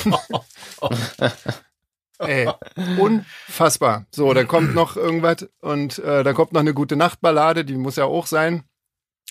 Ey, 2.19 2.49
unfassbar. 2.99 4.05
So, 4.11 4.33
dann 4.33 4.47
kommt 4.47 4.75
noch 4.75 4.95
irgendwas 4.95 5.49
und 5.59 5.97
äh, 5.99 6.23
da 6.23 6.33
kommt 6.33 6.53
noch 6.53 6.59
eine 6.59 6.73
gute 6.73 6.95
Nachtballade, 6.95 7.65
die 7.65 7.75
muss 7.75 7.95
ja 7.95 8.05
auch 8.05 8.27
sein. 8.27 8.63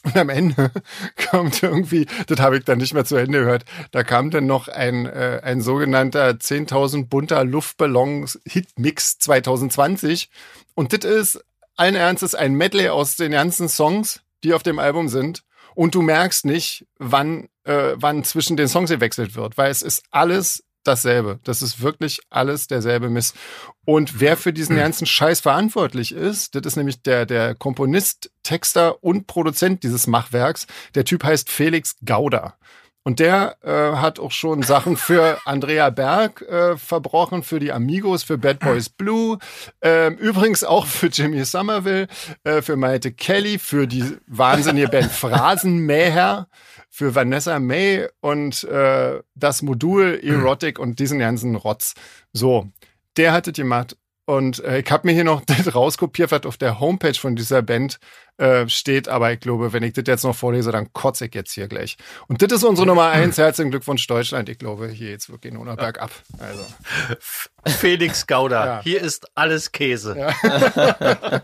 Und 0.03 0.17
am 0.17 0.29
Ende 0.31 0.71
kommt 1.31 1.63
irgendwie, 1.63 2.07
das 2.27 2.41
habe 2.41 2.59
ich 2.59 2.65
dann 2.65 2.79
nicht 2.79 2.95
mehr 2.95 3.05
zu 3.05 3.17
Ende 3.17 3.41
gehört, 3.41 3.65
da 3.91 4.03
kam 4.03 4.31
dann 4.31 4.47
noch 4.47 4.69
ein, 4.69 5.07
äh, 5.07 5.41
ein 5.43 5.61
sogenannter 5.61 6.31
10.000 6.31 7.09
bunter 7.09 7.45
Luftballons 7.45 8.41
Hitmix 8.47 9.19
2020. 9.19 10.31
Und 10.75 10.93
das 10.93 11.11
ist 11.11 11.45
allen 11.77 11.95
Ernstes 11.95 12.35
ein 12.35 12.55
Medley 12.55 12.89
aus 12.89 13.17
den 13.17 13.33
ganzen 13.33 13.69
Songs, 13.69 14.23
die 14.43 14.55
auf 14.55 14.63
dem 14.63 14.79
Album 14.79 15.09
sind. 15.09 15.45
Und 15.75 15.95
du 15.95 16.03
merkst 16.03 16.45
nicht, 16.45 16.87
wann, 16.99 17.49
äh, 17.65 17.93
wann 17.95 18.25
zwischen 18.25 18.57
den 18.57 18.69
Songs 18.69 18.91
gewechselt 18.91 19.35
wird, 19.35 19.57
weil 19.57 19.71
es 19.71 19.83
ist 19.83 20.03
alles 20.11 20.65
dasselbe. 20.85 21.41
Das 21.45 21.63
ist 21.63 21.83
wirklich 21.83 22.21
alles 22.31 22.67
derselbe 22.67 23.11
Mist. 23.11 23.37
Und 23.85 24.21
wer 24.21 24.37
für 24.37 24.53
diesen 24.53 24.77
ganzen 24.77 25.07
Scheiß 25.07 25.41
verantwortlich 25.41 26.13
ist, 26.13 26.55
das 26.55 26.65
ist 26.65 26.77
nämlich 26.77 27.03
der, 27.03 27.27
der 27.27 27.55
Komponist, 27.55 28.31
Texter 28.43 29.03
und 29.03 29.27
Produzent 29.27 29.83
dieses 29.83 30.07
Machwerks. 30.07 30.67
Der 30.95 31.05
Typ 31.05 31.25
heißt 31.25 31.51
Felix 31.51 31.97
Gauder. 32.05 32.57
Und 33.03 33.19
der 33.19 33.57
äh, 33.63 33.97
hat 33.97 34.21
auch 34.21 34.31
schon 34.31 34.63
Sachen 34.63 34.97
für 34.97 35.39
Andrea 35.47 35.89
Berg 35.89 36.43
äh, 36.43 36.77
verbrochen, 36.77 37.43
für 37.43 37.59
die 37.59 37.73
Amigos, 37.73 38.23
für 38.23 38.37
Bad 38.37 38.61
Boys 38.61 38.91
Blue, 38.91 39.39
äh, 39.83 40.13
übrigens 40.13 40.65
auch 40.65 40.87
für 40.87 41.07
Jimmy 41.07 41.43
Somerville, 41.45 42.09
äh, 42.45 42.61
für 42.61 42.77
Maite 42.77 43.13
Kelly, 43.13 43.59
für 43.59 43.87
die 43.87 44.19
wahnsinnige 44.27 44.89
Band 44.89 45.11
Phrasenmäher, 45.13 46.47
für 46.91 47.15
Vanessa 47.15 47.59
May 47.61 48.09
und 48.21 48.65
äh, 48.65 49.21
das 49.35 49.63
Modul 49.63 50.21
Erotic 50.23 50.79
und 50.79 50.99
diesen 50.99 51.21
ganzen 51.21 51.55
Rotz. 51.55 51.95
So, 52.33 52.69
der 53.17 53.33
hatte 53.33 53.53
die 53.53 53.63
gemacht. 53.63 53.97
Und 54.27 54.63
äh, 54.63 54.79
ich 54.79 54.91
habe 54.93 55.09
mir 55.09 55.13
hier 55.13 55.25
noch 55.25 55.41
das 55.47 55.75
rauskopiert, 55.75 56.31
was 56.31 56.45
auf 56.45 56.57
der 56.57 56.79
Homepage 56.79 57.15
von 57.15 57.35
dieser 57.35 57.63
Band 57.63 57.99
äh, 58.37 58.69
steht. 58.69 59.09
Aber 59.09 59.33
ich 59.33 59.41
glaube, 59.41 59.73
wenn 59.73 59.83
ich 59.83 59.93
das 59.95 60.05
jetzt 60.07 60.23
noch 60.25 60.37
vorlese, 60.37 60.71
dann 60.71 60.93
kotze 60.93 61.27
ich 61.27 61.35
jetzt 61.35 61.53
hier 61.53 61.67
gleich. 61.67 61.97
Und 62.29 62.41
das 62.41 62.53
ist 62.53 62.63
unsere 62.63 62.87
Nummer 62.87 63.09
eins. 63.09 63.39
Herzlichen 63.39 63.73
Glückwunsch 63.73 64.07
Deutschland. 64.07 64.49
Ich 64.49 64.59
glaube, 64.59 64.89
hier 64.89 65.11
jetzt 65.11 65.31
wirklich 65.31 65.53
nur 65.53 65.65
noch 65.65 65.77
bergab. 65.77 66.13
Also. 66.39 66.65
Felix 67.67 68.27
Gauder. 68.27 68.65
Ja. 68.65 68.81
Hier 68.85 69.01
ist 69.01 69.27
alles 69.35 69.73
Käse. 69.73 70.17
Ja. 70.17 71.43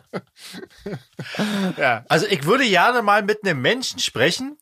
ja. 1.77 2.05
Also 2.09 2.27
ich 2.27 2.45
würde 2.45 2.69
gerne 2.69 3.03
mal 3.03 3.25
mit 3.25 3.45
einem 3.45 3.61
Menschen 3.63 3.99
sprechen, 3.99 4.59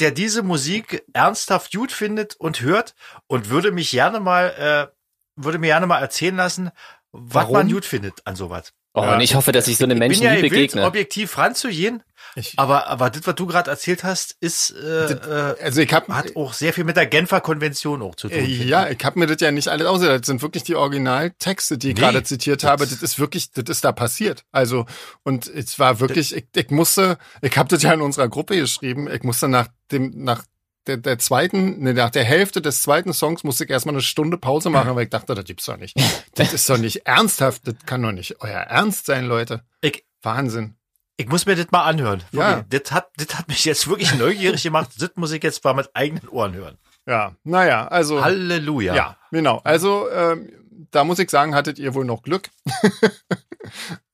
der 0.00 0.10
diese 0.10 0.42
Musik 0.42 1.04
ernsthaft 1.12 1.72
gut 1.72 1.92
findet 1.92 2.36
und 2.36 2.60
hört 2.60 2.94
und 3.26 3.48
würde 3.50 3.72
mich 3.72 3.90
gerne 3.90 4.20
mal, 4.20 4.90
äh, 4.92 4.94
würde 5.36 5.58
mir 5.58 5.68
gerne 5.68 5.86
mal 5.86 6.00
erzählen 6.00 6.36
lassen, 6.36 6.70
was 7.12 7.50
man 7.50 7.70
gut 7.70 7.84
findet 7.84 8.26
an 8.26 8.36
sowas. 8.36 8.72
Oh, 8.92 9.02
Ja. 9.02 9.14
und 9.14 9.20
ich 9.20 9.34
hoffe, 9.36 9.52
dass 9.52 9.68
ich 9.68 9.76
so 9.78 9.84
einem 9.84 9.96
ich 9.96 9.98
Menschen 10.00 10.20
bin 10.22 10.28
ja 10.30 10.34
nie 10.34 10.48
begegne. 10.48 10.84
objektiv 10.84 11.38
ranzugehen, 11.38 12.02
Ich, 12.34 12.54
aber, 12.58 12.88
aber 12.88 13.08
das, 13.10 13.24
was 13.24 13.34
du 13.36 13.46
gerade 13.46 13.70
erzählt 13.70 14.02
hast, 14.02 14.36
ist, 14.40 14.70
äh, 14.70 15.12
äh, 15.12 15.62
also 15.62 15.80
ich 15.80 15.92
habe 15.92 16.12
hat 16.14 16.34
auch 16.34 16.52
sehr 16.52 16.72
viel 16.72 16.82
mit 16.84 16.96
der 16.96 17.06
Genfer 17.06 17.40
Konvention 17.40 18.02
auch 18.02 18.16
zu 18.16 18.28
tun. 18.28 18.38
Äh, 18.38 18.44
Ja, 18.46 18.88
ich 18.88 19.04
habe 19.04 19.18
mir 19.18 19.26
das 19.26 19.40
ja 19.40 19.52
nicht 19.52 19.68
alles 19.68 19.86
ausgedacht. 19.86 20.20
Das 20.20 20.26
sind 20.26 20.42
wirklich 20.42 20.64
die 20.64 20.74
Originaltexte, 20.74 21.78
die 21.78 21.90
ich 21.90 21.94
Nee, 21.94 22.00
gerade 22.00 22.22
zitiert 22.24 22.64
habe. 22.64 22.84
Das 22.86 23.00
ist 23.02 23.18
wirklich, 23.20 23.52
das 23.52 23.64
ist 23.68 23.84
da 23.84 23.92
passiert. 23.92 24.44
Also, 24.50 24.86
und 25.22 25.46
es 25.46 25.78
war 25.78 26.00
wirklich, 26.00 26.34
ich, 26.34 26.46
ich 26.54 26.70
musste, 26.70 27.16
ich 27.42 27.56
habe 27.56 27.68
das 27.68 27.82
ja 27.82 27.92
in 27.92 28.00
unserer 28.00 28.28
Gruppe 28.28 28.56
geschrieben, 28.56 29.08
ich 29.08 29.22
musste 29.22 29.46
nach 29.48 29.68
dem, 29.92 30.12
nach 30.24 30.42
der, 30.86 30.96
der 30.96 31.18
zweiten, 31.18 31.80
ne, 31.80 31.94
nach 31.94 32.10
der 32.10 32.24
Hälfte 32.24 32.62
des 32.62 32.82
zweiten 32.82 33.12
Songs 33.12 33.44
musste 33.44 33.64
ich 33.64 33.70
erstmal 33.70 33.94
eine 33.94 34.02
Stunde 34.02 34.38
Pause 34.38 34.70
machen, 34.70 34.94
weil 34.96 35.04
ich 35.04 35.10
dachte, 35.10 35.34
das 35.34 35.44
gibt's 35.44 35.66
doch 35.66 35.76
nicht. 35.76 35.96
Das 36.34 36.52
ist 36.52 36.68
doch 36.70 36.78
nicht 36.78 37.06
ernsthaft, 37.06 37.66
das 37.66 37.74
kann 37.86 38.02
doch 38.02 38.12
nicht 38.12 38.40
euer 38.40 38.60
Ernst 38.60 39.06
sein, 39.06 39.26
Leute. 39.26 39.62
Ich, 39.80 40.04
Wahnsinn. 40.22 40.76
ich 41.16 41.28
muss 41.28 41.44
mir 41.44 41.56
das 41.56 41.70
mal 41.70 41.84
anhören. 41.84 42.22
Ja. 42.32 42.64
Das 42.68 42.92
hat, 42.92 43.10
das 43.16 43.38
hat 43.38 43.48
mich 43.48 43.64
jetzt 43.64 43.88
wirklich 43.88 44.14
neugierig 44.14 44.62
gemacht. 44.62 44.90
Das 44.98 45.10
muss 45.16 45.32
ich 45.32 45.42
jetzt 45.42 45.62
mal 45.64 45.74
mit 45.74 45.90
eigenen 45.94 46.28
Ohren 46.28 46.54
hören. 46.54 46.78
Ja, 47.06 47.34
naja, 47.44 47.88
also. 47.88 48.22
Halleluja. 48.22 48.94
Ja, 48.94 49.16
genau. 49.30 49.60
Also 49.64 50.10
ähm, 50.10 50.50
da 50.90 51.04
muss 51.04 51.18
ich 51.18 51.30
sagen, 51.30 51.54
hattet 51.54 51.78
ihr 51.78 51.94
wohl 51.94 52.04
noch 52.04 52.22
Glück. 52.22 52.48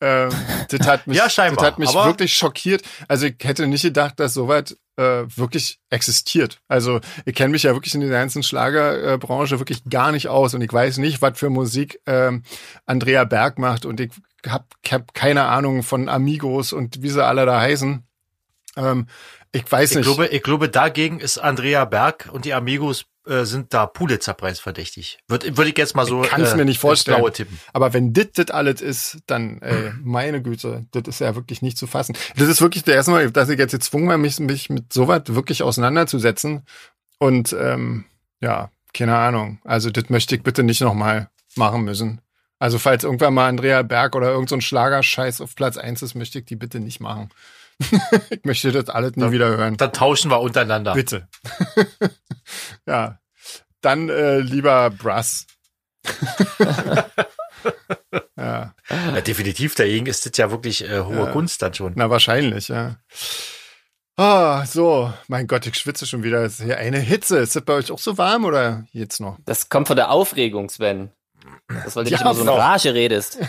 ähm, 0.00 0.30
das 0.70 0.86
hat 0.86 1.06
mich, 1.06 1.16
Ja, 1.16 1.28
scheinbar, 1.30 1.56
das 1.64 1.72
hat 1.72 1.78
mich 1.78 1.92
wirklich 1.94 2.34
schockiert. 2.34 2.82
Also 3.08 3.26
ich 3.26 3.36
hätte 3.42 3.66
nicht 3.66 3.82
gedacht, 3.82 4.18
dass 4.20 4.34
soweit 4.34 4.76
äh, 4.96 5.24
wirklich 5.36 5.78
existiert. 5.90 6.60
Also 6.68 7.00
ich 7.24 7.34
kenne 7.34 7.50
mich 7.50 7.62
ja 7.64 7.74
wirklich 7.74 7.94
in 7.94 8.00
der 8.00 8.10
ganzen 8.10 8.42
Schlagerbranche 8.42 9.58
wirklich 9.58 9.84
gar 9.88 10.12
nicht 10.12 10.28
aus 10.28 10.54
und 10.54 10.62
ich 10.62 10.72
weiß 10.72 10.98
nicht, 10.98 11.22
was 11.22 11.38
für 11.38 11.50
Musik 11.50 12.00
ähm, 12.06 12.42
Andrea 12.86 13.24
Berg 13.24 13.58
macht 13.58 13.84
und 13.84 14.00
ich 14.00 14.10
habe 14.46 14.64
hab 14.88 15.14
keine 15.14 15.44
Ahnung 15.44 15.82
von 15.82 16.08
Amigos 16.08 16.72
und 16.72 17.02
wie 17.02 17.10
sie 17.10 17.24
alle 17.24 17.46
da 17.46 17.60
heißen. 17.60 18.02
Ähm, 18.76 19.06
ich 19.52 19.70
weiß 19.70 19.90
Ich 19.92 19.96
nicht. 19.98 20.06
glaube, 20.06 20.26
ich 20.28 20.42
glaube, 20.42 20.68
dagegen 20.68 21.20
ist 21.20 21.38
Andrea 21.38 21.84
Berg 21.84 22.28
und 22.32 22.44
die 22.44 22.52
Amigos 22.54 23.06
äh, 23.26 23.44
sind 23.44 23.74
da 23.74 23.86
Pulitzerpreis 23.86 24.60
verdächtig. 24.60 25.18
Würde 25.28 25.56
würd 25.56 25.68
ich 25.68 25.78
jetzt 25.78 25.96
mal 25.96 26.06
so 26.06 26.22
Ich 26.22 26.30
kann's 26.30 26.54
mir 26.54 26.64
nicht 26.64 26.80
vorstellen. 26.80 27.18
Blaue 27.18 27.32
tippen. 27.32 27.58
Aber 27.72 27.92
wenn 27.92 28.12
dit 28.12 28.38
dit 28.38 28.50
alles 28.50 28.80
ist, 28.80 29.18
dann, 29.26 29.60
ey, 29.62 29.92
meine 30.02 30.42
Güte, 30.42 30.86
das 30.92 31.04
ist 31.06 31.20
ja 31.20 31.34
wirklich 31.34 31.62
nicht 31.62 31.78
zu 31.78 31.86
fassen. 31.86 32.16
Das 32.36 32.48
ist 32.48 32.60
wirklich 32.60 32.84
der 32.84 32.94
erste 32.94 33.10
Mal, 33.10 33.30
dass 33.30 33.48
ich 33.48 33.58
jetzt 33.58 33.72
gezwungen 33.72 34.08
war, 34.08 34.18
mich, 34.18 34.38
mich 34.38 34.70
mit 34.70 34.92
sowas 34.92 35.22
wirklich 35.26 35.62
auseinanderzusetzen. 35.62 36.64
Und 37.18 37.54
ähm, 37.58 38.04
ja, 38.40 38.70
keine 38.92 39.16
Ahnung. 39.16 39.58
Also 39.64 39.90
das 39.90 40.08
möchte 40.08 40.36
ich 40.36 40.42
bitte 40.42 40.62
nicht 40.62 40.80
nochmal 40.80 41.28
machen 41.54 41.82
müssen. 41.82 42.20
Also 42.58 42.78
falls 42.78 43.04
irgendwann 43.04 43.34
mal 43.34 43.48
Andrea 43.48 43.82
Berg 43.82 44.14
oder 44.16 44.30
irgend 44.30 44.48
so 44.48 44.60
Schlagerscheiß 44.60 45.40
auf 45.40 45.54
Platz 45.54 45.76
eins 45.76 46.02
ist, 46.02 46.14
möchte 46.14 46.38
ich 46.38 46.46
die 46.46 46.56
bitte 46.56 46.80
nicht 46.80 47.00
machen. 47.00 47.30
ich 48.30 48.44
möchte 48.44 48.72
das 48.72 48.88
alles 48.88 49.16
nie 49.16 49.22
Dann- 49.22 49.32
wieder 49.32 49.48
hören. 49.48 49.76
Dann 49.76 49.92
tauschen 49.92 50.30
wir 50.30 50.40
untereinander. 50.40 50.94
Bitte. 50.94 51.28
ja. 52.86 53.18
Dann 53.80 54.08
äh, 54.08 54.38
lieber 54.38 54.90
Brass. 54.90 55.46
ja. 58.36 58.74
Ja, 58.88 59.20
definitiv, 59.20 59.74
dagegen 59.74 60.06
ist 60.06 60.24
das 60.26 60.36
ja 60.36 60.50
wirklich 60.50 60.84
äh, 60.88 61.00
hohe 61.02 61.16
Ja. 61.26 61.32
Kunst 61.32 61.60
dann 61.62 61.74
schon. 61.74 61.92
Na, 61.96 62.08
wahrscheinlich, 62.10 62.68
ja. 62.68 62.96
Ah, 64.16 64.64
so. 64.64 65.12
Mein 65.28 65.46
Gott, 65.46 65.66
ich 65.66 65.74
schwitze 65.76 66.06
schon 66.06 66.22
wieder. 66.22 66.42
Es 66.42 66.58
ist 66.58 66.64
hier 66.64 66.78
eine 66.78 66.98
Hitze. 66.98 67.38
Ist 67.38 67.54
das 67.54 67.64
bei 67.64 67.74
euch 67.74 67.90
auch 67.92 67.98
so 67.98 68.16
warm 68.16 68.44
oder 68.46 68.86
jetzt 68.92 69.20
noch? 69.20 69.38
Das 69.44 69.68
kommt 69.68 69.88
von 69.88 69.96
der 69.96 70.10
Aufregung, 70.10 70.70
Sven. 70.70 71.10
Das, 71.68 71.96
weil 71.96 72.04
du 72.04 72.10
Ja, 72.10 72.16
nicht 72.16 72.22
immer 72.22 72.34
so 72.34 72.40
in 72.42 72.46
Frau. 72.46 72.56
Rage 72.56 72.94
redest. 72.94 73.38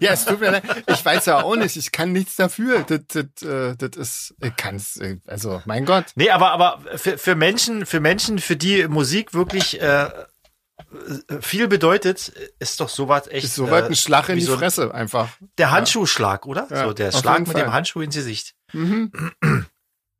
Ja, 0.00 0.12
es 0.12 0.24
tut 0.24 0.40
mir 0.40 0.50
leid. 0.52 0.62
Ich 0.86 1.04
weiß 1.04 1.26
ja 1.26 1.42
auch 1.42 1.56
nicht. 1.56 1.76
Ich 1.76 1.92
kann 1.92 2.12
nichts 2.12 2.36
dafür. 2.36 2.84
Das, 2.84 3.00
das, 3.08 3.42
äh, 3.46 3.76
das 3.76 3.96
ist, 3.96 4.34
ich 4.40 4.56
kann's, 4.56 4.96
äh, 4.96 5.18
also, 5.26 5.60
mein 5.66 5.84
Gott. 5.84 6.06
Nee, 6.14 6.30
aber, 6.30 6.52
aber 6.52 6.80
für, 6.96 7.18
für 7.18 7.34
Menschen, 7.34 7.84
für 7.84 8.00
Menschen, 8.00 8.38
für 8.38 8.56
die 8.56 8.86
Musik 8.88 9.34
wirklich 9.34 9.82
äh, 9.82 10.08
viel 11.40 11.68
bedeutet, 11.68 12.32
ist 12.58 12.80
doch 12.80 12.88
sowas 12.88 13.26
echt. 13.28 13.44
Ist 13.44 13.54
soweit 13.54 13.84
ein 13.84 13.92
äh, 13.92 13.96
Schlag 13.96 14.28
in 14.28 14.36
die 14.36 14.42
so 14.42 14.56
Fresse, 14.56 14.94
einfach. 14.94 15.28
Der 15.58 15.70
Handschuhschlag, 15.72 16.46
oder? 16.46 16.66
Ja, 16.70 16.84
so 16.84 16.92
der 16.92 17.12
Schlag 17.12 17.40
mit 17.40 17.48
Fall. 17.52 17.62
dem 17.62 17.72
Handschuh 17.72 18.00
ins 18.00 18.14
Gesicht. 18.14 18.54
Mhm. 18.72 19.10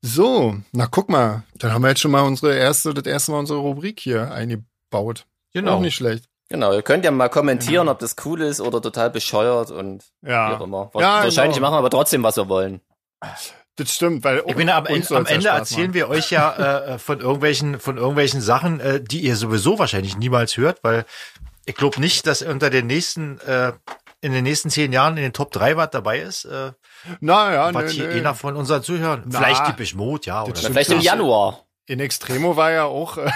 So, 0.02 0.56
na 0.72 0.86
guck 0.86 1.08
mal. 1.08 1.44
Dann 1.54 1.72
haben 1.72 1.82
wir 1.82 1.88
jetzt 1.88 2.00
schon 2.00 2.10
mal 2.10 2.22
unsere 2.22 2.54
erste, 2.56 2.92
das 2.92 3.06
erste 3.06 3.30
Mal 3.32 3.38
unsere 3.38 3.60
Rubrik 3.60 4.00
hier 4.00 4.32
eingebaut. 4.32 5.26
Genau. 5.52 5.76
Auch 5.76 5.80
nicht 5.80 5.94
schlecht. 5.94 6.28
Genau, 6.48 6.72
ihr 6.72 6.82
könnt 6.82 7.04
ja 7.04 7.10
mal 7.10 7.28
kommentieren, 7.28 7.88
ob 7.88 7.98
das 7.98 8.14
cool 8.24 8.42
ist 8.42 8.60
oder 8.60 8.82
total 8.82 9.10
bescheuert 9.10 9.70
und 9.70 10.04
wie 10.20 10.30
Ja. 10.30 10.56
auch 10.56 10.60
immer. 10.60 10.90
Ja, 10.96 11.22
Wahrscheinlich 11.24 11.56
genau. 11.56 11.66
machen 11.68 11.74
wir 11.74 11.78
aber 11.78 11.90
trotzdem, 11.90 12.22
was 12.22 12.36
wir 12.36 12.48
wollen. 12.48 12.80
Das 13.76 13.94
stimmt, 13.94 14.22
weil 14.22 14.42
Ich 14.46 14.54
meine, 14.56 14.74
am, 14.74 14.84
am 14.86 14.94
Ende 14.94 15.06
Spaß 15.06 15.58
erzählen 15.58 15.80
machen. 15.86 15.94
wir 15.94 16.08
euch 16.10 16.30
ja 16.30 16.54
äh, 16.94 16.98
von 16.98 17.20
irgendwelchen, 17.20 17.80
von 17.80 17.96
irgendwelchen 17.96 18.42
Sachen, 18.42 18.80
äh, 18.80 19.00
die 19.02 19.20
ihr 19.20 19.36
sowieso 19.36 19.78
wahrscheinlich 19.78 20.16
niemals 20.18 20.58
hört, 20.58 20.84
weil 20.84 21.06
ich 21.64 21.74
glaube 21.74 21.98
nicht, 22.00 22.26
dass 22.26 22.42
unter 22.42 22.68
den 22.68 22.86
nächsten, 22.86 23.38
äh, 23.40 23.72
in 24.20 24.32
den 24.32 24.44
nächsten 24.44 24.68
zehn 24.68 24.92
Jahren 24.92 25.16
in 25.16 25.22
den 25.22 25.32
Top 25.32 25.52
3 25.52 25.76
was 25.78 25.88
dabei 25.90 26.18
ist, 26.20 26.44
äh, 26.44 26.72
Naja, 27.20 27.72
was 27.72 27.84
nee, 27.84 27.90
hier 27.92 28.08
nee. 28.08 28.20
einer 28.20 28.34
von 28.34 28.56
unseren 28.56 28.82
Zuhörern. 28.82 29.22
Na, 29.26 29.38
Vielleicht 29.38 29.64
typisch 29.66 29.94
Mut, 29.94 30.26
ja. 30.26 30.44
Oder 30.44 30.54
vielleicht 30.54 30.90
im. 30.90 31.00
Januar. 31.00 31.60
In 31.86 31.98
Extremo 31.98 32.56
war 32.56 32.70
ja 32.70 32.84
auch, 32.84 33.18
äh, 33.18 33.30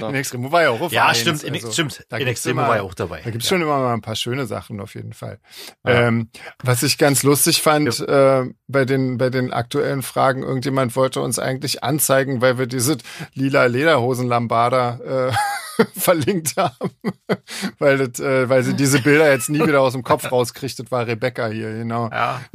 in 0.00 0.14
Extremo 0.14 0.52
war 0.52 0.62
ja 0.62 0.70
auch 0.70 0.80
auf 0.80 0.92
ja, 0.92 1.08
eins, 1.08 1.18
stimmt, 1.18 1.42
in, 1.42 1.54
also, 1.54 1.72
stimmt. 1.72 2.06
In 2.10 2.26
Extremo 2.28 2.60
immer- 2.60 2.68
war 2.68 2.76
ja 2.76 2.82
auch 2.82 2.94
dabei. 2.94 3.20
Da 3.24 3.30
gibt's 3.30 3.46
ja. 3.46 3.56
schon 3.56 3.62
immer 3.62 3.78
mal 3.78 3.94
ein 3.94 4.00
paar 4.00 4.14
schöne 4.14 4.46
Sachen 4.46 4.80
auf 4.80 4.94
jeden 4.94 5.12
Fall. 5.12 5.40
Ja. 5.84 6.06
Ähm, 6.06 6.30
was 6.62 6.84
ich 6.84 6.98
ganz 6.98 7.24
lustig 7.24 7.62
fand 7.62 7.98
äh, 7.98 8.44
bei 8.68 8.84
den 8.84 9.18
bei 9.18 9.28
den 9.28 9.52
aktuellen 9.52 10.02
Fragen, 10.02 10.44
irgendjemand 10.44 10.94
wollte 10.94 11.20
uns 11.20 11.40
eigentlich 11.40 11.82
anzeigen, 11.82 12.40
weil 12.40 12.58
wir 12.58 12.66
diese 12.66 12.96
lila 13.32 13.66
Lederhosen 13.66 14.28
Lambada 14.28 15.30
äh, 15.30 15.32
verlinkt 15.96 16.56
haben, 16.56 16.90
weil 17.78 17.98
das, 17.98 18.20
äh, 18.20 18.48
weil 18.48 18.62
sie 18.62 18.74
diese 18.74 19.00
Bilder 19.00 19.30
jetzt 19.30 19.50
nie 19.50 19.64
wieder 19.66 19.80
aus 19.80 19.92
dem 19.92 20.02
Kopf 20.02 20.30
rauskriegt. 20.30 20.78
Das 20.78 20.90
war 20.90 21.06
Rebecca 21.06 21.48
hier, 21.48 21.72
genau. 21.72 22.08
Ja. 22.10 22.40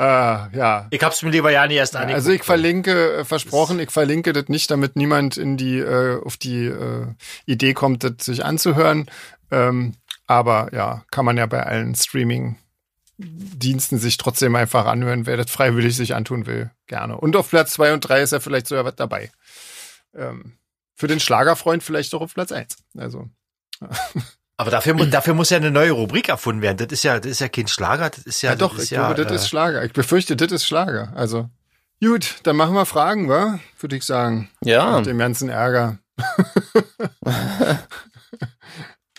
Ah, 0.00 0.48
ja, 0.52 0.86
Ich 0.90 1.02
hab's 1.02 1.22
mir 1.24 1.30
lieber 1.30 1.50
ja 1.50 1.66
nicht 1.66 1.76
erst 1.76 1.96
angeguckt. 1.96 2.14
also 2.14 2.30
ich 2.30 2.44
verlinke, 2.44 3.16
äh, 3.16 3.24
versprochen, 3.24 3.80
ich 3.80 3.90
verlinke 3.90 4.32
das 4.32 4.48
nicht, 4.48 4.70
damit 4.70 4.94
niemand 4.94 5.36
in 5.36 5.56
die, 5.56 5.80
äh, 5.80 6.22
auf 6.22 6.36
die 6.36 6.66
äh, 6.66 7.06
Idee 7.46 7.74
kommt, 7.74 8.04
das 8.04 8.24
sich 8.24 8.44
anzuhören. 8.44 9.10
Ähm, 9.50 9.94
aber 10.28 10.68
ja, 10.72 11.02
kann 11.10 11.24
man 11.24 11.36
ja 11.36 11.46
bei 11.46 11.64
allen 11.64 11.96
Streaming-Diensten 11.96 13.98
sich 13.98 14.18
trotzdem 14.18 14.54
einfach 14.54 14.86
anhören, 14.86 15.26
wer 15.26 15.36
das 15.36 15.50
freiwillig 15.50 15.96
sich 15.96 16.14
antun 16.14 16.46
will, 16.46 16.70
gerne. 16.86 17.18
Und 17.18 17.34
auf 17.34 17.50
Platz 17.50 17.72
zwei 17.72 17.92
und 17.92 18.00
drei 18.00 18.22
ist 18.22 18.32
ja 18.32 18.38
vielleicht 18.38 18.68
sogar 18.68 18.84
was 18.84 18.94
dabei. 18.94 19.32
Ähm, 20.14 20.52
für 20.98 21.06
den 21.06 21.20
Schlagerfreund 21.20 21.82
vielleicht 21.82 22.12
auch 22.14 22.20
auf 22.20 22.34
Platz 22.34 22.50
eins. 22.52 22.76
Also, 22.96 23.30
Aber 24.56 24.72
dafür, 24.72 24.94
dafür 25.06 25.34
muss 25.34 25.50
ja 25.50 25.56
eine 25.58 25.70
neue 25.70 25.92
Rubrik 25.92 26.28
erfunden 26.28 26.60
werden. 26.60 26.76
Das 26.78 26.88
ist 26.90 27.04
ja, 27.04 27.20
das 27.20 27.30
ist 27.30 27.40
ja 27.40 27.48
kein 27.48 27.68
Schlager, 27.68 28.10
das 28.10 28.24
ist 28.24 28.42
ja, 28.42 28.50
ja, 28.50 28.56
doch, 28.56 28.72
das 28.72 28.78
ist 28.78 28.92
ich 28.92 28.98
glaube, 28.98 29.14
das 29.14 29.30
äh, 29.30 29.34
ist 29.36 29.48
Schlager. 29.48 29.84
Ich 29.84 29.92
befürchte, 29.92 30.34
das 30.34 30.50
ist 30.50 30.66
Schlager. 30.66 31.12
Also, 31.14 31.48
gut, 32.02 32.40
dann 32.42 32.56
machen 32.56 32.74
wir 32.74 32.84
Fragen, 32.84 33.28
wa? 33.28 33.60
Würde 33.78 33.94
ich 33.94 34.04
sagen. 34.04 34.50
Ja. 34.64 34.96
Mit 34.96 35.06
dem 35.06 35.18
ganzen 35.18 35.48
Ärger. 35.48 36.00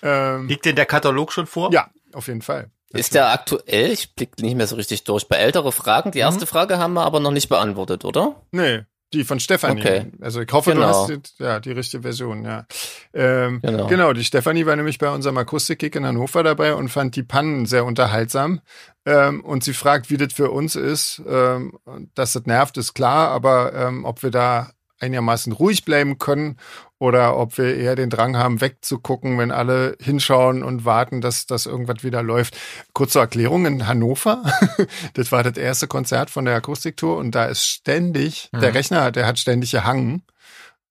ähm, 0.02 0.50
Liegt 0.50 0.66
denn 0.66 0.76
der 0.76 0.86
Katalog 0.86 1.32
schon 1.32 1.48
vor? 1.48 1.72
ja, 1.72 1.90
auf 2.12 2.28
jeden 2.28 2.42
Fall. 2.42 2.70
Ist 2.90 3.14
der 3.14 3.32
aktuell? 3.32 3.92
Ich 3.92 4.16
blick 4.16 4.38
nicht 4.42 4.56
mehr 4.56 4.68
so 4.68 4.76
richtig 4.76 5.06
durch. 5.06 5.30
Bei 5.30 5.38
ältere 5.38 5.72
Fragen, 5.72 6.12
die 6.12 6.20
erste 6.20 6.46
Frage 6.46 6.80
haben 6.80 6.96
wir 6.96 7.06
aber 7.06 7.22
noch 7.22 7.32
nicht 7.32 7.48
beantwortet, 7.48 8.04
oder? 8.04 8.36
Nee, 8.52 8.84
die 9.14 9.24
von 9.24 9.40
Stefanie. 9.40 9.82
Okay. 9.82 10.12
Also 10.22 10.42
ich 10.42 10.52
hoffe, 10.52 10.72
Genau. 10.74 10.82
du 10.82 10.88
hast 10.88 11.10
die, 11.40 11.44
ja, 11.44 11.60
die 11.60 11.72
richtige 11.72 12.04
Version, 12.04 12.46
ja. 12.46 12.66
Ähm, 13.14 13.60
Genau. 13.62 13.88
genau. 13.88 14.14
die 14.14 14.24
Stefanie 14.24 14.66
war 14.66 14.76
nämlich 14.76 14.98
bei 15.00 15.10
unserem 15.10 15.38
Akustikkick 15.38 15.96
in 15.96 16.06
Hannover 16.06 16.44
dabei 16.44 16.76
und 16.76 16.90
fand 16.90 17.16
die 17.16 17.24
Pannen 17.24 17.66
sehr 17.66 17.86
unterhaltsam. 17.86 18.62
Ähm, 19.06 19.42
und 19.44 19.64
sie 19.64 19.74
fragt, 19.74 20.10
wie 20.10 20.18
das 20.18 20.34
für 20.34 20.52
uns 20.52 20.76
ist. 20.76 21.22
Ähm, 21.28 21.78
dass 22.14 22.34
das 22.34 22.46
nervt, 22.46 22.78
ist 22.78 22.94
klar, 22.94 23.30
aber 23.30 23.74
ähm, 23.74 24.06
ob 24.06 24.22
wir 24.24 24.32
da 24.32 24.72
einigermaßen 25.00 25.54
ruhig 25.54 25.86
bleiben 25.86 26.18
können 26.18 26.58
oder 26.98 27.38
ob 27.38 27.58
wir 27.58 27.76
eher 27.76 27.96
den 27.96 28.10
Drang 28.10 28.36
haben, 28.38 28.62
wegzugucken, 28.62 29.38
wenn 29.38 29.52
alle 29.52 29.96
hinschauen 30.02 30.64
und 30.64 30.86
warten, 30.86 31.22
dass 31.22 31.46
das 31.46 31.66
irgendwas 31.66 32.04
wieder 32.04 32.22
läuft. 32.22 32.58
Kurze 32.94 33.20
Erklärung 33.20 33.66
in 33.66 33.88
Hannover. 33.88 34.44
das 35.14 35.32
war 35.32 35.44
das 35.44 35.58
erste 35.58 35.88
Konzert 35.88 36.30
von 36.30 36.46
der 36.46 36.56
Akustiktour 36.56 37.18
und 37.18 37.32
da 37.36 37.46
ist 37.46 37.66
ständig, 37.66 38.50
der 38.54 38.70
Mhm. 38.72 38.76
Rechner, 38.76 39.12
der 39.12 39.26
hat 39.28 39.40
ständig 39.40 39.72
gehangen. 39.72 40.24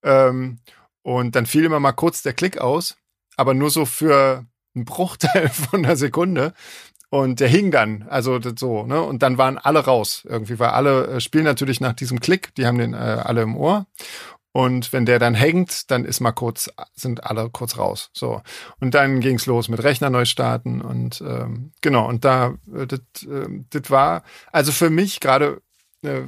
Ähm, 0.03 0.59
und 1.03 1.37
dann 1.37 1.47
fiel 1.47 1.65
immer 1.65 1.81
mal 1.81 1.93
kurz 1.93 2.23
der 2.23 2.33
Klick 2.33 2.59
aus, 2.59 2.97
aber 3.37 3.55
nur 3.55 3.71
so 3.71 3.85
für 3.87 4.45
einen 4.75 4.85
Bruchteil 4.85 5.49
von 5.71 5.85
einer 5.85 5.97
Sekunde. 5.97 6.55
Und 7.11 7.41
der 7.41 7.49
hing 7.49 7.71
dann, 7.71 8.05
also 8.09 8.39
das 8.39 8.55
so, 8.59 8.85
ne? 8.85 9.01
Und 9.01 9.23
dann 9.23 9.39
waren 9.39 9.57
alle 9.57 9.81
raus 9.81 10.27
irgendwie, 10.29 10.59
weil 10.59 10.71
alle 10.71 11.07
äh, 11.07 11.21
spielen 11.21 11.45
natürlich 11.45 11.81
nach 11.81 11.95
diesem 11.95 12.21
Klick, 12.21 12.55
die 12.57 12.67
haben 12.67 12.79
den 12.79 12.93
äh, 12.93 12.97
alle 12.97 13.43
im 13.43 13.57
Ohr. 13.57 13.87
Und 14.53 14.93
wenn 14.93 15.07
der 15.07 15.19
dann 15.19 15.35
hängt, 15.35 15.91
dann 15.91 16.05
ist 16.05 16.21
mal 16.21 16.33
kurz, 16.33 16.71
sind 16.95 17.25
alle 17.25 17.49
kurz 17.51 17.79
raus. 17.79 18.11
So. 18.13 18.43
Und 18.81 18.95
dann 18.95 19.21
ging's 19.21 19.47
los 19.47 19.69
mit 19.69 19.83
Rechner 19.83 20.11
neu 20.11 20.25
starten 20.25 20.81
und 20.81 21.21
ähm, 21.21 21.73
genau, 21.81 22.09
und 22.09 22.25
da, 22.25 22.55
äh, 22.75 22.87
das 22.87 23.01
äh, 23.25 23.91
war, 23.91 24.23
also 24.51 24.73
für 24.73 24.91
mich 24.91 25.21
gerade, 25.21 25.63
äh, 26.03 26.23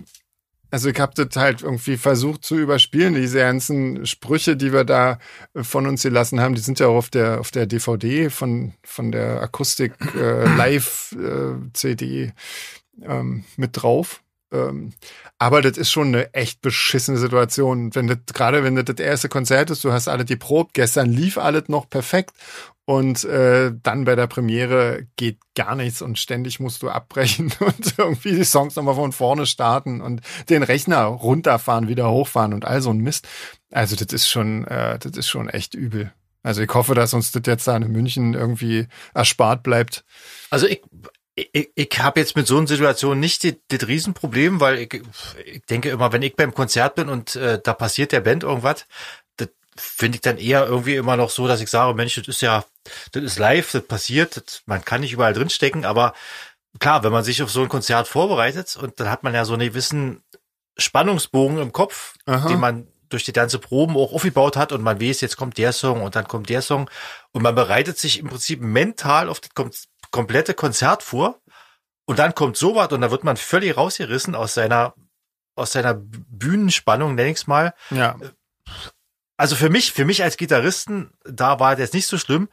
also 0.71 0.89
ich 0.89 1.01
habe 1.01 1.13
das 1.15 1.37
halt 1.37 1.63
irgendwie 1.63 1.97
versucht 1.97 2.45
zu 2.45 2.59
überspielen, 2.59 3.15
diese 3.15 3.39
ganzen 3.39 4.07
Sprüche, 4.07 4.57
die 4.57 4.73
wir 4.73 4.85
da 4.85 5.19
äh, 5.55 5.63
von 5.63 5.87
uns 5.87 6.03
gelassen 6.03 6.41
haben, 6.41 6.55
die 6.55 6.61
sind 6.61 6.81
ja 6.81 6.87
auch 6.87 6.97
auf 6.97 7.11
der 7.11 7.41
auf 7.41 7.51
der 7.51 7.67
DVD 7.67 8.31
von 8.31 8.75
von 8.85 9.13
der 9.13 9.43
Akustik 9.43 9.95
äh, 10.15 10.45
Live 10.57 11.17
äh, 11.19 11.55
CD 11.73 12.33
ähm, 13.03 13.45
mit 13.57 13.71
drauf. 13.73 14.23
Ähm, 14.53 14.93
aber 15.39 15.63
das 15.63 15.79
ist 15.79 15.91
schon 15.91 16.09
eine 16.09 16.35
echt 16.35 16.61
beschissene 16.61 17.19
Situation. 17.19 17.95
Wenn 17.95 18.07
das, 18.07 18.19
gerade 18.33 18.65
wenn 18.65 18.77
das 18.77 18.87
das 18.87 18.99
erste 18.99 19.29
Konzert 19.29 19.71
ist, 19.71 19.85
du 19.85 19.93
hast 19.93 20.09
alle 20.09 20.25
die 20.25 20.37
Probe, 20.37 20.71
gestern 20.73 21.11
lief 21.11 21.39
alles 21.39 21.69
noch 21.69 21.89
perfekt 21.89 22.35
und 22.85 23.25
äh, 23.25 23.73
dann 23.83 24.05
bei 24.05 24.17
der 24.17 24.27
Premiere 24.27 25.07
geht 25.17 25.39
gar 25.55 25.77
nichts 25.77 26.03
und 26.03 26.19
ständig 26.19 26.59
musst 26.59 26.83
du 26.83 26.91
abbrechen 26.91 27.53
und 27.61 27.95
irgendwie 27.97 28.33
die 28.33 28.45
Songs 28.45 28.75
nochmal 28.75 28.97
von 28.97 29.13
vorne 29.13 29.47
starten 29.47 30.01
und 30.01 30.23
den 30.49 30.63
Rechner 30.63 31.05
runterfahren, 31.05 31.87
wieder 31.87 32.11
hochfahren 32.11 32.53
und 32.53 32.65
all 32.65 32.83
so 32.83 32.91
ein 32.91 32.99
Mist. 32.99 33.29
Also 33.71 33.95
das 33.95 34.13
ist 34.13 34.29
schon, 34.29 34.67
äh, 34.67 34.99
das 34.99 35.13
ist 35.13 35.29
schon 35.29 35.49
echt 35.49 35.75
übel. 35.75 36.13
Also 36.43 36.63
ich 36.63 36.71
hoffe, 36.73 36.95
dass 36.95 37.15
uns 37.15 37.33
das 37.33 37.43
jetzt 37.47 37.69
da 37.69 37.77
in 37.77 37.93
München 37.93 38.35
irgendwie 38.35 38.89
erspart 39.15 39.63
bleibt. 39.63 40.05
Also 40.49 40.67
ich, 40.67 40.83
ich, 41.35 41.71
ich 41.75 41.99
habe 41.99 42.21
jetzt 42.21 42.37
mit 42.37 42.47
so 42.47 42.59
einer 42.59 42.67
Situation 42.67 43.21
nicht 43.21 43.45
das 43.45 43.87
Riesenproblem, 43.87 44.61
weil 44.61 44.79
ich, 44.79 45.03
ich 45.45 45.63
denke 45.67 45.91
immer, 45.91 46.13
wenn 46.13 46.23
ich 46.23 46.37
beim 46.37 46.55
Konzert 46.55 46.97
bin 46.97 47.09
und 47.09 47.37
äh, 47.37 47.61
da 47.63 47.75
passiert 47.75 48.13
der 48.13 48.21
Band 48.21 48.43
irgendwas, 48.43 48.87
das 49.37 49.49
finde 49.77 50.17
ich 50.17 50.23
dann 50.23 50.39
eher 50.39 50.67
irgendwie 50.67 50.97
immer 50.97 51.17
noch 51.17 51.31
so, 51.31 51.47
dass 51.47 51.61
ich 51.61 51.71
sage, 51.71 51.95
Mensch, 51.95 52.17
das 52.17 52.29
ist 52.29 52.43
ja, 52.43 52.65
das 53.13 53.23
ist 53.23 53.39
live, 53.39 53.73
das 53.73 53.87
passiert, 53.87 54.37
das, 54.37 54.63
man 54.67 54.85
kann 54.85 55.01
nicht 55.01 55.13
überall 55.13 55.33
drinstecken, 55.33 55.85
aber 55.85 56.15
klar, 56.79 57.03
wenn 57.03 57.13
man 57.13 57.25
sich 57.25 57.43
auf 57.43 57.51
so 57.51 57.63
ein 57.63 57.69
Konzert 57.69 58.09
vorbereitet 58.09 58.77
und 58.77 58.99
dann 59.01 59.11
hat 59.11 59.23
man 59.23 59.35
ja 59.35 59.45
so 59.45 59.55
einen 59.55 59.69
gewissen 59.69 60.23
Spannungsbogen 60.77 61.59
im 61.59 61.73
Kopf, 61.73 62.15
Aha. 62.27 62.49
den 62.49 62.61
man 62.61 62.87
durch 63.09 63.25
die 63.25 63.33
ganze 63.33 63.59
Proben 63.59 63.97
auch 63.97 64.13
aufgebaut 64.13 64.57
hat 64.57 64.73
und 64.73 64.83
man 64.83 65.01
weiß, 65.01 65.21
jetzt 65.21 65.37
kommt 65.37 65.59
der 65.59 65.73
Song 65.73 66.03
und 66.03 66.15
dann 66.15 66.29
kommt 66.29 66.49
der 66.49 66.63
Song 66.63 66.89
und 67.33 67.43
man 67.43 67.55
bereitet 67.55 67.99
sich 67.99 68.21
im 68.21 68.29
Prinzip 68.29 68.61
mental 68.61 69.29
auf 69.29 69.41
das 69.41 69.51
komplette 70.11 70.55
Konzert 70.55 71.03
vor 71.03 71.41
und 72.07 72.19
dann 72.19 72.35
kommt 72.35 72.57
sowas 72.57 72.93
und 72.93 73.01
da 73.01 73.11
wird 73.11 73.25
man 73.25 73.37
völlig 73.37 73.77
rausgerissen 73.77 74.35
aus 74.35 74.55
seiner 74.55 74.95
aus 75.55 75.73
seiner 75.73 75.95
Bühnenspannung, 75.95 77.15
nenn 77.15 77.29
ich's 77.29 77.47
mal. 77.47 77.75
Ja. 77.91 78.17
Also 79.37 79.57
für 79.57 79.69
mich, 79.69 79.93
für 79.93 80.05
mich 80.05 80.23
als 80.23 80.37
Gitarristen, 80.37 81.13
da 81.25 81.61
war 81.61 81.77
das 81.77 81.93
nicht 81.93 82.07
so 82.07 82.19
schlimm, 82.19 82.49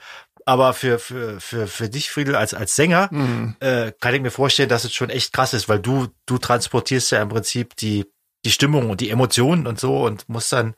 aber 0.46 0.74
für 0.74 1.00
für 1.00 1.40
für 1.42 1.68
für 1.68 1.90
dich 1.90 2.10
Friedel 2.10 2.36
als 2.36 2.54
als 2.54 2.76
Sänger 2.76 3.10
mhm. 3.12 3.56
äh, 3.60 3.92
kann 4.00 4.14
ich 4.14 4.22
mir 4.22 4.32
vorstellen, 4.32 4.70
dass 4.70 4.86
es 4.86 4.94
schon 4.94 5.10
echt 5.10 5.34
krass 5.34 5.54
ist, 5.54 5.68
weil 5.68 5.80
du 5.80 6.08
du 6.26 6.38
transportierst 6.38 7.12
ja 7.12 7.22
im 7.22 7.30
Prinzip 7.30 7.76
die 7.76 8.06
die 8.46 8.52
Stimmung 8.52 8.90
und 8.90 9.02
die 9.02 9.10
Emotionen 9.10 9.68
und 9.68 9.80
so 9.80 10.06
und 10.06 10.30
musst 10.30 10.54
dann 10.54 10.76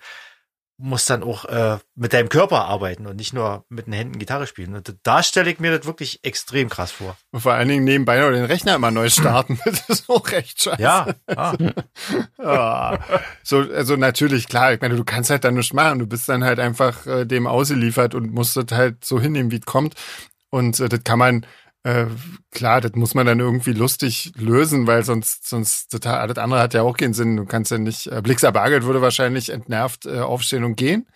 muss 0.80 1.03
dann 1.05 1.23
auch 1.23 1.45
äh, 1.45 1.77
mit 1.95 2.13
deinem 2.13 2.30
Körper 2.30 2.65
arbeiten 2.65 3.05
und 3.05 3.17
nicht 3.17 3.34
nur 3.34 3.65
mit 3.67 3.86
den 3.86 3.93
Händen 3.93 4.17
Gitarre 4.17 4.47
spielen. 4.47 4.75
Und 4.75 4.95
da 5.03 5.21
stelle 5.21 5.51
ich 5.51 5.59
mir 5.59 5.77
das 5.77 5.86
wirklich 5.86 6.21
extrem 6.23 6.69
krass 6.69 6.91
vor. 6.91 7.17
Und 7.32 7.41
vor 7.41 7.53
allen 7.53 7.67
Dingen 7.67 7.84
nebenbei 7.84 8.19
noch 8.19 8.32
den 8.32 8.45
Rechner 8.45 8.75
immer 8.75 8.89
neu 8.89 9.09
starten. 9.09 9.59
das 9.65 9.89
ist 9.89 10.09
auch 10.09 10.32
recht 10.32 10.63
scheiße. 10.63 10.82
Ja. 10.82 11.07
Ah. 12.39 12.97
ja. 12.97 12.99
So, 13.43 13.57
also 13.59 13.95
natürlich, 13.95 14.47
klar, 14.47 14.73
ich 14.73 14.82
meine, 14.82 14.95
du 14.95 15.03
kannst 15.03 15.30
halt 15.30 15.43
dann 15.43 15.55
nichts 15.55 15.73
machen. 15.73 15.99
Du 15.99 16.07
bist 16.07 16.30
dann 16.30 16.43
halt 16.43 16.59
einfach 16.59 17.05
äh, 17.05 17.25
dem 17.25 17.47
ausgeliefert 17.47 18.15
und 18.15 18.34
musst 18.34 18.55
das 18.55 18.65
halt 18.71 19.03
so 19.03 19.19
hinnehmen, 19.19 19.51
wie 19.51 19.57
es 19.57 19.65
kommt. 19.65 19.95
Und 20.49 20.80
äh, 20.80 20.89
das 20.89 21.03
kann 21.03 21.19
man 21.19 21.45
äh, 21.84 22.05
klar, 22.51 22.82
das 22.82 22.93
muss 22.93 23.13
man 23.13 23.25
dann 23.25 23.39
irgendwie 23.39 23.71
lustig 23.71 24.34
lösen, 24.36 24.86
weil 24.86 25.03
sonst, 25.03 25.47
sonst 25.47 25.89
total, 25.89 26.19
alles 26.19 26.38
andere 26.38 26.61
hat 26.61 26.73
ja 26.73 26.82
auch 26.82 26.97
keinen 26.97 27.13
Sinn. 27.13 27.38
Du 27.38 27.45
kannst 27.45 27.71
ja 27.71 27.77
nicht, 27.77 28.07
äh, 28.07 28.21
Blixer 28.21 28.51
Bargeld 28.51 28.84
würde 28.84 29.01
wahrscheinlich 29.01 29.49
entnervt 29.49 30.05
äh, 30.05 30.19
aufstehen 30.19 30.63
und 30.63 30.75
gehen. 30.75 31.07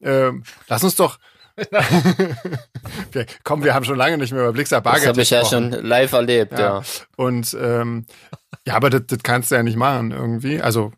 Äh, 0.00 0.32
lass 0.68 0.84
uns 0.84 0.96
doch, 0.96 1.18
wir, 3.12 3.26
komm, 3.42 3.64
wir 3.64 3.74
haben 3.74 3.84
schon 3.84 3.96
lange 3.96 4.18
nicht 4.18 4.32
mehr 4.32 4.42
über 4.42 4.52
Blixer 4.52 4.80
Bargeld 4.80 5.04
Das 5.04 5.08
habe 5.10 5.22
ich 5.22 5.30
ja 5.30 5.44
schon 5.44 5.70
live 5.70 6.12
erlebt, 6.12 6.52
ja. 6.52 6.78
ja. 6.78 6.82
Und 7.16 7.56
ähm, 7.58 8.04
ja, 8.66 8.74
aber 8.74 8.90
das, 8.90 9.02
das 9.06 9.18
kannst 9.22 9.50
du 9.50 9.54
ja 9.54 9.62
nicht 9.62 9.76
machen 9.76 10.10
irgendwie. 10.10 10.60
Also 10.60 10.92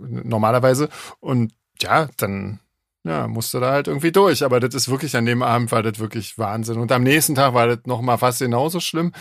normalerweise. 0.00 0.88
Und 1.20 1.52
ja, 1.80 2.08
dann 2.16 2.60
ja, 3.04 3.28
musste 3.28 3.60
da 3.60 3.72
halt 3.72 3.86
irgendwie 3.86 4.12
durch. 4.12 4.42
Aber 4.42 4.60
das 4.60 4.74
ist 4.74 4.88
wirklich, 4.88 5.16
an 5.16 5.26
dem 5.26 5.42
Abend 5.42 5.70
war 5.72 5.82
das 5.82 5.98
wirklich 5.98 6.38
Wahnsinn. 6.38 6.78
Und 6.78 6.90
am 6.90 7.02
nächsten 7.02 7.34
Tag 7.34 7.54
war 7.54 7.66
das 7.66 7.80
nochmal 7.84 8.18
fast 8.18 8.40
genauso 8.40 8.80
schlimm. 8.80 9.12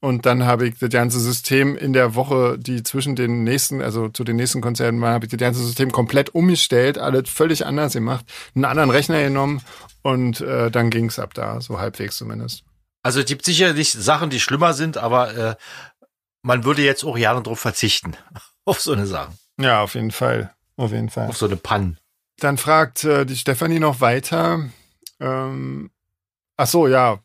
Und 0.00 0.26
dann 0.26 0.44
habe 0.44 0.68
ich 0.68 0.78
das 0.78 0.90
ganze 0.90 1.18
System 1.20 1.76
in 1.76 1.92
der 1.92 2.14
Woche, 2.14 2.58
die 2.58 2.82
zwischen 2.82 3.16
den 3.16 3.44
nächsten, 3.44 3.80
also 3.80 4.08
zu 4.08 4.24
den 4.24 4.36
nächsten 4.36 4.60
Konzerten 4.60 5.00
war, 5.00 5.12
habe 5.12 5.24
ich 5.24 5.30
das 5.30 5.40
ganze 5.40 5.64
System 5.64 5.90
komplett 5.90 6.34
umgestellt, 6.34 6.98
alles 6.98 7.30
völlig 7.30 7.64
anders 7.64 7.94
gemacht, 7.94 8.26
einen 8.54 8.66
anderen 8.66 8.90
Rechner 8.90 9.22
genommen 9.22 9.62
und 10.02 10.42
äh, 10.42 10.70
dann 10.70 10.90
ging's 10.90 11.18
ab 11.18 11.32
da, 11.32 11.60
so 11.60 11.80
halbwegs 11.80 12.18
zumindest. 12.18 12.62
Also 13.02 13.20
es 13.20 13.26
gibt 13.26 13.44
sicherlich 13.44 13.90
Sachen, 13.92 14.28
die 14.28 14.38
schlimmer 14.38 14.74
sind, 14.74 14.98
aber 14.98 15.34
äh, 15.34 15.56
man 16.42 16.64
würde 16.64 16.82
jetzt 16.82 17.02
auch 17.02 17.16
Jahre 17.16 17.42
drauf 17.42 17.58
verzichten, 17.58 18.12
auf 18.66 18.80
so 18.80 18.92
eine 18.92 19.06
Sache. 19.06 19.32
Ja, 19.58 19.80
auf 19.80 19.94
jeden 19.94 20.10
Fall. 20.10 20.54
Auf 20.76 20.92
jeden 20.92 21.08
Fall. 21.08 21.28
Auf 21.28 21.38
so 21.38 21.46
eine 21.46 21.56
Pannen. 21.56 21.98
Dann 22.38 22.58
fragt 22.58 23.04
äh, 23.04 23.24
die 23.24 23.36
Stefanie 23.36 23.80
noch 23.80 24.00
weiter. 24.00 24.68
Ähm, 25.20 25.90
Ach 26.58 26.66
so, 26.66 26.88
ja, 26.88 27.18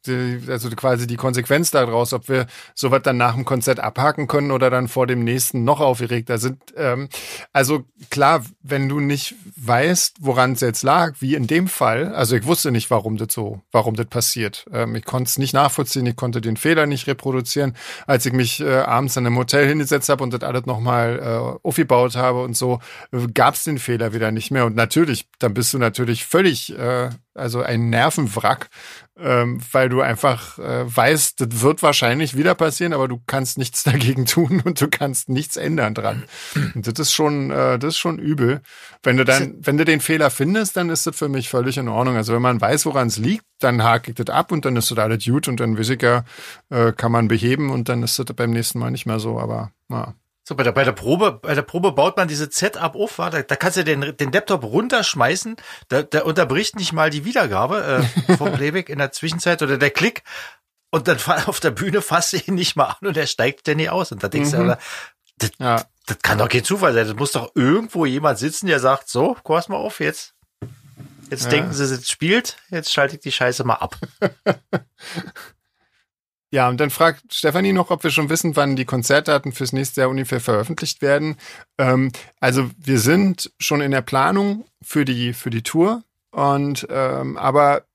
also 0.50 0.70
quasi 0.72 1.08
die 1.08 1.16
Konsequenz 1.16 1.72
daraus, 1.72 2.12
ob 2.12 2.28
wir 2.28 2.48
sowas 2.76 3.02
dann 3.04 3.16
nach 3.16 3.36
dem 3.36 3.46
Konzert 3.46 3.80
abhaken 3.80 4.28
können 4.28 4.52
oder 4.52 4.70
dann 4.70 4.90
vor 4.90 5.08
dem 5.08 5.24
nächsten 5.24 5.64
noch 5.64 5.80
aufgeregter 5.80 6.38
sind. 6.38 6.62
Ähm, 6.76 7.08
also 7.54 7.86
klar, 8.10 8.44
wenn 8.62 8.90
du 8.90 9.00
nicht 9.00 9.36
weißt, 9.56 10.18
woran 10.20 10.52
es 10.52 10.60
jetzt 10.60 10.84
lag, 10.84 11.16
wie 11.20 11.36
in 11.36 11.48
dem 11.48 11.70
Fall, 11.70 12.14
also 12.14 12.36
ich 12.36 12.46
wusste 12.46 12.72
nicht, 12.72 12.92
warum 12.92 13.16
das 13.16 13.34
so, 13.34 13.62
warum 13.72 13.96
das 13.96 14.08
passiert. 14.08 14.66
Ähm, 14.74 14.96
ich 14.96 15.06
konnte 15.06 15.30
es 15.30 15.38
nicht 15.38 15.54
nachvollziehen, 15.54 16.06
ich 16.06 16.18
konnte 16.18 16.42
den 16.42 16.58
Fehler 16.58 16.86
nicht 16.86 17.08
reproduzieren. 17.08 17.78
Als 18.08 18.26
ich 18.26 18.34
mich 18.34 18.60
äh, 18.60 18.80
abends 18.80 19.16
in 19.16 19.26
einem 19.26 19.38
Hotel 19.38 19.66
hingesetzt 19.66 20.10
habe 20.10 20.24
und 20.24 20.34
das 20.34 20.42
alles 20.42 20.66
nochmal 20.66 21.20
äh, 21.20 21.66
aufgebaut 21.66 22.18
habe 22.18 22.44
und 22.44 22.58
so, 22.58 22.80
äh, 23.14 23.28
gab 23.34 23.54
es 23.54 23.64
den 23.64 23.80
Fehler 23.80 24.14
wieder 24.14 24.32
nicht 24.32 24.52
mehr. 24.52 24.66
Und 24.66 24.76
natürlich, 24.76 25.30
dann 25.40 25.54
bist 25.54 25.74
du 25.74 25.78
natürlich 25.78 26.26
völlig 26.26 26.78
äh, 26.78 27.12
also 27.34 27.62
ein 27.62 27.90
Nervenwrack, 27.90 28.70
ähm, 29.18 29.62
weil 29.72 29.90
du 29.90 30.02
einfach 30.02 30.60
äh, 30.60 30.96
weißt, 30.96 31.42
das 31.42 31.62
wird 31.62 31.84
wahrscheinlich 31.84 32.36
wieder 32.36 32.56
passieren, 32.56 32.94
aber 32.94 33.08
du 33.08 33.22
kannst 33.26 33.58
nichts 33.58 33.84
dagegen 33.86 34.26
tun 34.26 34.62
und 34.64 34.82
du 34.82 34.88
kannst 34.88 35.30
nichts 35.30 35.56
ändern 35.56 35.94
dran. 35.94 36.24
Und 36.76 36.88
das 36.88 37.00
ist 37.00 37.14
schon, 37.14 37.52
äh, 37.52 37.80
das 37.80 37.96
ist 37.96 38.00
schon 38.00 38.20
übel. 38.20 38.62
Wenn 39.04 39.18
du 39.18 39.26
dann, 39.26 39.56
wenn 39.62 39.78
du 39.78 39.86
den 39.86 40.02
Fehler 40.02 40.30
findest, 40.30 40.78
dann 40.78 40.90
ist 40.90 41.08
das 41.08 41.16
für 41.16 41.30
mich 41.30 41.50
völlig 41.50 41.78
in 41.78 41.88
Ordnung. 41.88 42.16
Also 42.16 42.34
wenn 42.34 42.42
man 42.42 42.60
weiß, 42.60 42.86
woran 42.86 43.08
es 43.08 43.18
liegt, 43.18 43.46
dann 43.60 43.84
hake 43.84 44.12
ich 44.12 44.16
das 44.16 44.30
ab 44.30 44.52
und 44.52 44.66
dann 44.66 44.76
ist 44.76 44.92
das 44.92 44.98
alles 44.98 45.24
gut 45.24 45.48
und 45.48 45.60
dann 45.60 45.78
weiß 45.78 45.90
ich 45.90 46.02
ja, 46.02 46.24
äh, 46.70 46.92
kann 46.92 47.12
man 47.12 47.28
beheben 47.28 47.70
und 47.70 47.90
dann 47.90 48.04
ist 48.04 48.20
das 48.20 48.26
beim 48.36 48.52
nächsten 48.52 48.80
Mal 48.80 48.92
nicht 48.92 49.06
mehr 49.06 49.20
so, 49.20 49.40
aber 49.40 49.72
ja. 49.90 50.16
So, 50.52 50.56
bei 50.56 50.64
der, 50.64 50.74
bei 50.74 50.84
der 50.84 50.92
Probe, 50.92 51.32
bei 51.32 51.56
der 51.56 51.62
Probe 51.62 51.94
baut 51.94 52.18
man 52.18 52.28
diese 52.28 52.52
Setup 52.52 52.94
auf, 52.94 53.16
da, 53.16 53.30
da 53.30 53.56
kannst 53.56 53.78
du 53.78 53.86
den, 53.86 54.18
den 54.18 54.34
Laptop 54.34 54.66
runterschmeißen, 54.66 55.56
da, 55.88 56.04
da 56.04 56.24
unterbricht 56.24 56.76
nicht 56.76 56.92
mal 56.92 57.10
die 57.10 57.24
Wiedergabe 57.24 58.04
äh, 58.28 58.36
vom 58.36 58.52
Playback 58.56 58.90
in 58.90 58.98
der 58.98 59.14
Zwischenzeit 59.14 59.62
oder 59.62 59.78
der 59.78 59.92
Klick 59.92 60.24
und 60.90 61.08
dann 61.08 61.20
auf 61.46 61.62
der 61.62 61.72
Bühne 61.72 62.02
fasst 62.02 62.34
du 62.34 62.38
ihn 62.38 62.56
nicht 62.56 62.76
mal 62.76 62.98
an 63.00 63.08
und 63.08 63.16
er 63.16 63.28
steigt 63.28 63.66
denn 63.66 63.78
nicht 63.78 63.92
aus. 63.92 64.12
Und 64.12 64.24
da 64.24 64.28
denkst 64.28 64.52
mhm. 64.52 64.68
du, 64.68 64.78
das, 65.38 65.52
ja. 65.58 65.86
das 66.06 66.20
kann 66.22 66.38
doch 66.38 66.50
kein 66.50 66.66
Zufall 66.66 66.94
sein. 66.94 67.08
Das 67.08 67.16
muss 67.16 67.32
doch 67.32 67.54
irgendwo 67.56 68.06
jemand 68.06 68.38
sitzen, 68.38 68.68
der 68.68 68.82
sagt, 68.82 69.08
so, 69.08 69.38
pass 69.46 69.70
mal 69.70 69.78
auf 69.78 70.02
jetzt. 70.02 70.34
Jetzt 71.30 71.46
ja. 71.46 71.50
denken 71.52 71.72
sie, 71.72 71.86
es 71.86 72.10
spielt, 72.10 72.58
jetzt 72.72 72.92
schalte 72.92 73.16
ich 73.16 73.22
die 73.22 73.32
Scheiße 73.32 73.64
mal 73.64 73.76
ab. 73.76 73.96
Ja, 76.54 76.68
und 76.68 76.82
dann 76.82 76.90
fragt 76.90 77.34
Stefanie 77.34 77.72
noch, 77.72 77.92
ob 77.92 78.04
wir 78.04 78.12
schon 78.12 78.30
wissen, 78.30 78.58
wann 78.58 78.76
die 78.76 78.84
Konzertdaten 78.86 79.54
fürs 79.54 79.72
nächste 79.72 80.02
Jahr 80.02 80.10
ungefähr 80.10 80.42
veröffentlicht 80.42 81.02
werden. 81.02 81.38
Ähm, 81.78 82.12
also 82.42 82.70
wir 82.78 83.00
sind 83.00 83.52
schon 83.58 83.80
in 83.80 83.92
der 83.92 84.02
Planung 84.02 84.66
für 84.84 85.06
die 85.06 85.34
für 85.34 85.50
die 85.50 85.64
Tour 85.64 86.04
und 86.32 86.86
ähm, 86.90 87.38
aber 87.38 87.86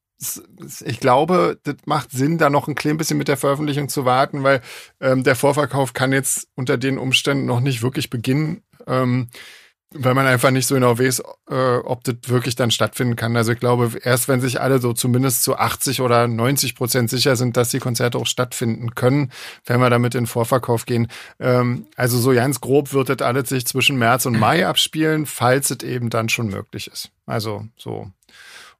ich 0.84 0.98
glaube, 0.98 1.60
das 1.64 1.76
macht 1.84 2.10
Sinn, 2.10 2.38
da 2.38 2.48
noch 2.48 2.68
ein 2.68 2.74
klein 2.74 2.96
bisschen 2.96 3.18
mit 3.18 3.28
der 3.28 3.36
Veröffentlichung 3.36 3.90
zu 3.90 4.06
warten, 4.06 4.42
weil 4.42 4.62
ähm, 4.98 5.24
der 5.24 5.36
Vorverkauf 5.36 5.92
kann 5.92 6.12
jetzt 6.12 6.48
unter 6.54 6.78
den 6.78 6.96
Umständen 6.96 7.44
noch 7.44 7.60
nicht 7.60 7.82
wirklich 7.82 8.08
beginnen. 8.08 8.62
Ähm, 8.86 9.28
weil 9.94 10.14
man 10.14 10.26
einfach 10.26 10.50
nicht 10.50 10.66
so 10.66 10.74
genau 10.74 10.98
weiß, 10.98 11.22
äh, 11.48 11.76
ob 11.78 12.02
das 12.04 12.16
wirklich 12.26 12.56
dann 12.56 12.70
stattfinden 12.70 13.16
kann. 13.16 13.36
Also 13.36 13.52
ich 13.52 13.60
glaube, 13.60 13.92
erst 14.02 14.28
wenn 14.28 14.40
sich 14.40 14.60
alle 14.60 14.80
so 14.80 14.92
zumindest 14.92 15.44
zu 15.44 15.56
80 15.56 16.00
oder 16.00 16.26
90 16.26 16.74
Prozent 16.74 17.08
sicher 17.08 17.36
sind, 17.36 17.56
dass 17.56 17.70
die 17.70 17.78
Konzerte 17.78 18.18
auch 18.18 18.26
stattfinden 18.26 18.94
können, 18.94 19.30
wenn 19.64 19.80
wir 19.80 19.90
damit 19.90 20.14
in 20.14 20.26
Vorverkauf 20.26 20.86
gehen. 20.86 21.08
Ähm, 21.38 21.86
also 21.96 22.18
so 22.18 22.32
ganz 22.32 22.60
grob 22.60 22.92
wird 22.92 23.08
das 23.08 23.26
alles 23.26 23.48
sich 23.48 23.66
zwischen 23.66 23.96
März 23.96 24.26
und 24.26 24.38
Mai 24.38 24.66
abspielen, 24.66 25.24
falls 25.24 25.70
es 25.70 25.82
eben 25.82 26.10
dann 26.10 26.28
schon 26.28 26.48
möglich 26.48 26.88
ist. 26.88 27.10
Also 27.24 27.66
so. 27.76 28.10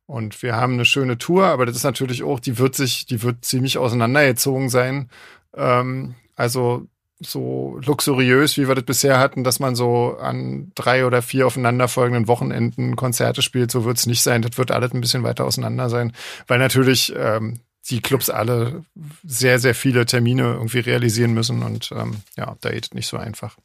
Und 0.06 0.42
wir 0.42 0.54
haben 0.54 0.74
eine 0.74 0.84
schöne 0.84 1.18
Tour, 1.18 1.46
aber 1.46 1.66
das 1.66 1.76
ist 1.76 1.84
natürlich 1.84 2.22
auch, 2.22 2.38
die 2.38 2.58
wird 2.58 2.74
sich, 2.74 3.06
die 3.06 3.22
wird 3.22 3.44
ziemlich 3.44 3.78
auseinandergezogen 3.78 4.70
sein. 4.70 5.08
Ähm, 5.54 6.14
also 6.36 6.86
so 7.20 7.78
luxuriös, 7.84 8.56
wie 8.56 8.68
wir 8.68 8.74
das 8.74 8.84
bisher 8.84 9.18
hatten, 9.18 9.44
dass 9.44 9.58
man 9.58 9.74
so 9.74 10.16
an 10.20 10.72
drei 10.74 11.06
oder 11.06 11.22
vier 11.22 11.46
aufeinanderfolgenden 11.46 12.28
Wochenenden 12.28 12.96
Konzerte 12.96 13.42
spielt, 13.42 13.70
so 13.70 13.84
wird 13.84 13.96
es 13.96 14.06
nicht 14.06 14.22
sein. 14.22 14.42
Das 14.42 14.58
wird 14.58 14.70
alles 14.70 14.92
ein 14.92 15.00
bisschen 15.00 15.22
weiter 15.22 15.44
auseinander 15.44 15.88
sein, 15.88 16.12
weil 16.46 16.58
natürlich 16.58 17.14
ähm, 17.16 17.60
die 17.88 18.00
Clubs 18.00 18.30
alle 18.30 18.84
sehr, 19.24 19.58
sehr 19.58 19.74
viele 19.74 20.06
Termine 20.06 20.54
irgendwie 20.54 20.80
realisieren 20.80 21.32
müssen 21.32 21.62
und 21.62 21.90
ähm, 21.92 22.16
ja, 22.36 22.56
da 22.60 22.70
geht 22.70 22.86
es 22.86 22.94
nicht 22.94 23.06
so 23.06 23.16
einfach. 23.16 23.56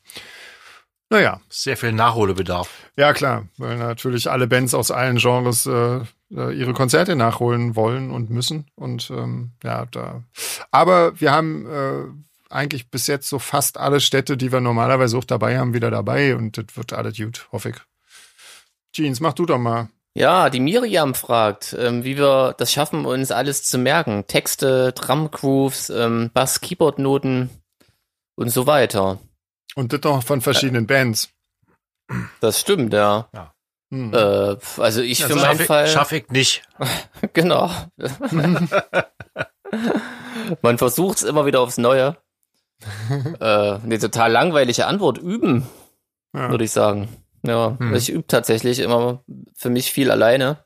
Naja. 1.11 1.41
Sehr 1.49 1.75
viel 1.75 1.91
Nachholbedarf. 1.91 2.69
Ja, 2.95 3.11
klar, 3.11 3.45
weil 3.57 3.77
natürlich 3.77 4.31
alle 4.31 4.47
Bands 4.47 4.73
aus 4.73 4.91
allen 4.91 5.17
Genres 5.17 5.65
äh, 5.65 5.99
äh 6.33 6.57
ihre 6.57 6.71
Konzerte 6.71 7.17
nachholen 7.17 7.75
wollen 7.75 8.11
und 8.11 8.29
müssen. 8.29 8.67
Und 8.75 9.11
ähm, 9.11 9.51
ja, 9.61 9.85
da. 9.87 10.23
Aber 10.71 11.19
wir 11.19 11.33
haben 11.33 11.65
äh, 11.65 12.05
eigentlich 12.51 12.89
bis 12.89 13.07
jetzt 13.07 13.27
so 13.27 13.39
fast 13.39 13.77
alle 13.77 13.99
Städte, 13.99 14.37
die 14.37 14.51
wir 14.51 14.61
normalerweise 14.61 15.17
auch 15.17 15.23
dabei 15.23 15.57
haben, 15.57 15.73
wieder 15.73 15.91
dabei 15.91 16.35
und 16.35 16.57
das 16.57 16.65
wird 16.75 16.93
alles 16.93 17.17
gut, 17.17 17.47
hoffe 17.51 17.69
ich. 17.69 17.75
Jeans, 18.93 19.19
mach 19.19 19.33
du 19.33 19.45
doch 19.45 19.57
mal. 19.57 19.89
Ja, 20.13 20.49
die 20.49 20.59
Miriam 20.59 21.15
fragt, 21.15 21.73
ähm, 21.79 22.03
wie 22.03 22.17
wir 22.17 22.53
das 22.57 22.73
schaffen, 22.73 23.05
uns 23.05 23.31
alles 23.31 23.63
zu 23.63 23.77
merken. 23.77 24.27
Texte, 24.27 24.91
Drumgrooves, 24.91 25.89
ähm, 25.89 26.29
Bass, 26.33 26.59
Keyboard-Noten 26.59 27.49
und 28.35 28.49
so 28.49 28.67
weiter. 28.67 29.19
Und 29.75 29.93
das 29.93 30.01
noch 30.01 30.21
von 30.23 30.41
verschiedenen 30.41 30.83
äh, 30.83 30.87
Bands. 30.87 31.29
Das 32.41 32.59
stimmt, 32.59 32.93
ja. 32.93 33.29
ja. 33.33 33.53
Hm. 33.89 34.13
Äh, 34.13 34.57
also 34.77 35.01
ich 35.01 35.19
ja, 35.19 35.27
für 35.27 35.35
meinen 35.35 35.59
Fall. 35.59 35.87
Schaffe 35.87 36.17
ich 36.17 36.27
nicht. 36.29 36.63
genau. 37.33 37.71
Man 40.61 40.77
versucht 40.77 41.19
es 41.19 41.23
immer 41.23 41.45
wieder 41.45 41.61
aufs 41.61 41.77
Neue 41.77 42.17
äh, 43.39 43.45
eine 43.45 43.99
total 43.99 44.31
langweilige 44.31 44.87
Antwort 44.87 45.17
üben, 45.17 45.67
ja. 46.33 46.49
würde 46.49 46.63
ich 46.63 46.71
sagen. 46.71 47.09
Ja, 47.43 47.75
hm. 47.79 47.95
ich 47.95 48.09
übe 48.09 48.27
tatsächlich 48.27 48.79
immer 48.79 49.23
für 49.55 49.69
mich 49.69 49.91
viel 49.91 50.11
alleine. 50.11 50.63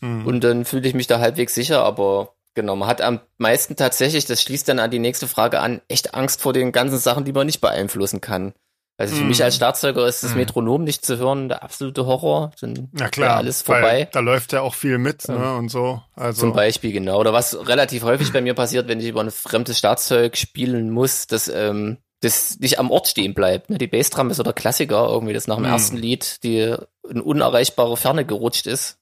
Hm. 0.00 0.26
Und 0.26 0.44
dann 0.44 0.64
fühle 0.64 0.88
ich 0.88 0.94
mich 0.94 1.06
da 1.06 1.18
halbwegs 1.18 1.54
sicher, 1.54 1.82
aber 1.84 2.34
genau, 2.54 2.76
man 2.76 2.88
hat 2.88 3.02
am 3.02 3.20
meisten 3.38 3.76
tatsächlich, 3.76 4.24
das 4.26 4.42
schließt 4.42 4.68
dann 4.68 4.78
an 4.78 4.90
die 4.90 4.98
nächste 4.98 5.26
Frage 5.26 5.60
an, 5.60 5.80
echt 5.88 6.14
Angst 6.14 6.40
vor 6.40 6.52
den 6.52 6.72
ganzen 6.72 6.98
Sachen, 6.98 7.24
die 7.24 7.32
man 7.32 7.46
nicht 7.46 7.60
beeinflussen 7.60 8.20
kann. 8.20 8.54
Also 9.00 9.16
für 9.16 9.24
mm. 9.24 9.28
mich 9.28 9.42
als 9.42 9.56
Startzeuger 9.56 10.06
ist 10.06 10.22
das 10.22 10.34
mm. 10.34 10.36
Metronom 10.36 10.84
nicht 10.84 11.06
zu 11.06 11.16
hören 11.16 11.48
der 11.48 11.62
absolute 11.62 12.04
Horror. 12.04 12.50
Dann 12.60 12.90
ja 12.98 13.08
klar, 13.08 13.38
alles 13.38 13.62
vorbei. 13.62 14.10
da 14.12 14.20
läuft 14.20 14.52
ja 14.52 14.60
auch 14.60 14.74
viel 14.74 14.98
mit 14.98 15.26
ne, 15.26 15.36
ja. 15.36 15.56
und 15.56 15.70
so. 15.70 16.02
Also. 16.14 16.42
Zum 16.42 16.52
Beispiel, 16.52 16.92
genau. 16.92 17.18
Oder 17.18 17.32
was 17.32 17.66
relativ 17.66 18.02
häufig 18.02 18.30
bei 18.30 18.42
mir 18.42 18.52
passiert, 18.52 18.88
wenn 18.88 19.00
ich 19.00 19.08
über 19.08 19.22
ein 19.22 19.30
fremdes 19.30 19.78
Startzeug 19.78 20.36
spielen 20.36 20.90
muss, 20.90 21.26
dass 21.26 21.48
ähm, 21.48 21.96
das 22.20 22.58
nicht 22.60 22.78
am 22.78 22.90
Ort 22.90 23.08
stehen 23.08 23.32
bleibt. 23.32 23.70
Ne? 23.70 23.78
Die 23.78 23.86
Bassdrum 23.86 24.28
ist 24.28 24.38
oder 24.38 24.52
Klassiker, 24.52 25.08
irgendwie, 25.08 25.32
das 25.32 25.46
nach 25.46 25.56
dem 25.56 25.64
mm. 25.64 25.72
ersten 25.72 25.96
Lied 25.96 26.44
die 26.44 26.76
in 27.08 27.22
unerreichbare 27.22 27.96
Ferne 27.96 28.26
gerutscht 28.26 28.66
ist. 28.66 28.98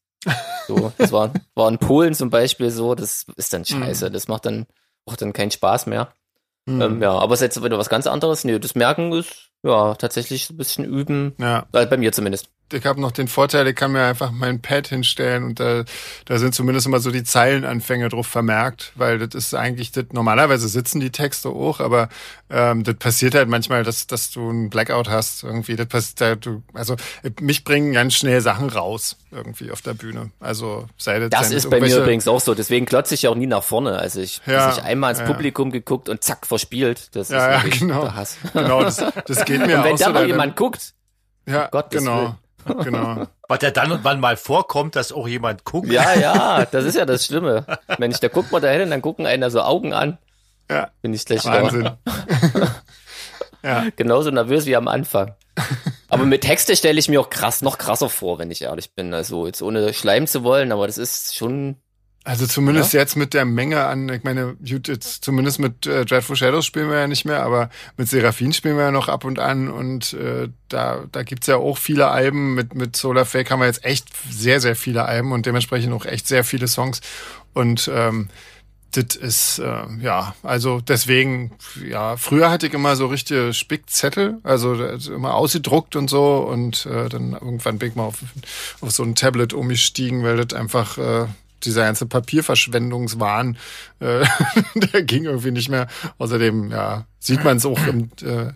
So, 0.69 0.93
das 0.97 1.11
war, 1.11 1.33
war 1.57 1.69
in 1.69 1.79
Polen 1.79 2.15
zum 2.15 2.31
Beispiel 2.31 2.71
so, 2.71 2.95
das 2.95 3.27
ist 3.37 3.53
dann 3.53 3.63
mm. 3.63 3.65
scheiße. 3.65 4.13
Das 4.13 4.29
macht 4.29 4.47
dann 4.47 4.67
auch 5.07 5.17
dann 5.17 5.33
keinen 5.33 5.51
Spaß 5.51 5.87
mehr. 5.87 6.13
Ähm, 6.69 7.03
ja, 7.03 7.13
aber 7.13 7.35
es 7.35 7.41
ist 7.41 7.57
jetzt 7.57 7.65
wieder 7.65 7.79
was 7.79 7.89
ganz 7.89 8.07
anderes. 8.07 8.45
Nee, 8.45 8.59
das 8.59 8.75
Merken 8.75 9.13
ist 9.13 9.49
ja, 9.63 9.95
tatsächlich 9.95 10.51
ein 10.51 10.57
bisschen 10.57 10.85
üben. 10.85 11.35
Ja. 11.39 11.67
Also 11.73 11.91
bei 11.91 11.97
mir 11.97 12.13
zumindest 12.13 12.49
ich 12.73 12.85
habe 12.85 13.01
noch 13.01 13.13
den 13.13 13.29
Vorteil, 13.29 13.67
ich 13.67 13.75
kann 13.75 13.93
mir 13.93 14.05
einfach 14.05 14.31
mein 14.31 14.61
Pad 14.61 14.89
hinstellen 14.89 15.45
und 15.45 15.61
da, 15.61 15.85
da 16.27 16.39
sind 16.39 16.55
zumindest 16.55 16.87
immer 16.87 17.01
so 17.01 17.11
die 17.11 17.25
Zeilenanfänge 17.25 18.09
drauf 18.09 18.27
vermerkt, 18.27 18.93
weil 18.95 19.19
das 19.19 19.35
ist 19.35 19.55
eigentlich, 19.55 19.93
das, 19.93 20.07
normalerweise 20.13 20.69
sitzen 20.69 21.01
die 21.01 21.11
Texte 21.11 21.49
auch, 21.49 21.81
aber 21.81 22.09
ähm, 22.51 22.85
das 22.85 22.97
passiert 22.97 23.35
halt 23.35 23.49
manchmal, 23.49 23.85
dass, 23.85 24.07
dass 24.07 24.31
du 24.31 24.49
einen 24.49 24.71
Blackout 24.71 25.09
hast 25.09 25.45
irgendwie. 25.45 25.77
Das 25.77 25.89
passiert 25.89 26.47
du, 26.47 26.63
also 26.75 26.97
mich 27.41 27.65
bringen 27.65 27.93
ganz 27.93 28.15
schnell 28.15 28.41
Sachen 28.41 28.69
raus 28.69 29.17
irgendwie 29.31 29.71
auf 29.71 29.83
der 29.83 29.95
Bühne. 29.95 30.31
Also 30.41 30.87
sei 30.97 31.19
das, 31.19 31.31
das 31.31 31.51
ist 31.51 31.71
bei 31.71 31.81
mir 31.81 31.97
übrigens 31.99 32.27
auch 32.29 32.41
so. 32.41 32.55
Deswegen 32.55 32.87
klotze 32.87 33.15
ich 33.15 33.23
ja 33.23 33.31
auch 33.31 33.35
nie 33.35 33.47
nach 33.47 33.63
vorne. 33.63 33.99
Also 33.99 34.21
ich, 34.21 34.41
ja, 34.47 34.73
ich 34.73 34.83
einmal 34.83 35.11
ins 35.11 35.21
ja, 35.21 35.27
Publikum 35.27 35.71
geguckt 35.71 36.09
und 36.09 36.23
zack 36.25 36.47
verspielt. 36.47 37.15
Das 37.15 37.29
ja, 37.29 37.57
ist 37.57 37.65
ja, 37.65 37.79
genau. 37.79 38.13
Hass. 38.13 38.39
Genau, 38.55 38.83
das, 38.83 38.97
das 39.27 39.45
geht 39.49 39.67
mir 39.67 39.79
und 39.79 39.85
wenn 39.85 39.95
auch 39.95 39.99
da. 39.99 40.07
Wenn 40.07 40.13
noch 40.15 40.27
jemand 40.27 40.57
guckt, 40.57 40.95
ja, 41.47 41.67
oh 41.67 41.69
Gott, 41.71 41.91
genau. 41.91 42.37
Willen. 42.65 42.85
Genau. 42.85 43.27
Was 43.49 43.63
ja 43.63 43.71
dann 43.71 43.93
und 43.93 44.05
wann 44.05 44.21
mal 44.21 44.37
vorkommt, 44.37 44.95
dass 44.95 45.11
auch 45.11 45.27
jemand 45.27 45.65
guckt. 45.65 45.91
Ja, 45.91 46.15
ja, 46.15 46.67
das 46.67 46.85
ist 46.85 46.97
ja 46.97 47.07
das 47.07 47.25
Schlimme. 47.25 47.65
Mensch, 47.97 48.21
da 48.21 48.29
guckt 48.29 48.53
man 48.53 48.61
da 48.61 48.69
hin 48.69 48.83
und 48.83 48.91
dann 48.91 49.01
gucken 49.01 49.25
einer 49.25 49.51
so 49.51 49.63
Augen 49.63 49.95
an. 49.95 50.19
Ja. 50.71 50.91
Bin 51.01 51.15
ich 51.15 51.25
gleich 51.25 51.47
Wahnsinn. 51.47 51.91
ja. 53.63 53.87
Genauso 53.97 54.31
nervös 54.31 54.67
wie 54.67 54.77
am 54.77 54.87
Anfang. 54.87 55.35
Aber 56.11 56.27
mit 56.27 56.43
Texte 56.43 56.77
stelle 56.77 56.99
ich 56.99 57.09
mir 57.09 57.23
auch 57.23 57.31
krass, 57.31 57.63
noch 57.63 57.79
krasser 57.79 58.11
vor, 58.11 58.39
wenn 58.39 58.51
ich 58.51 58.61
ehrlich 58.61 58.95
bin. 58.95 59.15
Also 59.15 59.47
jetzt 59.47 59.63
ohne 59.63 59.95
schleimen 59.95 60.27
zu 60.27 60.45
wollen, 60.45 60.71
aber 60.71 60.87
das 60.87 60.99
ist 60.99 61.35
schon 61.35 61.77
also 62.29 62.47
zumindest 62.47 62.93
ja? 62.93 63.01
jetzt 63.01 63.17
mit 63.17 63.33
der 63.33 63.47
Menge 63.47 63.87
an, 63.87 64.07
ich 64.11 64.23
meine, 64.23 64.55
jetzt 64.63 65.25
zumindest 65.25 65.61
mit 65.61 65.87
äh, 65.87 66.05
Dreadful 66.05 66.37
Shadows 66.37 66.67
spielen 66.67 66.91
wir 66.91 66.99
ja 66.99 67.07
nicht 67.07 67.25
mehr, 67.25 67.43
aber 67.43 67.71
mit 67.97 68.07
Seraphine 68.07 68.53
spielen 68.53 68.77
wir 68.77 68.85
ja 68.85 68.91
noch 68.91 69.09
ab 69.09 69.25
und 69.25 69.39
an 69.39 69.71
und 69.71 70.13
äh, 70.13 70.51
da, 70.69 71.07
da 71.11 71.23
gibt's 71.23 71.47
ja 71.47 71.57
auch 71.57 71.79
viele 71.79 72.09
Alben. 72.09 72.55
Mit, 72.55 72.75
mit 72.75 72.97
Solar 72.97 73.25
Fake 73.25 73.51
haben 73.51 73.61
wir 73.61 73.67
jetzt 73.67 73.83
echt 73.83 74.09
sehr, 74.31 74.61
sehr 74.61 74.77
viele 74.77 75.07
Alben 75.07 75.33
und 75.33 75.47
dementsprechend 75.47 75.95
auch 75.95 76.05
echt 76.05 76.29
sehr 76.29 76.45
viele 76.45 76.69
Songs. 76.69 77.01
Und 77.55 77.91
ähm, 77.95 78.29
das 78.91 79.17
ist, 79.17 79.59
äh, 79.61 79.87
ja, 80.03 80.35
also 80.43 80.83
deswegen, 80.83 81.53
ja, 81.83 82.19
früher 82.19 82.51
hatte 82.51 82.67
ich 82.67 82.75
immer 82.75 82.95
so 82.97 83.07
richtige 83.07 83.55
Spickzettel, 83.55 84.37
also 84.43 84.75
immer 84.75 85.33
ausgedruckt 85.33 85.97
und 85.97 86.11
so 86.11 86.41
und 86.41 86.85
äh, 86.85 87.09
dann 87.09 87.33
irgendwann 87.33 87.79
bin 87.79 87.89
ich 87.89 87.95
mal 87.95 88.05
auf, 88.05 88.19
auf 88.83 88.91
so 88.91 89.03
ein 89.03 89.15
Tablet 89.15 89.55
umgestiegen, 89.55 90.25
weil 90.25 90.37
das 90.37 90.59
einfach, 90.59 90.99
äh, 90.99 91.27
dieser 91.65 91.85
ganze 91.85 92.07
Papierverschwendungswahn, 92.07 93.59
äh, 94.01 94.25
der 94.75 95.03
ging 95.03 95.25
irgendwie 95.25 95.51
nicht 95.51 95.69
mehr. 95.69 95.89
Außerdem, 96.19 96.71
ja, 96.71 97.07
sieht 97.19 97.45
man 97.45 97.57
es 97.57 97.67
auch 97.67 97.87
im, 97.87 98.11
äh, 98.23 98.53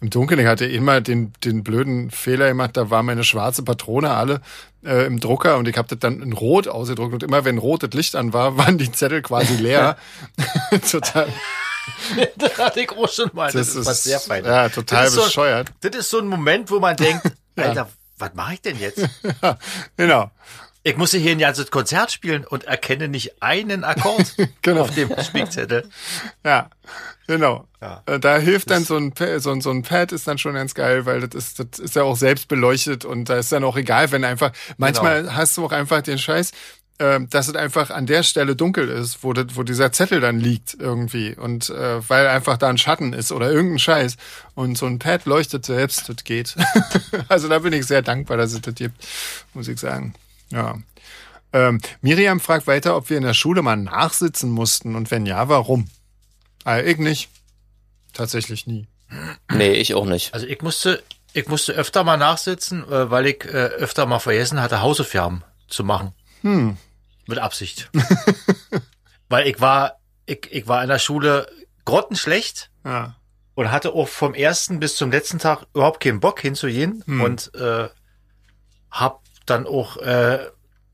im 0.00 0.10
Dunkeln. 0.10 0.40
Ich 0.40 0.46
hatte 0.46 0.66
immer 0.66 1.00
den, 1.00 1.32
den 1.44 1.62
blöden 1.62 2.10
Fehler 2.10 2.48
gemacht, 2.48 2.76
da 2.76 2.90
war 2.90 3.02
meine 3.02 3.24
schwarze 3.24 3.62
Patrone 3.62 4.10
alle 4.10 4.40
äh, 4.84 5.06
im 5.06 5.20
Drucker 5.20 5.56
und 5.56 5.68
ich 5.68 5.76
habe 5.76 5.88
das 5.88 5.98
dann 5.98 6.20
in 6.20 6.32
Rot 6.32 6.68
ausgedruckt 6.68 7.14
und 7.14 7.22
immer 7.22 7.44
wenn 7.44 7.58
rotes 7.58 7.92
Licht 7.92 8.16
an 8.16 8.32
war, 8.32 8.56
waren 8.58 8.78
die 8.78 8.90
Zettel 8.90 9.22
quasi 9.22 9.56
leer. 9.56 9.96
total. 10.90 11.28
das 12.36 12.58
hatte 12.58 12.80
ich 12.80 12.90
auch 12.90 13.08
schon 13.08 13.30
mal. 13.32 13.46
Das, 13.52 13.68
das 13.68 13.76
ist 13.76 13.86
was 13.86 14.04
sehr 14.04 14.20
fein. 14.20 14.44
Ja, 14.44 14.68
total 14.68 15.04
das 15.04 15.16
bescheuert. 15.16 15.72
So, 15.82 15.88
das 15.88 16.00
ist 16.00 16.10
so 16.10 16.18
ein 16.18 16.26
Moment, 16.26 16.70
wo 16.70 16.80
man 16.80 16.96
denkt, 16.96 17.32
Alter, 17.56 17.74
ja. 17.74 17.88
was 18.18 18.34
mache 18.34 18.54
ich 18.54 18.62
denn 18.62 18.78
jetzt? 18.78 19.08
ja, 19.42 19.58
genau. 19.96 20.30
Ich 20.84 20.96
musste 20.96 21.18
hier 21.18 21.32
ein 21.32 21.38
ganzes 21.38 21.70
Konzert 21.70 22.10
spielen 22.10 22.44
und 22.44 22.64
erkenne 22.64 23.06
nicht 23.06 23.40
einen 23.40 23.84
Akkord 23.84 24.34
genau. 24.62 24.82
auf 24.82 24.94
dem 24.94 25.10
Spielzettel. 25.22 25.88
Ja, 26.44 26.70
genau. 27.28 27.68
Ja. 27.80 28.02
Äh, 28.06 28.18
da 28.18 28.38
hilft 28.38 28.70
dann 28.70 28.84
so 28.84 28.96
ein, 28.96 29.12
so, 29.38 29.50
ein, 29.52 29.60
so 29.60 29.70
ein 29.70 29.82
Pad 29.82 30.10
ist 30.10 30.26
dann 30.26 30.38
schon 30.38 30.54
ganz 30.54 30.74
geil, 30.74 31.06
weil 31.06 31.20
das 31.20 31.34
ist, 31.34 31.60
das 31.60 31.78
ist 31.78 31.94
ja 31.94 32.02
auch 32.02 32.16
selbst 32.16 32.48
beleuchtet 32.48 33.04
und 33.04 33.28
da 33.28 33.36
ist 33.36 33.52
dann 33.52 33.62
auch 33.62 33.76
egal, 33.76 34.10
wenn 34.10 34.24
einfach, 34.24 34.52
manchmal 34.76 35.22
genau. 35.22 35.34
hast 35.34 35.56
du 35.56 35.64
auch 35.64 35.72
einfach 35.72 36.02
den 36.02 36.18
Scheiß, 36.18 36.50
äh, 36.98 37.20
dass 37.30 37.46
es 37.46 37.54
einfach 37.54 37.90
an 37.90 38.06
der 38.06 38.24
Stelle 38.24 38.56
dunkel 38.56 38.88
ist, 38.88 39.22
wo, 39.22 39.32
das, 39.32 39.46
wo 39.50 39.62
dieser 39.62 39.92
Zettel 39.92 40.20
dann 40.20 40.40
liegt 40.40 40.74
irgendwie 40.78 41.36
und 41.36 41.70
äh, 41.70 42.08
weil 42.08 42.26
einfach 42.26 42.58
da 42.58 42.68
ein 42.68 42.78
Schatten 42.78 43.12
ist 43.12 43.30
oder 43.30 43.52
irgendein 43.52 43.78
Scheiß 43.78 44.16
und 44.54 44.76
so 44.76 44.86
ein 44.86 44.98
Pad 44.98 45.26
leuchtet 45.26 45.64
selbst, 45.64 46.08
das 46.08 46.24
geht. 46.24 46.56
also 47.28 47.46
da 47.48 47.60
bin 47.60 47.72
ich 47.72 47.86
sehr 47.86 48.02
dankbar, 48.02 48.36
dass 48.36 48.52
es 48.52 48.62
das 48.62 48.74
gibt, 48.74 48.96
muss 49.54 49.68
ich 49.68 49.78
sagen. 49.78 50.14
Ja. 50.52 50.78
Ähm, 51.52 51.80
Miriam 52.00 52.40
fragt 52.40 52.66
weiter, 52.66 52.96
ob 52.96 53.10
wir 53.10 53.16
in 53.18 53.24
der 53.24 53.34
Schule 53.34 53.62
mal 53.62 53.76
nachsitzen 53.76 54.50
mussten 54.50 54.94
und 54.94 55.10
wenn 55.10 55.26
ja, 55.26 55.48
warum? 55.48 55.88
Äh, 56.66 56.90
ich 56.90 56.98
nicht. 56.98 57.28
Tatsächlich 58.12 58.66
nie. 58.66 58.86
Nee, 59.52 59.72
ich 59.72 59.94
auch 59.94 60.06
nicht. 60.06 60.32
Also 60.32 60.46
ich 60.46 60.62
musste, 60.62 61.02
ich 61.34 61.48
musste 61.48 61.72
öfter 61.72 62.04
mal 62.04 62.16
nachsitzen, 62.16 62.84
äh, 62.90 63.10
weil 63.10 63.26
ich 63.26 63.44
äh, 63.44 63.48
öfter 63.48 64.06
mal 64.06 64.18
vergessen 64.20 64.60
hatte, 64.62 64.80
Hausaufgaben 64.80 65.42
zu 65.68 65.84
machen. 65.84 66.12
Hm. 66.42 66.76
Mit 67.26 67.38
Absicht. 67.38 67.90
weil 69.28 69.46
ich 69.46 69.60
war, 69.60 69.98
ich, 70.26 70.48
ich 70.50 70.66
war 70.68 70.82
in 70.82 70.88
der 70.88 70.98
Schule 70.98 71.46
grottenschlecht. 71.84 72.70
Ja. 72.84 73.16
und 73.54 73.70
hatte 73.70 73.92
auch 73.92 74.08
vom 74.08 74.34
ersten 74.34 74.80
bis 74.80 74.96
zum 74.96 75.10
letzten 75.12 75.38
Tag 75.38 75.66
überhaupt 75.74 76.00
keinen 76.00 76.18
Bock 76.20 76.40
hinzugehen 76.40 77.04
Hm. 77.06 77.20
und 77.20 77.54
äh, 77.54 77.88
hab 78.90 79.21
dann 79.46 79.66
auch 79.66 79.96
äh, 79.98 80.38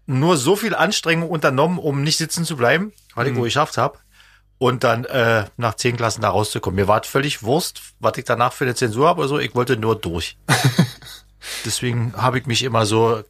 nur 0.07 0.37
so 0.37 0.57
viel 0.57 0.75
Anstrengung 0.75 1.29
unternommen, 1.29 1.79
um 1.79 2.03
nicht 2.03 2.17
sitzen 2.17 2.45
zu 2.45 2.57
bleiben, 2.57 2.93
weil 3.15 3.29
ich 3.29 3.37
wo 3.37 3.43
geschafft 3.43 3.77
habe. 3.77 3.99
Und 4.57 4.83
dann 4.83 5.05
äh, 5.05 5.45
nach 5.57 5.75
zehn 5.75 5.97
Klassen 5.97 6.23
da 6.23 6.31
rauszukommen. 6.31 6.75
Mir 6.77 6.89
war 6.89 7.05
völlig 7.05 7.45
Wurst, 7.45 7.81
was 8.01 8.17
ich 8.17 8.25
danach 8.25 8.53
für 8.53 8.65
eine 8.65 8.75
Zensur 8.75 9.07
habe 9.07 9.21
oder 9.21 9.29
so. 9.29 9.39
Ich 9.39 9.55
wollte 9.55 9.77
nur 9.77 9.95
durch. 9.95 10.37
Deswegen 11.65 12.13
habe 12.17 12.41
ich 12.41 12.47
mich 12.47 12.65
immer 12.65 12.85
so 12.85 13.23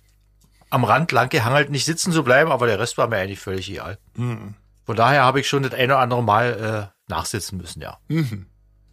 am 0.71 0.85
Rand 0.85 1.13
lang 1.13 1.29
gehangelt, 1.29 1.71
nicht 1.71 1.85
sitzen 1.85 2.13
zu 2.13 2.23
bleiben, 2.23 2.51
aber 2.51 2.67
der 2.67 2.79
Rest 2.79 2.97
war 2.97 3.09
mir 3.09 3.17
eigentlich 3.17 3.41
völlig 3.41 3.69
egal. 3.71 3.99
Hm. 4.17 4.55
Von 4.87 4.97
daher 4.97 5.25
habe 5.25 5.41
ich 5.41 5.49
schon 5.49 5.63
das 5.63 5.75
eine 5.75 5.95
oder 5.95 5.99
andere 5.99 6.23
Mal 6.23 6.91
äh, 6.91 7.11
nachsitzen 7.11 7.59
müssen, 7.59 7.83
ja. 7.83 7.99
Mhm. 8.09 8.47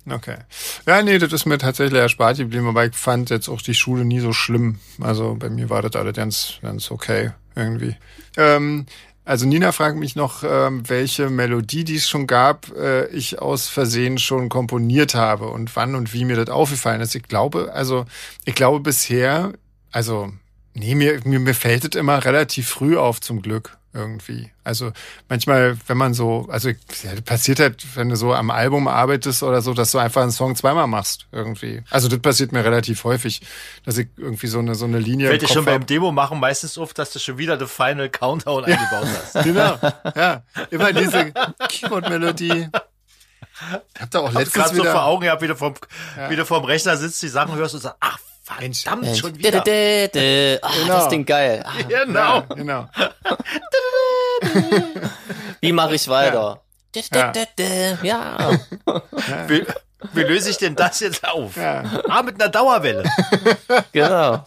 Okay. 0.09 0.37
Ja, 0.85 1.01
nee, 1.01 1.17
das 1.17 1.33
ist 1.33 1.45
mir 1.45 1.57
tatsächlich 1.57 1.99
erspart 1.99 2.37
geblieben, 2.37 2.67
aber 2.67 2.85
ich 2.85 2.95
fand 2.95 3.29
jetzt 3.29 3.49
auch 3.49 3.61
die 3.61 3.73
Schule 3.73 4.05
nie 4.05 4.19
so 4.19 4.33
schlimm. 4.33 4.79
Also 5.01 5.35
bei 5.35 5.49
mir 5.49 5.69
war 5.69 5.81
das 5.81 5.95
alles 5.95 6.15
ganz, 6.15 6.53
ganz 6.61 6.91
okay 6.91 7.31
irgendwie. 7.55 7.95
Ähm, 8.37 8.85
also 9.23 9.47
Nina 9.47 9.71
fragt 9.71 9.97
mich 9.97 10.15
noch, 10.15 10.43
ähm, 10.43 10.87
welche 10.87 11.31
Melodie, 11.31 11.83
die 11.83 11.95
es 11.95 12.07
schon 12.07 12.27
gab, 12.27 12.71
äh, 12.77 13.07
ich 13.07 13.39
aus 13.39 13.67
Versehen 13.67 14.19
schon 14.19 14.49
komponiert 14.49 15.15
habe 15.15 15.47
und 15.47 15.75
wann 15.75 15.95
und 15.95 16.13
wie 16.13 16.25
mir 16.25 16.35
das 16.35 16.49
aufgefallen 16.49 17.01
ist. 17.01 17.15
Ich 17.15 17.23
glaube, 17.23 17.71
also 17.73 18.05
ich 18.45 18.53
glaube 18.53 18.81
bisher, 18.81 19.53
also 19.91 20.31
nee, 20.75 20.93
mir, 20.93 21.21
mir, 21.23 21.39
mir 21.39 21.55
fällt 21.55 21.95
es 21.95 21.99
immer 21.99 22.23
relativ 22.23 22.69
früh 22.69 22.97
auf 22.97 23.19
zum 23.19 23.41
Glück 23.41 23.77
irgendwie. 23.95 24.51
Also 24.63 24.91
manchmal, 25.29 25.77
wenn 25.87 25.97
man 25.97 26.13
so, 26.13 26.47
also 26.51 26.69
ja, 26.69 26.75
passiert 27.23 27.59
halt, 27.59 27.83
wenn 27.95 28.09
du 28.09 28.15
so 28.15 28.33
am 28.33 28.51
Album 28.51 28.87
arbeitest 28.87 29.41
oder 29.43 29.61
so, 29.61 29.73
dass 29.73 29.91
du 29.91 29.97
einfach 29.97 30.21
einen 30.21 30.31
Song 30.31 30.55
zweimal 30.55 30.87
machst 30.87 31.27
irgendwie. 31.31 31.81
Also 31.89 32.07
das 32.09 32.19
passiert 32.19 32.51
mir 32.51 32.63
relativ 32.63 33.03
häufig, 33.05 33.41
dass 33.85 33.97
ich 33.97 34.07
irgendwie 34.17 34.47
so 34.47 34.59
eine 34.59 34.75
so 34.75 34.85
eine 34.85 34.99
Linie 34.99 35.29
Fällt 35.29 35.41
dir 35.41 35.47
im 35.47 35.53
schon 35.53 35.65
hab. 35.65 35.73
beim 35.73 35.85
Demo 35.85 36.11
machen 36.11 36.39
meistens 36.39 36.77
auf, 36.77 36.93
dass 36.93 37.11
du 37.13 37.19
schon 37.19 37.37
wieder 37.37 37.57
den 37.57 37.67
Final 37.67 38.09
Countdown 38.09 38.65
eingebaut 38.65 39.07
hast. 39.07 39.35
Genau, 39.45 39.77
ja. 40.15 40.43
Immer 40.69 40.91
diese 40.91 41.31
Keyboard-Melodie. 41.69 42.67
Ich 43.95 44.01
hab 44.01 44.11
da 44.11 44.19
auch 44.19 44.25
Hab's 44.25 44.35
letztens 44.35 44.53
gerade 44.53 44.75
so 44.75 44.83
vor 44.83 44.91
wieder... 44.91 45.05
Augen 45.05 45.21
gehabt, 45.23 45.41
wie 45.41 45.47
du 45.47 45.55
vom, 45.55 45.75
Ja. 46.17 46.29
wie 46.29 46.35
du 46.35 46.45
vom 46.45 46.65
Rechner 46.65 46.97
sitzt, 46.97 47.21
die 47.21 47.29
Sachen 47.29 47.55
hörst 47.55 47.73
und 47.75 47.81
sagst, 47.81 47.97
ach, 48.01 48.19
Mensch. 48.59 48.83
verdammt, 48.83 49.17
schon 49.17 49.33
Dä, 49.33 49.39
wieder. 49.39 49.61
dä, 49.61 50.07
dä, 50.07 50.07
dä. 50.13 50.59
Ah, 50.61 50.71
Genau. 50.73 50.93
Das 50.99 51.09
Ding 51.09 51.25
geil. 51.25 51.63
Ah, 51.65 51.83
Genau. 51.87 52.19
Ja, 52.19 52.41
genau. 52.55 52.85
wie 55.61 55.71
mache 55.71 55.95
ich 55.95 56.07
weiter? 56.07 56.61
Dä, 56.95 57.01
dä, 57.57 57.97
Ja. 58.03 58.51
Ja. 58.51 59.49
Wie, 59.49 59.65
wie 60.13 60.23
löse 60.29 60.49
ich 60.51 60.57
denn 60.57 60.75
das 60.75 60.99
jetzt 60.99 61.23
auf? 61.27 61.55
Ja. 61.57 61.83
Ah, 62.07 62.21
mit 62.21 62.35
einer 62.41 62.49
Dauerwelle. 62.51 63.03
genau. 63.91 64.45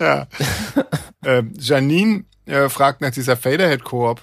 Ja. 0.00 0.26
ähm, 1.24 1.54
Janine 1.58 2.24
äh, 2.46 2.68
fragt 2.68 3.00
nach 3.00 3.10
dieser 3.10 3.36
Faderhead-Koop. 3.36 4.20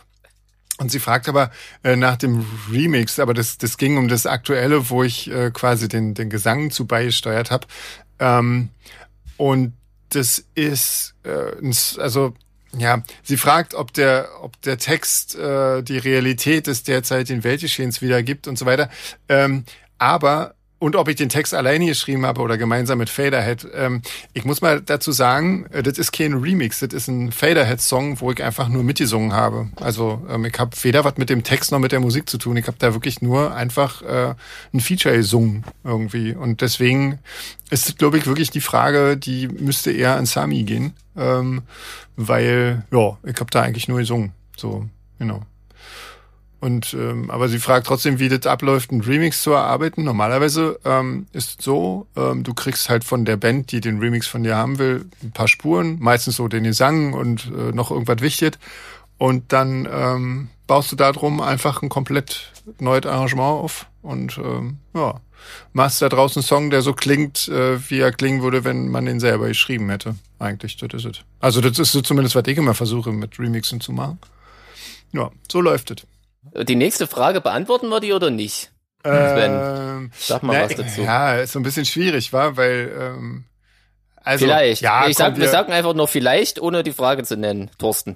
Und 0.79 0.91
sie 0.91 0.99
fragt 0.99 1.29
aber 1.29 1.51
äh, 1.83 1.95
nach 1.95 2.17
dem 2.17 2.45
Remix, 2.71 3.19
aber 3.19 3.33
das, 3.33 3.57
das 3.57 3.77
ging 3.77 3.97
um 3.97 4.07
das 4.07 4.25
Aktuelle, 4.25 4.89
wo 4.89 5.03
ich 5.03 5.29
äh, 5.29 5.51
quasi 5.51 5.87
den, 5.87 6.13
den 6.15 6.29
Gesang 6.29 6.71
zu 6.71 6.87
beigesteuert 6.87 7.51
habe. 7.51 7.67
Ähm, 8.19 8.69
und 9.37 9.73
das 10.09 10.43
ist, 10.55 11.15
äh, 11.23 12.01
also 12.01 12.33
ja, 12.75 13.03
sie 13.21 13.37
fragt, 13.37 13.75
ob 13.75 13.93
der, 13.93 14.29
ob 14.41 14.59
der 14.63 14.79
Text 14.79 15.35
äh, 15.35 15.83
die 15.83 15.99
Realität 15.99 16.65
des 16.65 16.83
derzeitigen 16.83 17.43
Weltgeschehens 17.43 18.01
wiedergibt 18.01 18.47
und 18.47 18.57
so 18.57 18.65
weiter. 18.65 18.89
Ähm, 19.29 19.65
aber 19.99 20.55
und 20.83 20.97
ob 20.97 21.07
ich 21.07 21.15
den 21.15 21.29
Text 21.29 21.53
alleine 21.53 21.85
geschrieben 21.85 22.25
habe 22.25 22.41
oder 22.41 22.57
gemeinsam 22.57 22.97
mit 22.97 23.09
Faderhead. 23.09 23.65
Ähm, 23.73 24.01
ich 24.33 24.43
muss 24.43 24.59
mal 24.59 24.81
dazu 24.81 25.13
sagen, 25.13 25.65
äh, 25.71 25.81
das 25.81 25.97
ist 25.97 26.11
kein 26.11 26.33
Remix, 26.33 26.81
das 26.81 26.91
ist 26.91 27.07
ein 27.07 27.31
Faderhead-Song, 27.31 28.19
wo 28.19 28.31
ich 28.31 28.43
einfach 28.43 28.67
nur 28.67 28.83
mitgesungen 28.83 29.31
habe. 29.31 29.69
Also 29.79 30.21
ähm, 30.29 30.43
ich 30.43 30.59
habe 30.59 30.71
weder 30.81 31.05
was 31.05 31.15
mit 31.15 31.29
dem 31.29 31.43
Text 31.43 31.71
noch 31.71 31.79
mit 31.79 31.93
der 31.93 32.01
Musik 32.01 32.29
zu 32.29 32.37
tun. 32.37 32.57
Ich 32.57 32.67
habe 32.67 32.75
da 32.79 32.93
wirklich 32.93 33.21
nur 33.21 33.55
einfach 33.55 34.01
äh, 34.01 34.35
ein 34.73 34.81
Feature 34.81 35.15
gesungen 35.15 35.63
irgendwie. 35.85 36.35
Und 36.35 36.59
deswegen 36.59 37.19
ist 37.69 37.97
glaube 37.97 38.17
ich, 38.17 38.27
wirklich 38.27 38.51
die 38.51 38.59
Frage, 38.59 39.15
die 39.15 39.47
müsste 39.47 39.89
eher 39.89 40.17
an 40.17 40.25
Sami 40.25 40.63
gehen. 40.63 40.95
Ähm, 41.15 41.61
weil, 42.17 42.83
ja, 42.91 43.17
ich 43.23 43.39
habe 43.39 43.51
da 43.51 43.61
eigentlich 43.61 43.87
nur 43.87 43.99
gesungen. 43.99 44.33
So, 44.57 44.89
genau. 45.17 45.43
Und 46.63 46.93
ähm, 46.93 47.29
aber 47.29 47.49
sie 47.49 47.59
fragt 47.59 47.87
trotzdem, 47.87 48.19
wie 48.19 48.29
das 48.29 48.47
abläuft, 48.47 48.91
einen 48.91 49.01
Remix 49.01 49.43
zu 49.43 49.51
erarbeiten. 49.51 50.05
Normalerweise 50.05 50.79
ähm, 50.85 51.27
ist 51.33 51.59
es 51.59 51.65
so, 51.65 52.07
ähm, 52.15 52.45
du 52.45 52.53
kriegst 52.53 52.87
halt 52.87 53.03
von 53.03 53.25
der 53.25 53.35
Band, 53.35 53.73
die 53.73 53.81
den 53.81 53.99
Remix 53.99 54.27
von 54.27 54.43
dir 54.43 54.55
haben 54.55 54.79
will, 54.79 55.03
ein 55.21 55.33
paar 55.33 55.49
Spuren, 55.49 55.97
meistens 55.99 56.37
so 56.37 56.47
den 56.47 56.63
Gesang 56.63 57.15
und 57.15 57.51
äh, 57.53 57.73
noch 57.73 57.91
irgendwas 57.91 58.21
wichtig. 58.21 58.57
Und 59.17 59.51
dann 59.51 59.89
ähm, 59.91 60.47
baust 60.65 60.89
du 60.93 60.95
da 60.95 61.11
drum 61.11 61.41
einfach 61.41 61.81
ein 61.81 61.89
komplett 61.89 62.53
neues 62.79 63.05
Arrangement 63.05 63.61
auf 63.61 63.87
und 64.01 64.37
ähm, 64.37 64.77
ja, 64.93 65.19
machst 65.73 66.01
da 66.01 66.07
draußen 66.07 66.39
einen 66.39 66.47
Song, 66.47 66.69
der 66.69 66.81
so 66.81 66.93
klingt, 66.93 67.49
äh, 67.49 67.77
wie 67.89 67.99
er 67.99 68.13
klingen 68.13 68.41
würde, 68.41 68.63
wenn 68.63 68.87
man 68.87 69.05
den 69.05 69.19
selber 69.19 69.49
geschrieben 69.49 69.89
hätte. 69.89 70.15
Eigentlich, 70.39 70.77
das 70.77 70.93
ist 70.93 71.05
es. 71.05 71.19
Also 71.41 71.59
das 71.59 71.77
ist 71.77 71.91
so 71.91 71.99
zumindest, 71.99 72.37
was 72.37 72.47
ich 72.47 72.57
immer 72.57 72.73
versuche, 72.73 73.11
mit 73.11 73.37
Remixen 73.37 73.81
zu 73.81 73.91
machen. 73.91 74.17
Ja, 75.11 75.29
so 75.51 75.59
läuft 75.59 75.91
es. 75.91 76.07
Die 76.67 76.75
nächste 76.75 77.07
Frage 77.07 77.41
beantworten 77.41 77.89
wir 77.89 77.99
die 77.99 78.13
oder 78.13 78.29
nicht? 78.29 78.71
Ähm, 79.05 80.11
Sag 80.17 80.43
mal 80.43 80.57
na, 80.57 80.65
was 80.65 80.75
dazu. 80.75 81.01
Ja, 81.01 81.35
ist 81.35 81.53
so 81.53 81.59
ein 81.59 81.63
bisschen 81.63 81.85
schwierig, 81.85 82.31
war, 82.31 82.55
weil 82.55 82.91
ähm, 82.97 83.45
also 84.15 84.45
vielleicht. 84.45 84.81
Ja, 84.81 85.07
ich 85.07 85.17
sag, 85.17 85.37
wir 85.37 85.49
sagen 85.49 85.73
einfach 85.73 85.93
nur 85.93 86.07
vielleicht, 86.07 86.61
ohne 86.61 86.83
die 86.83 86.93
Frage 86.93 87.23
zu 87.23 87.35
nennen. 87.35 87.69
Thorsten. 87.77 88.15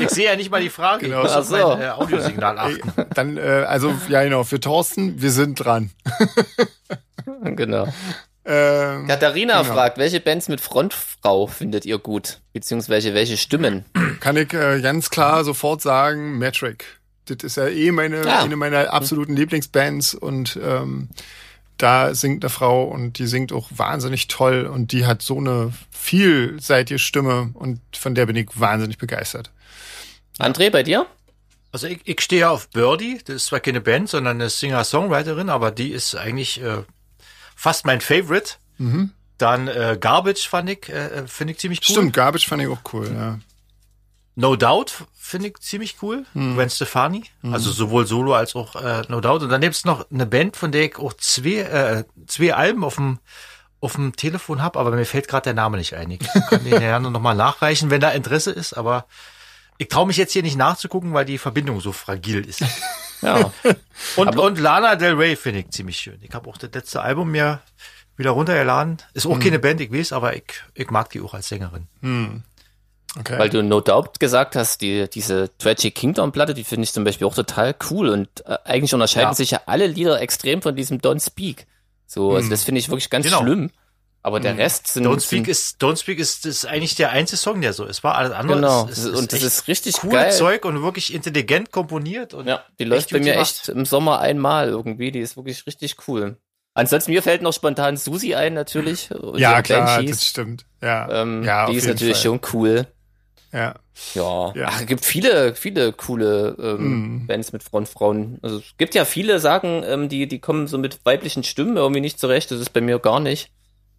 Ich 0.00 0.10
sehe 0.10 0.24
ja 0.24 0.36
nicht 0.36 0.50
mal 0.50 0.60
die 0.60 0.70
Frage. 0.70 1.06
Genau. 1.06 1.18
Ich 1.18 1.22
muss 1.24 1.32
Ach 1.32 1.38
auf 1.38 1.46
so. 1.46 1.68
mein 1.76 1.82
äh, 1.82 1.88
Audiosignal 1.90 2.58
achten. 2.58 2.92
dann 3.14 3.36
äh, 3.36 3.64
also 3.68 3.94
ja 4.08 4.22
genau 4.24 4.44
für 4.44 4.58
Thorsten, 4.58 5.20
wir 5.20 5.30
sind 5.30 5.56
dran. 5.56 5.90
Genau. 7.44 7.86
Ähm, 8.44 9.06
Katharina 9.06 9.62
Genau. 9.62 9.74
fragt, 9.74 9.98
welche 9.98 10.20
Bands 10.20 10.48
mit 10.48 10.60
Frontfrau 10.60 11.46
findet 11.46 11.84
ihr 11.86 11.98
gut? 11.98 12.40
Beziehungsweise 12.52 13.14
welche 13.14 13.36
Stimmen? 13.36 13.84
kann 14.20 14.36
ich 14.36 14.52
äh, 14.52 14.80
ganz 14.80 15.10
klar 15.10 15.44
sofort 15.44 15.80
sagen, 15.82 16.38
Metric. 16.38 16.84
Das 17.26 17.38
ist 17.44 17.56
ja 17.56 17.68
eh 17.68 17.92
meine 17.92 18.24
Ja. 18.26 18.42
eine 18.42 18.56
meiner 18.56 18.92
absoluten 18.92 19.36
Lieblingsbands 19.36 20.14
und 20.14 20.58
ähm, 20.62 21.08
da 21.78 22.14
singt 22.14 22.44
eine 22.44 22.50
Frau 22.50 22.84
und 22.84 23.18
die 23.18 23.26
singt 23.26 23.52
auch 23.52 23.68
wahnsinnig 23.70 24.26
toll 24.28 24.66
und 24.66 24.90
die 24.92 25.06
hat 25.06 25.22
so 25.22 25.38
eine 25.38 25.72
vielseitige 25.90 26.98
Stimme 26.98 27.50
und 27.54 27.80
von 27.96 28.14
der 28.16 28.26
bin 28.26 28.36
ich 28.36 28.48
wahnsinnig 28.54 28.98
begeistert. 28.98 29.50
André, 30.38 30.70
bei 30.70 30.82
dir? 30.82 31.06
Also 31.70 31.86
ich, 31.86 32.00
ich 32.04 32.20
stehe 32.20 32.42
ja 32.42 32.50
auf 32.50 32.68
Birdie. 32.70 33.18
Das 33.24 33.36
ist 33.36 33.46
zwar 33.46 33.60
keine 33.60 33.80
Band, 33.80 34.08
sondern 34.10 34.36
eine 34.40 34.50
Singer-Songwriterin, 34.50 35.48
aber 35.48 35.70
die 35.70 35.90
ist 35.92 36.14
eigentlich 36.16 36.60
äh, 36.60 36.82
fast 37.62 37.86
mein 37.86 38.00
Favorite. 38.00 38.54
Mhm. 38.78 39.12
Dann 39.38 39.68
äh, 39.68 39.96
Garbage 40.00 40.48
fand 40.48 40.68
ich, 40.68 40.88
äh, 40.88 41.26
finde 41.28 41.52
ich 41.52 41.60
ziemlich 41.60 41.80
cool. 41.88 41.94
Stimmt, 41.94 42.12
Garbage 42.12 42.48
fand 42.48 42.60
ich 42.62 42.68
auch 42.68 42.80
cool, 42.92 43.08
ja. 43.14 43.38
No 44.34 44.56
Doubt 44.56 45.04
finde 45.14 45.48
ich 45.48 45.58
ziemlich 45.58 45.96
cool. 46.02 46.24
Hm. 46.32 46.56
Gwen 46.56 46.70
Stefani. 46.70 47.24
Also 47.42 47.70
sowohl 47.70 48.06
Solo 48.06 48.34
als 48.34 48.56
auch 48.56 48.76
äh, 48.76 49.02
No 49.08 49.20
Doubt. 49.20 49.42
Und 49.42 49.50
dann 49.50 49.60
gibt's 49.60 49.84
noch 49.84 50.10
eine 50.10 50.24
Band, 50.26 50.56
von 50.56 50.72
der 50.72 50.86
ich 50.86 50.96
auch 50.96 51.12
zwei, 51.12 51.58
äh, 51.58 52.04
zwei 52.26 52.54
Alben 52.54 52.82
auf 52.82 52.96
dem 52.96 53.18
auf 53.80 53.94
dem 53.94 54.14
Telefon 54.14 54.62
hab, 54.62 54.76
aber 54.76 54.92
mir 54.92 55.04
fällt 55.04 55.26
gerade 55.26 55.42
der 55.42 55.54
Name 55.54 55.76
nicht 55.76 55.94
ein. 55.94 56.10
Ich 56.12 56.20
kann 56.20 56.64
den 56.64 56.80
ja 56.80 56.98
noch 57.00 57.20
mal 57.20 57.34
nachreichen, 57.34 57.90
wenn 57.90 58.00
da 58.00 58.10
Interesse 58.10 58.52
ist, 58.52 58.74
aber 58.74 59.06
ich 59.76 59.88
traue 59.88 60.06
mich 60.06 60.16
jetzt 60.16 60.32
hier 60.32 60.44
nicht 60.44 60.56
nachzugucken, 60.56 61.12
weil 61.14 61.24
die 61.24 61.36
Verbindung 61.36 61.80
so 61.80 61.90
fragil 61.90 62.44
ist. 62.44 62.64
Ja. 63.22 63.52
Und, 64.16 64.28
Aber- 64.28 64.42
und 64.44 64.58
Lana 64.58 64.96
Del 64.96 65.14
Rey 65.14 65.36
finde 65.36 65.60
ich 65.60 65.70
ziemlich 65.70 65.96
schön. 65.96 66.18
Ich 66.22 66.32
habe 66.34 66.48
auch 66.50 66.58
das 66.58 66.70
letzte 66.74 67.00
Album 67.02 67.30
mir 67.30 67.60
wieder 68.16 68.30
runtergeladen. 68.30 68.98
Ist 69.14 69.26
auch 69.26 69.38
keine 69.38 69.58
Band, 69.60 69.80
ich 69.80 69.92
weiß, 69.92 70.12
aber 70.12 70.34
ich, 70.36 70.44
ich 70.74 70.90
mag 70.90 71.08
die 71.10 71.20
auch 71.20 71.32
als 71.34 71.48
Sängerin. 71.48 71.86
Okay. 73.18 73.38
Weil 73.38 73.50
du 73.50 73.62
No 73.62 73.80
Doubt 73.80 74.18
gesagt 74.20 74.56
hast, 74.56 74.80
die, 74.80 75.08
diese 75.08 75.50
Tragic 75.58 75.94
Kingdom 75.94 76.32
Platte, 76.32 76.54
die 76.54 76.64
finde 76.64 76.84
ich 76.84 76.92
zum 76.92 77.04
Beispiel 77.04 77.26
auch 77.26 77.34
total 77.34 77.74
cool 77.90 78.08
und 78.08 78.28
äh, 78.46 78.56
eigentlich 78.64 78.94
unterscheiden 78.94 79.28
Ja. 79.30 79.34
sich 79.34 79.50
ja 79.52 79.60
alle 79.66 79.86
Lieder 79.86 80.20
extrem 80.20 80.62
von 80.62 80.74
diesem 80.74 80.98
Don't 80.98 81.24
Speak. 81.24 81.66
So, 82.06 82.34
also 82.34 82.48
das 82.50 82.64
finde 82.64 82.78
ich 82.80 82.88
wirklich 82.88 83.08
ganz 83.10 83.26
Genau. 83.26 83.42
schlimm. 83.42 83.70
Aber 84.24 84.38
der 84.38 84.56
Rest 84.56 84.86
sind, 84.86 85.04
Don't 85.04 85.20
Speak 85.20 85.48
ist, 85.48 85.82
Don't 85.82 85.96
Speak 85.96 86.20
ist, 86.20 86.46
ist 86.46 86.64
eigentlich 86.64 86.94
der 86.94 87.10
einzige 87.10 87.36
Song, 87.38 87.60
der 87.60 87.72
so 87.72 87.84
ist. 87.84 88.04
War 88.04 88.14
alles 88.14 88.30
andere 88.32 88.56
genau. 88.60 88.86
ist, 88.86 88.98
ist, 88.98 89.06
und 89.08 89.32
das 89.32 89.42
ist 89.42 89.66
richtig 89.66 89.96
cool 90.04 90.10
geil. 90.12 90.30
Zeug 90.30 90.64
und 90.64 90.80
wirklich 90.82 91.12
intelligent 91.12 91.72
komponiert. 91.72 92.32
Und 92.32 92.46
Ja, 92.46 92.64
die 92.78 92.84
läuft 92.84 93.10
bei 93.10 93.18
mir 93.18 93.32
gemacht. 93.32 93.40
echt 93.64 93.68
im 93.68 93.84
Sommer 93.84 94.20
einmal 94.20 94.68
irgendwie. 94.68 95.10
Die 95.10 95.18
ist 95.18 95.36
wirklich 95.36 95.66
richtig 95.66 95.96
cool. 96.06 96.36
Ansonsten 96.74 97.10
mir 97.10 97.22
fällt 97.22 97.42
noch 97.42 97.52
spontan 97.52 97.96
Susi 97.96 98.34
ein 98.36 98.54
natürlich. 98.54 99.10
und 99.10 99.38
ja, 99.40 99.60
klar, 99.60 99.84
Banshees. 99.96 100.18
das 100.20 100.28
stimmt. 100.28 100.66
Ja, 100.80 101.22
Ähm, 101.22 101.42
ja 101.42 101.66
die 101.68 101.76
ist 101.76 101.88
natürlich 101.88 102.16
Fall. 102.18 102.22
schon 102.22 102.40
cool. 102.52 102.86
Ja. 103.52 103.74
Ja, 104.14 104.52
Ja. 104.54 104.68
Ach, 104.70 104.80
es 104.80 104.86
gibt 104.86 105.04
viele, 105.04 105.54
viele 105.56 105.92
coole 105.92 106.56
ähm, 106.58 106.78
Mhm. 107.22 107.26
Bands 107.26 107.52
mit 107.52 107.62
Frontfrauen. 107.64 108.38
Also 108.40 108.58
es 108.58 108.64
gibt 108.78 108.94
ja 108.94 109.04
viele 109.04 109.40
Sagen, 109.40 109.82
ähm, 109.84 110.08
die, 110.08 110.26
die 110.28 110.38
kommen 110.38 110.66
so 110.68 110.78
mit 110.78 111.04
weiblichen 111.04 111.42
Stimmen 111.44 111.76
irgendwie 111.76 112.00
nicht 112.00 112.18
zurecht. 112.20 112.50
Das 112.52 112.60
ist 112.60 112.72
bei 112.72 112.80
mir 112.80 112.98
gar 113.00 113.18
nicht. 113.20 113.50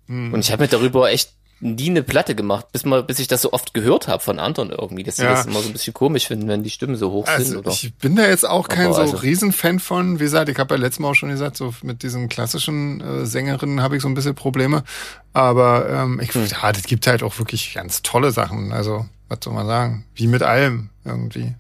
Mhm. 0.07 0.33
Und 0.33 0.39
ich 0.41 0.51
habe 0.51 0.63
mir 0.63 0.67
darüber 0.69 1.09
echt 1.11 1.31
nie 1.59 1.89
eine 1.89 2.03
Platte 2.03 2.35
gemacht, 2.35 2.67
bis 2.73 2.83
mal, 2.83 3.03
bis 3.03 3.19
ich 3.19 3.29
das 3.29 3.41
so 3.41 3.53
oft 3.53 3.73
gehört 3.73 4.09
habe 4.09 4.21
von 4.21 4.37
anderen 4.37 4.69
irgendwie, 4.69 5.03
dass 5.03 5.15
sie 5.15 5.23
Ja. 5.23 5.29
das 5.31 5.45
immer 5.45 5.61
so 5.61 5.69
ein 5.69 5.71
bisschen 5.71 5.93
komisch 5.93 6.27
finden, 6.27 6.49
wenn 6.49 6.61
die 6.61 6.69
Stimmen 6.69 6.97
so 6.97 7.11
hoch 7.11 7.25
sind. 7.25 7.35
Also 7.37 7.59
Oder? 7.59 7.71
ich 7.71 7.93
bin 7.95 8.17
da 8.17 8.27
jetzt 8.27 8.45
auch 8.45 8.67
kein 8.67 8.87
Aber 8.87 8.95
so 8.95 9.01
also- 9.01 9.17
Riesenfan 9.17 9.79
von. 9.79 10.19
Wie 10.19 10.23
gesagt, 10.25 10.49
ich 10.49 10.57
habe 10.57 10.75
ja 10.75 10.81
letztes 10.81 10.99
Mal 10.99 11.09
auch 11.11 11.15
schon 11.15 11.29
gesagt, 11.29 11.55
so 11.55 11.73
mit 11.81 12.03
diesen 12.03 12.27
klassischen 12.27 12.99
äh, 12.99 13.25
Sängerinnen 13.25 13.81
habe 13.81 13.95
ich 13.95 14.01
so 14.01 14.09
ein 14.09 14.13
bisschen 14.13 14.35
Probleme. 14.35 14.83
Aber 15.31 15.89
ähm, 15.89 16.19
ich, 16.21 16.33
Hm. 16.33 16.45
ja, 16.47 16.71
das 16.73 16.83
gibt 16.83 17.07
halt 17.07 17.23
auch 17.23 17.37
wirklich 17.39 17.73
ganz 17.73 18.01
tolle 18.01 18.31
Sachen. 18.33 18.73
Also, 18.73 19.05
was 19.29 19.39
soll 19.41 19.53
man 19.53 19.65
sagen? 19.65 20.05
Wie 20.15 20.27
mit 20.27 20.43
allem 20.43 20.89
irgendwie. 21.05 21.53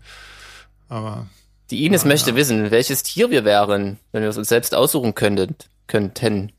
Aber 0.89 1.27
Die 1.69 1.85
Ines 1.85 2.03
möchte 2.03 2.35
wissen, 2.35 2.71
welches 2.71 3.03
Tier 3.03 3.31
wir 3.31 3.45
wären, 3.45 3.97
wenn 4.11 4.21
wir 4.21 4.29
es 4.29 4.37
uns 4.37 4.49
selbst 4.49 4.75
aussuchen 4.75 5.15
könnten. 5.15 5.55
Könnten. 5.87 6.51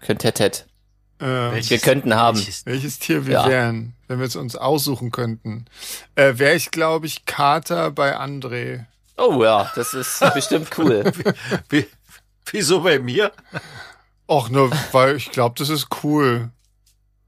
Könntet. 0.00 0.40
äh, 0.40 1.24
Welches- 1.24 1.70
Wir 1.70 1.78
könnten 1.80 2.14
haben. 2.14 2.36
welches- 2.38 2.64
welches 2.66 2.98
Tier 2.98 3.26
wir 3.26 3.32
Ja. 3.34 3.48
wären, 3.48 3.94
wenn 4.06 4.18
wir 4.20 4.26
es 4.26 4.36
uns 4.36 4.54
aussuchen 4.56 5.10
könnten, 5.10 5.64
äh, 6.14 6.34
wäre 6.38 6.54
ich, 6.54 6.70
glaube 6.70 7.06
ich, 7.06 7.24
Kater 7.26 7.90
bei 7.90 8.16
André. 8.16 8.84
Oh 9.16 9.42
ja, 9.42 9.70
das 9.74 9.94
ist 9.94 10.20
bestimmt 10.34 10.70
cool. 10.78 11.10
Wie, 11.68 11.86
wieso 12.52 12.80
bei 12.82 12.98
mir? 13.00 13.32
Och, 14.28 14.48
nur, 14.50 14.70
weil 14.92 15.16
ich 15.16 15.30
glaube, 15.32 15.56
das 15.58 15.70
ist 15.70 15.88
cool. 16.04 16.50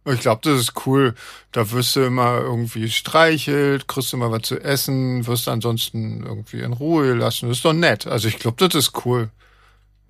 Ich 0.07 0.21
glaube, 0.21 0.41
das 0.45 0.61
ist 0.61 0.87
cool. 0.87 1.15
Da 1.53 1.71
wirst 1.73 1.95
du 1.97 2.01
immer 2.05 2.39
irgendwie 2.41 2.91
streichelt, 2.91 3.87
kriegst 3.89 4.13
du 4.13 4.17
immer 4.17 4.31
was 4.31 4.43
zu 4.43 4.59
essen, 4.59 5.27
wirst 5.27 5.47
ansonsten 5.49 6.25
irgendwie 6.25 6.61
in 6.61 6.73
Ruhe 6.73 7.13
lassen. 7.15 7.49
Das 7.49 7.59
ist 7.59 7.65
doch 7.65 7.73
nett. 7.75 8.07
Also 8.07 8.29
ich 8.29 8.39
glaube, 8.39 8.67
das 8.67 8.75
ist 8.87 9.05
cool. 9.05 9.31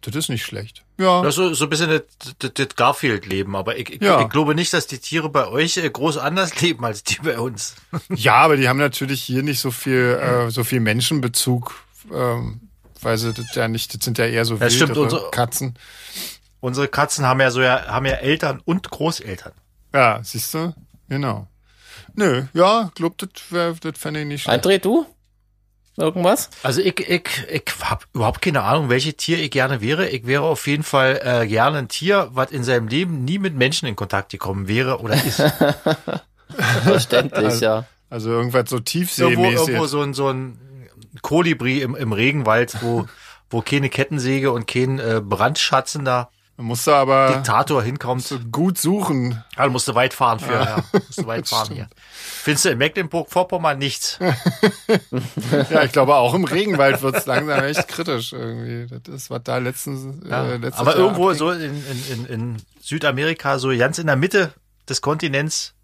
Das 0.03 0.15
ist 0.17 0.29
nicht 0.31 0.45
schlecht. 0.45 0.85
Ja. 0.99 1.21
Das 1.23 1.31
ist 1.31 1.37
so, 1.37 1.53
so 1.55 1.65
ein 1.65 1.71
bisschen 1.71 1.91
das, 1.91 2.03
das, 2.39 2.53
das 2.55 2.77
Garfield-Leben, 2.77 3.55
aber 3.55 3.77
ich, 3.77 3.91
ich, 3.91 4.03
Ja. 4.03 4.23
ich 4.23 4.29
glaube 4.31 4.55
nicht, 4.55 4.73
dass 4.73 4.87
die 4.87 4.99
Tiere 4.99 5.29
bei 5.29 5.47
euch 5.47 5.77
äh, 5.77 5.91
groß 5.91 6.17
anders 6.19 6.59
leben 6.61 6.85
als 6.85 7.03
die 7.05 7.17
bei 7.23 7.39
uns. 7.39 7.77
Ja, 8.15 8.35
aber 8.37 8.57
die 8.57 8.69
haben 8.69 8.79
natürlich 8.79 9.23
hier 9.23 9.43
nicht 9.43 9.61
so 9.61 9.71
viel, 9.71 10.19
äh, 10.23 10.51
so 10.51 10.65
viel 10.65 10.81
Menschenbezug, 10.81 11.75
ähm, 12.13 12.61
weil 13.03 13.19
sie 13.19 13.33
das 13.35 13.55
ja 13.55 13.69
nicht, 13.69 13.95
das 13.95 14.05
sind 14.05 14.17
ja 14.19 14.27
eher 14.27 14.45
so 14.45 14.57
Ja, 14.57 14.71
stimmt, 14.71 14.91
wildere 14.91 15.05
unsere- 15.05 15.31
Katzen. 15.31 15.75
Unsere 16.61 16.89
Katzen 16.89 17.25
haben 17.27 17.41
ja 17.41 17.51
so 17.51 17.61
ja, 17.63 17.87
haben 17.87 18.05
ja 18.07 18.13
Eltern 18.15 18.61
und 18.65 18.91
Großeltern. 18.91 19.53
Ja, 19.95 20.21
siehst 20.23 20.53
du? 20.55 20.75
Genau. 21.09 21.47
Nö, 22.15 22.45
ja, 22.53 22.91
glaub, 22.95 23.17
das, 23.19 23.31
wär- 23.51 23.75
das 23.81 23.99
fände 23.99 24.21
ich 24.21 24.27
nicht 24.27 24.43
schlecht. 24.43 24.65
André, 24.65 24.79
du? 24.79 25.07
Irgendwas? 26.01 26.51
Also 26.63 26.81
ich, 26.81 26.99
ich, 27.01 27.29
ich 27.51 27.63
habe 27.83 28.05
überhaupt 28.15 28.43
keine 28.43 28.63
Ahnung, 28.63 28.89
welche 28.89 29.15
Tier 29.15 29.39
ich 29.39 29.51
gerne 29.51 29.81
wäre. 29.81 30.09
Ich 30.09 30.27
wäre 30.27 30.43
auf 30.43 30.67
jeden 30.67 30.83
Fall 30.83 31.21
äh, 31.23 31.47
gerne 31.47 31.79
ein 31.79 31.89
Tier, 31.89 32.29
was 32.33 32.51
in 32.51 32.65
seinem 32.65 32.89
Leben 32.89 33.25
nie 33.25 33.39
mit 33.39 33.55
Menschen 33.55 33.87
in 33.87 33.97
Kontakt 33.97 34.31
gekommen 34.31 34.67
wäre 34.67 35.01
oder 35.01 35.15
ist. 35.15 35.41
Verständlich, 36.83 37.61
ja. 37.61 37.85
Also 38.09 38.31
irgendwas 38.31 38.69
so 38.69 38.77
irgendwo, 38.77 38.91
tiefseemäßig. 38.91 39.69
irgendwo 39.69 39.87
so 39.87 40.03
ein, 40.03 40.15
so 40.15 40.29
ein 40.29 40.59
Kolibri 41.23 41.81
im, 41.81 41.95
im 41.95 42.13
Regenwald, 42.13 42.83
wo, 42.83 43.07
wo 43.51 43.63
keine 43.63 43.89
Kettensäge 43.89 44.51
und 44.51 44.67
kein 44.67 44.99
äh, 44.99 45.21
Brandschatzen 45.23 46.05
Da 46.05 46.31
musst 46.63 46.87
du 46.87 46.93
aber 46.93 47.35
Diktator 47.35 47.83
hinkommt. 47.83 48.23
so 48.23 48.39
gut 48.39 48.79
suchen. 48.79 49.43
Ja, 49.57 49.65
du 49.65 49.71
musst 49.71 49.89
du 49.89 49.95
weit 49.95 50.15
fahren 50.15 50.39
für, 50.41 50.53
ja. 50.53 50.85
Musst 50.93 51.19
du 51.19 51.27
weit 51.27 51.49
fahren 51.49 51.73
hier. 51.73 51.89
Findest 52.13 52.65
du 52.65 52.71
in 52.71 52.79
Mecklenburg-Vorpommern 52.79 53.79
nichts? 53.79 54.19
Ja, 55.71 55.85
ich 55.85 55.93
glaube 55.93 56.15
auch 56.17 56.35
im 56.35 56.45
Regenwald 56.45 57.03
wird's 57.03 57.27
langsam 57.27 57.63
echt 57.65 57.87
kritisch 57.89 58.33
irgendwie. 58.33 58.87
Das 59.03 59.15
ist, 59.15 59.31
was 59.31 59.43
da 59.45 59.59
letztens, 59.59 60.25
Ja. 60.29 60.45
äh, 60.47 60.57
letztes 60.57 60.81
Aber 60.81 60.93
Jahr 60.93 61.01
irgendwo 61.01 61.25
abging. 61.31 61.39
so 61.39 61.51
in, 61.51 61.63
in, 61.63 62.13
in, 62.13 62.27
in 62.27 62.57
Südamerika, 62.81 63.59
so 63.59 63.69
ganz 63.77 63.99
in 63.99 64.07
der 64.07 64.17
Mitte 64.17 64.53
des 64.89 65.01
Kontinents, 65.01 65.75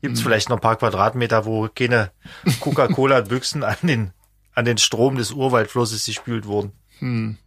gibt's 0.00 0.20
vielleicht 0.22 0.48
noch 0.48 0.56
ein 0.56 0.60
paar 0.62 0.76
Quadratmeter, 0.76 1.44
wo 1.44 1.68
keine 1.68 2.10
Coca-Cola-Büchsen 2.60 3.62
an 3.64 3.76
den, 3.82 4.12
an 4.54 4.64
den 4.64 4.78
Strom 4.78 5.16
des 5.16 5.32
Urwaldflusses 5.32 6.06
gespült 6.06 6.46
wurden. 6.46 7.38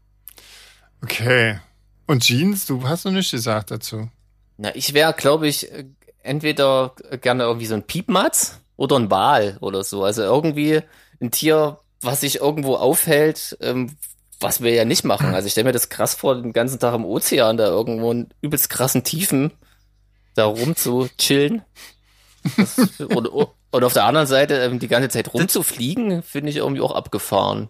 Okay. 1.03 1.59
Und 2.06 2.24
Jeans, 2.24 2.66
du 2.66 2.88
hast 2.88 3.06
noch 3.06 3.12
nichts 3.12 3.32
gesagt 3.32 3.72
dazu. 3.72 4.10
Na, 4.58 4.76
ich 4.76 4.93
wäre, 4.93 5.14
glaube 5.14 5.47
ich, 5.47 5.72
äh, 5.72 5.86
entweder 6.22 6.95
gerne 7.22 7.43
irgendwie 7.43 7.66
so 7.66 7.76
ein 7.76 7.84
Piepmatz 7.84 8.60
oder 8.76 8.97
ein 8.97 9.12
Wal 9.12 9.58
oder 9.62 9.84
so. 9.84 10.04
Also 10.04 10.22
irgendwie 10.24 10.82
ein 11.22 11.32
Tier, 11.32 11.80
was 12.01 12.22
sich 12.22 12.41
irgendwo 12.41 12.76
aufhält, 12.76 13.58
ähm, 13.62 13.95
was 14.39 14.62
wir 14.62 14.74
ja 14.74 14.86
nicht 14.86 15.06
machen. 15.06 15.34
Also 15.34 15.45
ich 15.45 15.54
stelle 15.54 15.66
mir 15.66 15.72
das 15.72 15.89
krass 15.89 16.14
vor, 16.14 16.36
den 16.36 16.54
ganzen 16.54 16.80
Tag 16.80 16.93
im 16.93 17.06
Ozean 17.06 17.58
da 17.58 17.68
irgendwo 17.68 18.12
in 18.12 18.30
übelst 18.41 18.70
krassen 18.70 19.04
Tiefen 19.04 19.51
da 20.36 20.45
rum 20.45 20.76
zu 20.76 21.08
chillen. 21.18 21.62
Das, 22.58 22.78
und, 22.99 23.28
und 23.28 23.84
auf 23.84 23.93
der 23.93 24.06
anderen 24.06 24.28
Seite 24.28 24.56
ähm, 24.56 24.80
die 24.80 24.88
ganze 24.88 25.10
Zeit 25.10 25.34
rumzufliegen, 25.34 26.22
finde 26.24 26.49
ich 26.49 26.58
irgendwie 26.58 26.82
auch 26.82 26.93
abgefahren. 26.93 27.70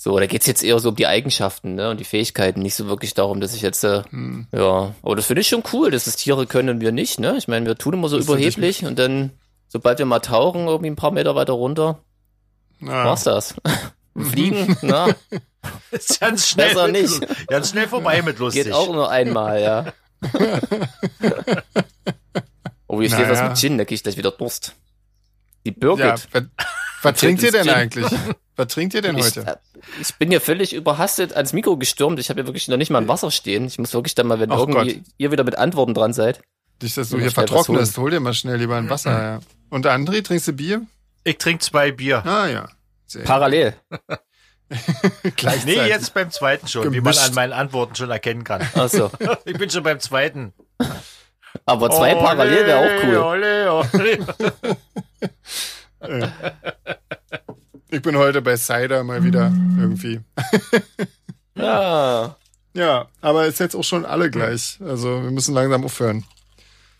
So, 0.00 0.16
da 0.16 0.26
geht's 0.26 0.46
jetzt 0.46 0.62
eher 0.62 0.78
so 0.78 0.90
um 0.90 0.94
die 0.96 1.08
Eigenschaften 1.08 1.74
ne, 1.74 1.90
und 1.90 1.98
die 1.98 2.04
Fähigkeiten, 2.04 2.62
nicht 2.62 2.76
so 2.76 2.86
wirklich 2.86 3.14
darum, 3.14 3.40
dass 3.40 3.52
ich 3.52 3.62
jetzt 3.62 3.82
äh, 3.82 4.04
Hm. 4.10 4.46
ja, 4.52 4.94
aber 5.02 5.16
das 5.16 5.26
finde 5.26 5.40
ich 5.40 5.48
schon 5.48 5.64
cool, 5.72 5.90
dass 5.90 6.06
es 6.06 6.14
Tiere 6.14 6.46
können 6.46 6.68
und 6.68 6.80
wir 6.80 6.92
nicht, 6.92 7.18
ne? 7.18 7.34
Ich 7.36 7.48
meine, 7.48 7.66
wir 7.66 7.76
tun 7.76 7.94
immer 7.94 8.08
so 8.08 8.16
Das 8.16 8.26
überheblich 8.26 8.84
und 8.84 8.96
dann, 8.96 9.32
sobald 9.66 9.98
wir 9.98 10.06
mal 10.06 10.20
tauchen, 10.20 10.68
irgendwie 10.68 10.90
ein 10.90 10.94
paar 10.96 11.10
Meter 11.10 11.34
weiter 11.34 11.54
runter, 11.54 11.98
Ja. 12.80 13.06
war's 13.06 13.24
das. 13.24 13.54
Fliegen, 14.16 14.76
na, 14.82 15.08
Ist 15.90 16.20
ganz 16.20 16.46
schnell, 16.48 16.68
Besser 16.68 16.88
nicht. 16.88 17.46
ganz 17.48 17.70
schnell 17.70 17.88
vorbei 17.88 18.22
mit 18.22 18.38
lustig. 18.38 18.64
geht 18.64 18.72
auch 18.72 18.92
nur 18.92 19.10
einmal, 19.10 19.60
ja. 19.60 19.92
oh, 22.86 23.00
hier 23.00 23.08
steht 23.10 23.20
Naja. 23.28 23.30
was 23.30 23.42
mit 23.48 23.58
Gin, 23.58 23.78
da 23.78 23.84
krieg 23.84 23.96
ich 23.96 24.02
gleich 24.02 24.16
wieder 24.16 24.30
Durst. 24.30 24.74
Die 25.66 25.70
Ja, 25.70 25.76
Birgit. 25.78 26.28
was, 26.32 26.42
was 27.02 27.18
trinkt 27.18 27.42
ihr 27.42 27.52
denn 27.52 27.64
Gin. 27.64 27.74
eigentlich? 27.74 28.06
Was 28.56 28.66
trinkt 28.66 28.92
ihr 28.92 29.02
denn 29.02 29.16
ich, 29.16 29.24
heute? 29.24 29.46
äh, 29.46 29.56
ich 30.00 30.12
bin 30.16 30.30
hier 30.30 30.40
völlig 30.40 30.72
überhastet 30.72 31.32
ans 31.32 31.52
Mikro 31.52 31.76
gestürmt. 31.76 32.18
Ich 32.18 32.28
habe 32.28 32.40
ja 32.40 32.46
wirklich 32.46 32.66
noch 32.66 32.76
nicht 32.76 32.90
mal 32.90 33.00
ein 33.00 33.06
Wasser 33.06 33.30
stehen. 33.30 33.66
Ich 33.66 33.78
muss 33.78 33.94
wirklich 33.94 34.16
dann 34.16 34.26
mal, 34.26 34.40
wenn 34.40 34.50
Ach 34.50 34.58
irgendwie 34.58 35.04
ihr 35.16 35.30
wieder 35.30 35.44
mit 35.44 35.56
Antworten 35.56 35.94
dran 35.94 36.12
seid. 36.12 36.40
Nicht, 36.82 36.96
dass 36.96 37.10
du 37.10 37.18
Ja, 37.18 37.22
hier 37.22 37.30
vertrocknest. 37.30 37.96
Hol 37.98 38.10
dir 38.10 38.18
mal 38.18 38.34
schnell 38.34 38.56
lieber 38.56 38.76
ein 38.76 38.90
Wasser. 38.90 39.10
Ja. 39.12 39.40
Und 39.70 39.86
André, 39.86 40.24
trinkst 40.24 40.48
du 40.48 40.52
Bier? 40.54 40.82
Ich 41.22 41.38
trinke 41.38 41.62
zwei 41.64 41.92
Bier. 41.92 42.26
Ah 42.26 42.48
ja. 42.48 42.68
Sehr 43.06 43.22
Parallel. 43.22 43.74
gleichzeitig. 45.36 45.64
Nee, 45.76 45.88
jetzt 45.88 46.12
beim 46.14 46.32
zweiten 46.32 46.66
schon, 46.66 46.82
wie 46.92 47.00
man 47.00 47.12
Gemischt. 47.12 47.28
an 47.28 47.34
meinen 47.34 47.52
Antworten 47.52 47.94
schon 47.94 48.10
erkennen 48.10 48.42
kann. 48.42 48.62
Achso. 48.74 49.10
Ich 49.44 49.56
bin 49.56 49.70
schon 49.70 49.84
beim 49.84 50.00
zweiten. 50.00 50.52
Aber 51.64 51.90
zwei 51.90 52.14
Ole, 52.16 52.24
parallel 52.24 52.66
wäre 52.66 52.78
auch 52.78 53.04
cool. 53.04 53.16
Ole, 53.18 53.72
ole. 53.72 54.76
Ich 57.90 58.02
bin 58.02 58.16
heute 58.16 58.42
bei 58.42 58.56
Cider 58.56 59.04
mal 59.04 59.24
wieder 59.24 59.52
irgendwie. 59.78 60.20
Ja. 61.54 62.36
Ja, 62.74 63.08
aber 63.20 63.46
ist 63.46 63.58
jetzt 63.58 63.74
auch 63.74 63.82
schon 63.82 64.06
alle 64.06 64.30
gleich. 64.30 64.78
Also 64.80 65.24
wir 65.24 65.32
müssen 65.32 65.54
langsam 65.56 65.84
aufhören. 65.84 66.24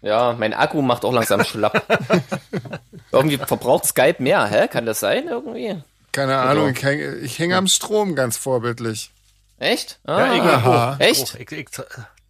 Ja, 0.03 0.35
mein 0.37 0.53
Akku 0.53 0.83
macht 0.83 1.05
auch 1.05 1.13
langsam 1.13 1.45
schlapp. 1.45 1.87
irgendwie 3.13 3.37
verbraucht 3.37 3.85
Skype 3.87 4.21
mehr, 4.21 4.45
hä? 4.47 4.67
Kann 4.67 4.85
das 4.85 4.99
sein 4.99 5.29
irgendwie? 5.29 5.81
Keine 6.11 6.39
Ahnung, 6.39 6.71
ich 6.71 6.83
hänge 6.83 7.21
häng 7.25 7.53
am 7.53 7.69
Strom 7.69 8.17
ganz 8.17 8.37
vorbildlich. 8.37 9.13
Echt? 9.59 10.01
Ah, 10.05 10.19
Ja, 10.27 10.35
ich, 10.35 10.41
Aha. 10.43 10.97
ich, 10.99 11.07
Echt? 11.07 11.35
Ich, 11.39 11.53
ich 11.53 11.69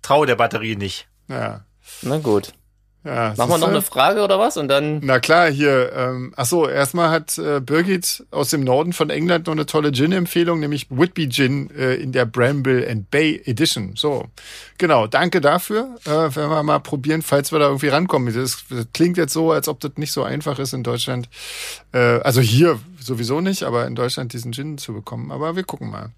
traue 0.03 0.27
der 0.27 0.37
Batterie 0.37 0.77
nicht. 0.77 1.07
Ja. 1.29 1.65
Na 2.03 2.19
gut. 2.19 2.53
Ja 3.09 3.35
Machen 3.37 3.51
wir 3.51 3.59
noch 3.59 3.69
eine 3.69 3.83
Frage 3.83 4.23
oder 4.23 4.39
was? 4.39 4.57
Und 4.57 4.69
dann. 4.69 5.01
Na 5.03 5.19
klar, 5.19 5.51
hier, 5.51 5.93
ähm, 5.95 6.33
ach 6.37 6.47
so, 6.47 6.69
erstmal 6.69 7.11
hat 7.11 7.39
äh, 7.39 7.61
Birgit 7.61 8.25
aus 8.31 8.51
dem 8.51 8.63
Norden 8.63 8.93
von 8.93 9.11
England 9.11 9.47
noch 9.47 9.53
eine 9.53 9.67
tolle 9.67 9.93
Gin-Empfehlung, 9.93 10.61
nämlich 10.61 10.87
Whitby 10.91 11.29
Gin 11.29 11.71
äh, 11.71 11.95
in 11.95 12.13
der 12.13 12.27
Bramble 12.27 12.87
and 12.89 13.11
Bay 13.11 13.41
Edition. 13.45 13.93
So, 13.97 14.27
genau, 14.77 15.07
danke 15.07 15.41
dafür. 15.41 15.97
Äh, 16.05 16.11
werden 16.11 16.51
wir 16.51 16.63
mal 16.63 16.81
probieren, 16.81 17.23
falls 17.23 17.51
wir 17.53 17.59
da 17.59 17.67
irgendwie 17.67 17.89
rankommen. 17.89 18.35
Das, 18.35 18.65
das 18.69 18.87
klingt 18.93 19.17
jetzt 19.17 19.33
so, 19.33 19.53
als 19.53 19.69
ob 19.69 19.81
das 19.81 19.93
nicht 19.97 20.13
so 20.13 20.23
einfach 20.23 20.59
ist 20.59 20.75
in 20.75 20.83
Deutschland. 20.83 21.29
Äh, 21.93 21.99
also 21.99 22.41
hier 22.41 22.79
sowieso 23.01 23.41
nicht, 23.41 23.63
aber 23.63 23.87
in 23.87 23.95
Deutschland 23.95 24.33
diesen 24.33 24.53
Gin 24.53 24.79
zu 24.79 24.93
bekommen. 24.93 25.33
Aber 25.33 25.57
wir 25.57 25.65
gucken 25.65 25.91
mal. 25.91 26.11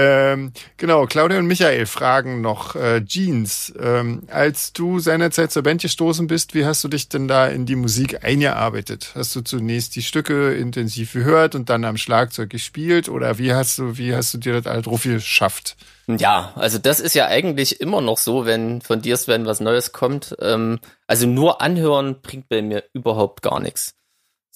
Ähm, 0.00 0.52
genau, 0.76 1.06
Claudia 1.06 1.40
und 1.40 1.48
Michael 1.48 1.84
fragen 1.84 2.40
noch, 2.40 2.76
äh, 2.76 3.04
Jeans, 3.04 3.74
ähm, 3.80 4.22
als 4.30 4.72
du 4.72 5.00
seinerzeit 5.00 5.50
zur 5.50 5.64
Band 5.64 5.82
gestoßen 5.82 6.28
bist, 6.28 6.54
wie 6.54 6.64
hast 6.64 6.84
du 6.84 6.88
dich 6.88 7.08
denn 7.08 7.26
da 7.26 7.48
in 7.48 7.66
die 7.66 7.74
Musik 7.74 8.24
eingearbeitet? 8.24 9.10
Hast 9.16 9.34
du 9.34 9.40
zunächst 9.40 9.96
die 9.96 10.02
Stücke 10.02 10.54
intensiv 10.54 11.14
gehört 11.14 11.56
und 11.56 11.68
dann 11.68 11.84
am 11.84 11.96
Schlagzeug 11.96 12.48
gespielt 12.48 13.08
oder 13.08 13.38
wie 13.38 13.52
hast 13.52 13.76
du, 13.80 13.98
wie 13.98 14.14
hast 14.14 14.32
du 14.34 14.38
dir 14.38 14.52
das 14.52 14.68
alles 14.68 14.84
drauf 14.84 15.02
geschafft? 15.02 15.76
Ja, 16.06 16.52
also 16.54 16.78
das 16.78 17.00
ist 17.00 17.16
ja 17.16 17.26
eigentlich 17.26 17.80
immer 17.80 18.00
noch 18.00 18.18
so, 18.18 18.46
wenn 18.46 18.80
von 18.80 19.02
dir 19.02 19.18
wenn 19.26 19.46
was 19.46 19.58
Neues 19.58 19.90
kommt. 19.90 20.36
Ähm, 20.40 20.78
also 21.08 21.26
nur 21.26 21.60
anhören 21.60 22.20
bringt 22.22 22.48
bei 22.48 22.62
mir 22.62 22.84
überhaupt 22.92 23.42
gar 23.42 23.58
nichts. 23.58 23.97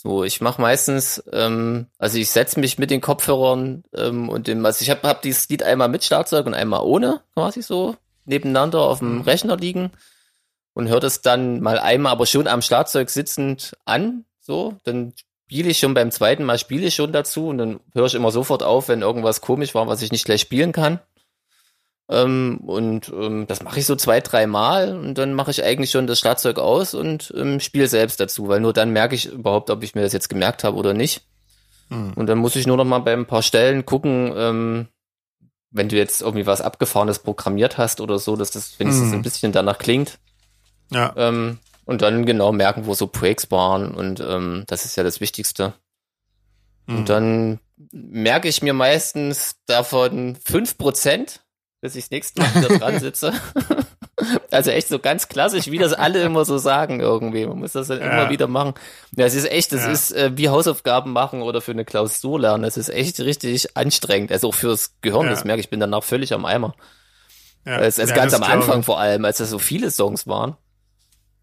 So, 0.03 0.25
ich 0.25 0.41
mache 0.41 0.61
meistens, 0.61 1.23
ähm, 1.33 1.87
also 1.97 2.19
ich 2.19 2.31
setze 2.31 2.59
mich 2.59 2.77
mit 2.77 2.91
den 2.91 3.01
Kopfhörern 3.01 3.85
ähm, 3.95 4.29
und 4.29 4.49
dem, 4.49 4.67
also 4.67 4.83
ich 4.83 4.91
habe 4.91 5.09
hab 5.09 5.23
dieses 5.23 5.49
Lied 5.49 5.63
einmal 5.63 5.89
mit 5.89 6.03
Schlagzeug 6.03 6.45
und 6.47 6.55
einmal 6.55 6.83
ohne, 6.83 7.21
quasi 7.37 7.63
so, 7.63 7.95
nebeneinander 8.25 8.81
auf 8.81 8.99
dem 8.99 9.19
Mhm. 9.19 9.21
Rechner 9.23 9.57
liegen 9.57 9.93
und 10.75 10.89
höre 10.89 10.99
das 10.99 11.23
dann 11.23 11.61
mal 11.61 11.79
einmal, 11.79 12.11
aber 12.11 12.27
schon 12.27 12.49
am 12.49 12.63
Schlagzeug 12.63 13.11
sitzend 13.11 13.77
an, 13.85 14.25
so, 14.41 14.75
dann 14.83 15.13
spiele 15.45 15.71
ich 15.71 15.79
schon 15.79 15.95
beim 15.95 16.11
zweiten 16.11 16.43
Mal 16.43 16.59
spiele 16.59 16.87
ich 16.87 16.97
schon 16.97 17.13
dazu 17.13 17.47
und 17.47 17.59
dann 17.59 17.79
höre 17.95 18.07
ich 18.07 18.15
immer 18.15 18.33
sofort 18.33 18.65
auf, 18.65 18.89
wenn 18.89 19.03
irgendwas 19.03 19.41
komisch 19.41 19.73
war, 19.73 19.87
was 19.87 20.03
ich 20.03 20.11
nicht 20.11 20.25
gleich 20.25 20.41
spielen 20.41 20.73
kann. 20.73 20.99
Ähm, 22.13 22.61
und 22.67 23.11
ähm, 23.15 23.47
das 23.47 23.63
mache 23.63 23.79
ich 23.79 23.87
so 23.87 23.97
zwei, 23.97 24.21
drei 24.21 24.47
Mal 24.47 24.95
und 24.95 25.17
dann 25.17 25.33
mache 25.33 25.51
ich 25.51 25.65
eigentlich 25.65 25.91
schon 25.91 26.07
das 26.07 26.21
Schlagzeug 26.21 26.59
aus 26.59 26.93
und 26.93 27.33
ähm, 27.35 27.59
spiele 27.59 27.89
selbst 27.89 28.21
dazu, 28.21 28.49
weil 28.49 28.61
nur 28.61 28.75
dann 28.75 28.91
merke 28.91 29.15
ich 29.15 29.27
überhaupt, 29.33 29.71
ob 29.71 29.83
ich 29.83 29.95
mir 29.95 30.03
das 30.03 30.13
jetzt 30.13 30.29
gemerkt 30.29 30.63
habe 30.63 30.77
oder 30.77 30.93
nicht. 30.93 31.23
Hm. 31.89 32.13
Und 32.15 32.27
dann 32.27 32.39
muss 32.39 32.55
ich 32.55 32.67
nur 32.67 32.77
noch 32.77 32.85
mal 32.85 32.99
bei 32.99 33.15
ein 33.15 33.27
paar 33.27 33.43
Stellen 33.43 33.87
gucken, 33.87 34.33
ähm, 34.37 34.89
wenn 35.71 35.89
du 35.89 35.97
jetzt 35.97 36.21
irgendwie 36.21 36.47
was 36.47 36.61
Abgefahrenes 36.61 37.21
programmiert 37.21 37.79
hast 37.79 38.03
oder 38.03 38.19
so, 38.19 38.37
dass 38.37 38.51
das 38.51 38.79
wenigstens 38.79 39.09
Mhm. 39.09 39.15
ein 39.15 39.23
bisschen 39.23 39.53
danach 39.53 39.79
klingt. 39.79 40.19
Ja. 40.91 41.15
Ähm, 41.17 41.61
und 41.87 42.03
dann 42.03 42.27
genau 42.27 42.53
merken, 42.53 42.85
wo 42.85 42.95
so 42.95 43.07
Breaks 43.07 43.51
waren 43.51 43.95
und 43.95 44.21
ähm, 44.21 44.65
das 44.67 44.85
ist 44.85 44.97
ja 44.97 45.03
das 45.03 45.21
Wichtigste. 45.21 45.73
Hm. 46.89 46.99
Und 46.99 47.09
dann 47.09 47.59
merke 47.91 48.49
ich 48.49 48.61
mir 48.61 48.75
meistens 48.75 49.57
davon 49.67 50.37
fünf 50.45 50.77
Prozent, 50.77 51.42
bis 51.83 51.95
ich 51.97 52.05
das 52.05 52.11
nächste 52.13 52.41
Mal 52.41 52.55
wieder 52.55 52.79
dran 52.79 52.99
sitze. 52.99 53.33
Also 54.53 54.71
echt 54.71 54.87
so 54.89 55.01
ganz 55.01 55.29
klassisch, 55.29 55.69
wie 55.71 55.79
das 55.79 55.95
alle 55.95 56.23
immer 56.23 56.45
so 56.45 56.57
sagen 56.59 57.01
irgendwie. 57.01 57.45
Man 57.47 57.59
muss 57.59 57.73
das 57.73 57.89
dann 57.89 57.99
Ja. 58.01 58.07
immer 58.23 58.31
wieder 58.31 58.47
machen. 58.47 58.75
Ja, 59.17 59.25
es 59.25 59.35
ist 59.35 59.51
echt, 59.51 59.73
das 59.73 59.81
Ja. 59.85 59.91
ist 59.91 60.13
äh, 60.13 60.31
wie 60.37 60.49
Hausaufgaben 60.49 61.13
machen 61.13 61.43
oder 61.43 61.61
für 61.61 61.73
eine 61.73 61.85
Klausur 61.85 62.39
lernen. 62.39 62.63
Das 62.63 62.77
ist 62.77 62.89
echt 62.89 63.19
richtig 63.19 63.77
anstrengend. 63.77 64.31
Also 64.31 64.49
auch 64.51 64.55
fürs 64.55 64.93
Gehirn, 65.01 65.25
Ja. 65.25 65.31
das 65.31 65.45
merke 65.45 65.61
ich, 65.61 65.71
bin 65.71 65.81
danach 65.81 66.05
völlig 66.05 66.33
am 66.35 66.45
Eimer. 66.45 66.75
ja. 67.65 67.77
Also 67.77 68.03
Ja, 68.03 68.15
ganz 68.15 68.33
am 68.35 68.45
Anfang 68.45 68.85
vor 68.85 69.01
allem, 69.01 69.25
als 69.25 69.39
das 69.39 69.51
so 69.51 69.59
viele 69.59 69.91
Songs 69.91 70.29
waren. 70.29 70.57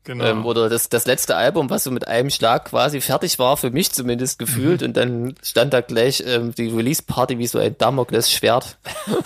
Genau. 0.06 0.24
Ähm, 0.26 0.46
oder 0.46 0.70
das, 0.70 0.90
das 0.90 1.06
letzte 1.06 1.36
Album, 1.36 1.70
was 1.70 1.84
so 1.84 1.92
mit 1.92 2.08
einem 2.08 2.30
Schlag 2.30 2.66
quasi 2.66 3.02
fertig 3.02 3.38
war, 3.38 3.58
für 3.58 3.70
mich 3.70 3.92
zumindest 3.92 4.40
Mhm. 4.40 4.46
gefühlt. 4.46 4.84
Und 4.84 4.96
dann 4.98 5.36
stand 5.44 5.74
da 5.74 5.82
gleich 5.82 6.24
ähm, 6.26 6.54
die 6.56 6.70
Release-Party 6.70 7.38
wie 7.38 7.48
so 7.48 7.60
ein 7.60 7.78
Damokles-Schwert 7.78 8.78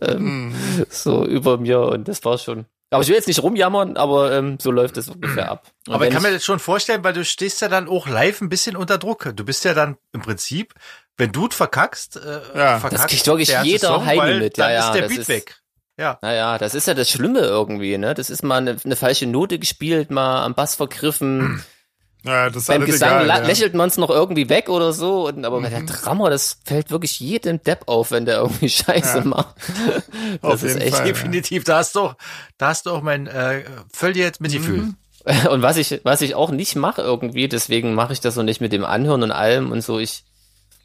ähm, 0.00 0.54
so 0.88 1.24
über 1.24 1.58
mir. 1.58 1.80
Und 1.80 2.08
das 2.08 2.24
war 2.24 2.38
schon. 2.38 2.66
Aber 2.92 3.02
ich 3.04 3.08
will 3.08 3.14
jetzt 3.14 3.28
nicht 3.28 3.40
rumjammern, 3.42 3.96
aber 3.96 4.32
ähm, 4.32 4.58
so 4.60 4.72
läuft 4.72 4.96
es 4.96 5.08
ungefähr 5.08 5.48
ab. 5.48 5.68
Und 5.86 5.94
Aber 5.94 6.08
ich 6.08 6.12
kann 6.12 6.22
mir 6.22 6.32
das 6.32 6.44
schon 6.44 6.58
vorstellen, 6.58 7.04
weil 7.04 7.12
du 7.12 7.24
stehst 7.24 7.60
ja 7.60 7.68
dann 7.68 7.88
auch 7.88 8.08
live 8.08 8.40
ein 8.40 8.48
bisschen 8.48 8.74
unter 8.76 8.98
Druck. 8.98 9.30
Du 9.36 9.44
bist 9.44 9.64
ja 9.64 9.74
dann 9.74 9.96
im 10.12 10.22
Prinzip, 10.22 10.74
wenn 11.16 11.30
du 11.30 11.46
es 11.46 11.54
verkackst, 11.54 12.16
äh, 12.16 12.40
Ja. 12.58 12.80
verkackt 12.80 12.92
Das 12.94 13.06
kriegt 13.06 13.26
wirklich 13.28 13.54
jeder 13.62 13.88
Song, 13.88 14.04
Heini 14.06 14.40
mit. 14.40 14.58
Ja, 14.58 14.64
Dann 14.64 14.72
ja, 14.74 14.86
ist 14.88 14.92
der 14.94 15.02
das 15.02 15.08
Beat 15.10 15.20
ist- 15.20 15.28
weg. 15.28 15.59
Ja. 16.00 16.18
Naja, 16.22 16.56
das 16.56 16.74
ist 16.74 16.86
ja 16.86 16.94
das 16.94 17.10
Schlimme 17.10 17.40
irgendwie, 17.40 17.98
ne? 17.98 18.14
Das 18.14 18.30
ist 18.30 18.42
mal 18.42 18.56
eine, 18.56 18.76
eine 18.82 18.96
falsche 18.96 19.26
Note 19.26 19.58
gespielt, 19.58 20.10
mal 20.10 20.42
am 20.44 20.54
Bass 20.54 20.74
vergriffen. 20.74 21.62
ja, 22.24 22.48
das 22.48 22.62
ist 22.62 22.66
Beim 22.68 22.80
alles 22.80 22.94
Gesang 22.94 23.24
egal, 23.24 23.42
ja. 23.42 23.46
lächelt 23.46 23.74
man 23.74 23.88
es 23.88 23.98
noch 23.98 24.08
irgendwie 24.08 24.48
weg 24.48 24.70
oder 24.70 24.94
so. 24.94 25.26
Und, 25.28 25.44
aber 25.44 25.60
bei 25.60 25.68
der 25.68 25.80
Mhm. 25.80 25.86
Drama, 25.88 26.30
das 26.30 26.56
fällt 26.64 26.90
wirklich 26.90 27.20
jedem 27.20 27.62
Depp 27.62 27.82
auf, 27.86 28.12
wenn 28.12 28.24
der 28.24 28.38
irgendwie 28.38 28.68
Scheiße 28.70 29.18
Ja. 29.18 29.24
macht. 29.24 29.54
Auf 30.40 30.52
Das 30.52 30.62
ist 30.62 30.68
jeden 30.74 30.80
echt 30.86 30.96
Fall. 30.96 31.06
Ja. 31.06 31.12
Definitiv, 31.12 31.64
da 31.64 31.76
hast 31.76 31.94
du 31.94 32.00
auch, 32.00 32.14
da 32.56 32.68
hast 32.68 32.86
du 32.86 32.92
auch 32.92 33.02
mein 33.02 33.26
äh, 33.26 33.64
völliges 33.92 34.40
Mitgefühl. 34.40 34.78
Mhm. 34.78 34.96
Und 35.50 35.60
was 35.60 35.76
ich, 35.76 36.00
was 36.02 36.22
ich 36.22 36.34
auch 36.34 36.50
nicht 36.50 36.76
mache 36.76 37.02
irgendwie, 37.02 37.46
deswegen 37.46 37.92
mache 37.92 38.14
ich 38.14 38.20
das 38.20 38.34
so 38.36 38.42
nicht 38.42 38.62
mit 38.62 38.72
dem 38.72 38.86
Anhören 38.86 39.22
und 39.22 39.32
allem 39.32 39.70
und 39.70 39.82
so. 39.82 39.98
Ich, 39.98 40.24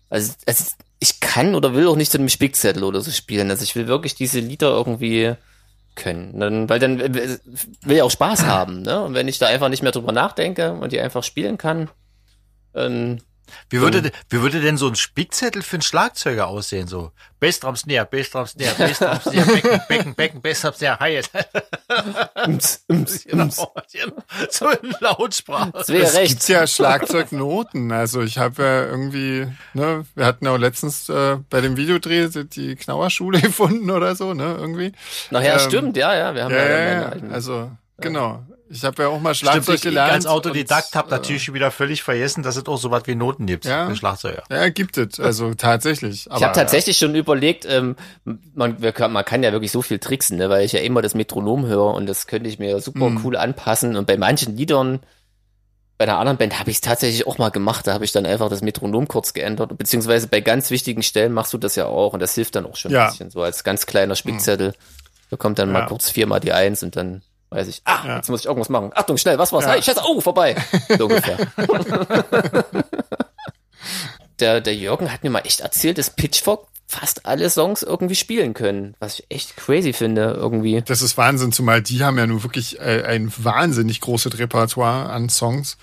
also, 0.09 0.33
also 0.45 0.65
ich 0.99 1.19
kann 1.19 1.55
oder 1.55 1.73
will 1.73 1.87
auch 1.87 1.95
nicht 1.95 2.11
zu 2.11 2.17
einem 2.17 2.29
Spickzettel 2.29 2.83
oder 2.83 3.01
so 3.01 3.11
spielen. 3.11 3.49
Also 3.49 3.63
ich 3.63 3.75
will 3.75 3.87
wirklich 3.87 4.15
diese 4.15 4.39
Lieder 4.39 4.69
irgendwie 4.69 5.35
können. 5.95 6.39
Dann, 6.39 6.69
weil 6.69 6.79
dann 6.79 6.99
äh, 6.99 7.37
will 7.81 7.95
ich 7.95 8.01
auch 8.01 8.11
Spaß 8.11 8.45
haben, 8.45 8.81
ne? 8.81 9.01
Und 9.01 9.13
wenn 9.13 9.27
ich 9.27 9.39
da 9.39 9.47
einfach 9.47 9.69
nicht 9.69 9.81
mehr 9.81 9.91
drüber 9.91 10.11
nachdenke 10.11 10.73
und 10.73 10.91
die 10.91 10.99
einfach 10.99 11.23
spielen 11.23 11.57
kann, 11.57 11.89
ähm, 12.73 13.19
Wie 13.69 13.79
würde, 13.81 14.01
de- 14.03 14.11
wie 14.29 14.41
würde 14.41 14.61
denn 14.61 14.77
so 14.77 14.87
ein 14.87 14.95
Spickzettel 14.95 15.61
für 15.61 15.75
einen 15.77 15.81
Schlagzeuger 15.81 16.47
aussehen? 16.47 16.87
So 16.87 17.11
Bassdrum, 17.39 17.75
Snare, 17.75 18.05
Bassdrum, 18.05 18.45
Snare, 18.47 18.75
Bassdrum, 18.77 19.19
Snare, 19.33 19.45
Becken, 19.45 19.81
Becken, 19.87 20.15
Becken, 20.15 20.41
Bassdrum, 20.41 20.73
Snare, 20.73 20.99
Hi-Hat. 20.99 21.29
ums, 22.47 22.83
ums, 22.89 23.23
Genau, 23.27 23.43
ums. 23.43 23.67
genau. 23.91 24.13
So 24.49 24.69
in 24.69 24.95
Lautsprache. 24.99 25.71
Das 25.73 25.89
Es 25.89 26.15
recht. 26.15 26.29
gibt 26.31 26.47
ja 26.49 26.65
Schlagzeugnoten. 26.67 27.91
Also 27.91 28.21
ich 28.21 28.37
habe 28.37 28.63
ja 28.63 28.85
irgendwie, 28.85 29.47
ne, 29.73 30.05
wir 30.15 30.25
hatten 30.25 30.45
ja 30.45 30.51
auch 30.51 30.57
letztens 30.57 31.09
äh, 31.09 31.37
bei 31.49 31.61
dem 31.61 31.77
Videodreh 31.77 32.29
die 32.29 32.75
Knauerschule 32.75 33.41
gefunden 33.41 33.89
oder 33.91 34.15
so, 34.15 34.33
ne, 34.33 34.55
irgendwie. 34.59 34.91
Nachher 35.31 35.53
ähm, 35.53 35.59
stimmt, 35.59 35.97
ja, 35.97 36.15
ja. 36.15 36.33
Wir 36.35 36.43
haben 36.45 36.51
Ja, 36.53 36.65
ja, 36.65 36.77
ja, 36.79 37.01
ja. 37.15 37.31
Also 37.31 37.71
genau. 37.99 38.43
Ich 38.67 38.83
habe 38.83 39.03
ja 39.03 39.09
auch 39.09 39.19
mal 39.19 39.35
Stimmt, 39.35 39.51
Schlagzeug 39.51 39.75
ich 39.75 39.81
gelernt. 39.81 40.11
als 40.11 40.25
Autodidakt 40.25 40.95
habe 40.95 41.09
äh, 41.09 41.11
natürlich 41.11 41.43
schon 41.43 41.53
wieder 41.53 41.69
völlig 41.69 42.01
vergessen, 42.01 42.41
dass 42.41 42.55
es 42.55 42.65
auch 42.65 42.77
so 42.77 42.89
was 42.89 43.05
wie 43.05 43.13
Noten 43.13 43.45
gibt 43.45 43.65
Ja. 43.65 43.87
für 43.87 43.95
Schlagzeuger. 43.95 44.43
Ja, 44.49 44.69
gibt 44.69 44.97
es. 44.97 45.19
Also 45.19 45.53
tatsächlich. 45.53 46.25
Aber, 46.29 46.37
Ich 46.39 46.43
habe 46.43 46.55
tatsächlich 46.55 46.97
schon 46.97 47.13
überlegt, 47.13 47.65
ähm, 47.69 47.95
man, 48.55 48.81
wir 48.81 48.91
kann, 48.91 49.11
man 49.13 49.23
kann 49.23 49.43
ja 49.43 49.51
wirklich 49.51 49.71
so 49.71 49.83
viel 49.83 49.99
tricksen, 49.99 50.37
ne, 50.37 50.49
weil 50.49 50.65
ich 50.65 50.71
ja 50.71 50.79
immer 50.79 51.03
das 51.03 51.13
Metronom 51.13 51.67
höre 51.67 51.93
und 51.93 52.07
das 52.07 52.25
könnte 52.25 52.49
ich 52.49 52.57
mir 52.57 52.79
super 52.81 53.09
Mhm. 53.09 53.21
cool 53.23 53.37
anpassen. 53.37 53.95
Und 53.95 54.07
bei 54.07 54.17
manchen 54.17 54.57
Liedern, 54.57 54.99
bei 55.99 56.05
einer 56.05 56.17
anderen 56.17 56.37
Band 56.39 56.59
habe 56.59 56.71
ich 56.71 56.77
es 56.77 56.81
tatsächlich 56.81 57.27
auch 57.27 57.37
mal 57.37 57.51
gemacht. 57.51 57.85
Da 57.85 57.93
habe 57.93 58.03
ich 58.03 58.11
dann 58.13 58.25
einfach 58.25 58.49
das 58.49 58.61
Metronom 58.63 59.07
kurz 59.07 59.33
geändert. 59.33 59.77
Beziehungsweise 59.77 60.27
bei 60.27 60.41
ganz 60.41 60.71
wichtigen 60.71 61.03
Stellen 61.03 61.33
machst 61.33 61.53
du 61.53 61.59
das 61.59 61.75
ja 61.75 61.85
auch 61.85 62.13
und 62.13 62.19
das 62.19 62.33
hilft 62.33 62.55
dann 62.55 62.65
auch 62.65 62.75
schon 62.77 62.91
Ja. 62.91 63.05
ein 63.05 63.09
bisschen. 63.11 63.29
So 63.29 63.43
als 63.43 63.63
ganz 63.63 63.85
kleiner 63.85 64.15
Spickzettel. 64.15 64.73
Da 65.29 65.37
kommt 65.37 65.59
dann 65.59 65.69
Ja. 65.69 65.73
mal 65.81 65.85
kurz 65.85 66.09
viermal 66.09 66.39
die 66.39 66.51
Eins 66.51 66.81
und 66.81 66.95
dann 66.95 67.21
weiß 67.49 67.67
ich, 67.67 67.81
ah, 67.85 68.01
Ja. 68.05 68.15
jetzt 68.17 68.29
muss 68.29 68.41
ich 68.41 68.45
irgendwas 68.47 68.69
machen. 68.69 68.91
Achtung, 68.95 69.17
schnell, 69.17 69.37
was 69.37 69.51
war's? 69.53 69.65
Ja. 69.65 69.71
Hey, 69.73 69.81
scheiße, 69.83 70.01
oh, 70.05 70.19
vorbei. 70.21 70.55
So 70.97 71.05
ungefähr. 71.05 71.37
der, 74.39 74.61
der 74.61 74.75
Jürgen 74.75 75.11
hat 75.11 75.23
mir 75.23 75.29
mal 75.29 75.39
echt 75.39 75.61
erzählt, 75.61 75.97
dass 75.97 76.09
Pitchfork 76.09 76.67
fast 76.87 77.25
alle 77.25 77.49
Songs 77.49 77.81
irgendwie 77.83 78.15
spielen 78.15 78.53
können, 78.53 78.95
was 78.99 79.19
ich 79.19 79.25
echt 79.29 79.57
crazy 79.57 79.93
finde 79.93 80.33
irgendwie. 80.37 80.81
Das 80.85 81.01
ist 81.01 81.17
Wahnsinn, 81.17 81.51
zumal 81.51 81.81
die 81.81 82.03
haben 82.03 82.17
ja 82.17 82.27
nun 82.27 82.43
wirklich 82.43 82.79
äh, 82.79 83.03
ein 83.05 83.31
wahnsinnig 83.37 84.01
großes 84.01 84.37
Repertoire 84.37 85.09
an 85.09 85.29
Songs. 85.29 85.77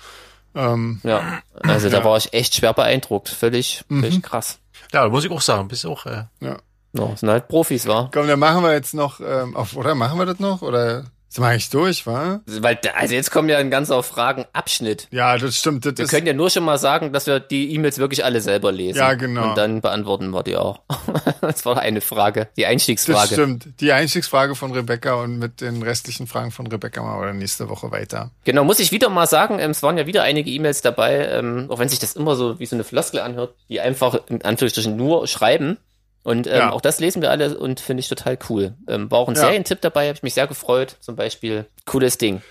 Ähm, 0.55 1.01
Ja, 1.03 1.39
also 1.61 1.89
da 1.89 1.99
Ja. 1.99 2.03
war 2.05 2.17
ich 2.17 2.33
echt 2.33 2.55
schwer 2.55 2.73
beeindruckt, 2.73 3.27
völlig, 3.29 3.83
völlig 3.89 4.21
krass. 4.21 4.59
Ja, 4.93 5.09
muss 5.09 5.25
ich 5.25 5.31
auch 5.31 5.41
sagen, 5.41 5.67
bist 5.67 5.85
auch, 5.85 6.05
äh, 6.05 6.25
ja. 6.39 6.57
Ja, 6.95 7.17
sind 7.17 7.27
halt 7.29 7.47
Profis, 7.47 7.87
war. 7.87 8.11
Komm, 8.13 8.27
dann 8.27 8.37
machen 8.39 8.61
wir 8.63 8.71
jetzt 8.73 8.93
noch, 8.93 9.19
ähm, 9.19 9.55
auf, 9.55 9.75
oder 9.75 9.95
machen 9.95 10.19
wir 10.19 10.27
das 10.27 10.39
noch? 10.39 10.61
Oder 10.61 11.05
sind 11.33 11.43
wir 11.43 11.47
eigentlich 11.47 11.71
durch, 11.71 12.05
wa? 12.05 12.41
Weil, 12.45 12.79
also 12.95 13.15
jetzt 13.15 13.31
kommen 13.31 13.49
ja 13.49 13.57
ein 13.57 13.71
ganzer 13.71 14.03
Fragen-Abschnitt. 14.03 15.07
Ja, 15.09 15.35
das 15.35 15.57
stimmt. 15.57 15.83
Das 15.83 15.97
Wir 15.97 16.05
können 16.05 16.27
ja 16.27 16.33
nur 16.33 16.51
schon 16.51 16.63
mal 16.63 16.77
sagen, 16.77 17.11
dass 17.11 17.25
wir 17.25 17.39
die 17.39 17.73
E-Mails 17.73 17.97
wirklich 17.97 18.23
alle 18.23 18.39
selber 18.39 18.71
lesen. 18.71 18.99
Ja, 18.99 19.15
genau. 19.15 19.49
Und 19.49 19.57
dann 19.57 19.81
beantworten 19.81 20.29
wir 20.29 20.43
die 20.43 20.55
auch. 20.55 20.81
das 21.41 21.65
war 21.65 21.79
eine 21.79 22.01
Frage, 22.01 22.49
die 22.55 22.61
das 22.61 22.69
Einstiegsfrage. 22.69 23.33
stimmt. 23.33 23.67
Die 23.79 23.91
Einstiegsfrage 23.91 24.53
von 24.53 24.73
Rebecca 24.73 25.15
und 25.15 25.39
mit 25.39 25.61
den 25.61 25.81
restlichen 25.81 26.27
Fragen 26.27 26.51
von 26.51 26.67
Rebecca 26.67 27.01
machen 27.01 27.21
wir 27.21 27.33
nächste 27.33 27.67
Woche 27.67 27.89
weiter. 27.89 28.29
Genau, 28.43 28.63
muss 28.63 28.79
ich 28.79 28.91
wieder 28.91 29.09
mal 29.09 29.25
sagen, 29.25 29.57
ähm, 29.57 29.71
es 29.71 29.81
waren 29.81 29.97
ja 29.97 30.05
wieder 30.05 30.21
einige 30.21 30.51
E-Mails 30.51 30.83
dabei, 30.83 31.29
ähm, 31.29 31.65
auch 31.69 31.79
wenn 31.79 31.89
sich 31.89 31.97
das 31.97 32.15
immer 32.15 32.35
so 32.35 32.59
wie 32.59 32.67
so 32.67 32.75
eine 32.75 32.83
Floskel 32.83 33.21
anhört, 33.21 33.55
die 33.69 33.81
einfach 33.81 34.19
in 34.27 34.43
Anführungsstrichen 34.43 34.95
nur 34.95 35.25
schreiben. 35.25 35.79
Und 36.23 36.47
ähm, 36.47 36.53
Ja. 36.57 36.71
auch 36.71 36.81
das 36.81 36.99
lesen 36.99 37.21
wir 37.21 37.31
alle 37.31 37.57
und 37.57 37.79
finde 37.79 38.01
ich 38.01 38.07
total 38.09 38.37
cool. 38.49 38.73
Ähm, 38.87 39.09
war 39.11 39.19
auch 39.19 39.27
ein 39.27 39.35
Ja. 39.35 39.41
Serientipp 39.41 39.81
dabei, 39.81 40.07
habe 40.07 40.15
ich 40.17 40.23
mich 40.23 40.33
sehr 40.33 40.47
gefreut. 40.47 40.95
Zum 41.01 41.15
Beispiel, 41.15 41.65
cooles 41.85 42.17
Ding. 42.17 42.41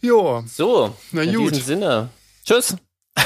Jo, 0.00 0.42
So, 0.46 0.94
Na 1.12 1.22
in 1.22 1.34
gut. 1.34 1.52
diesem 1.54 1.64
Sinne. 1.66 2.08
Tschüss. 2.44 2.76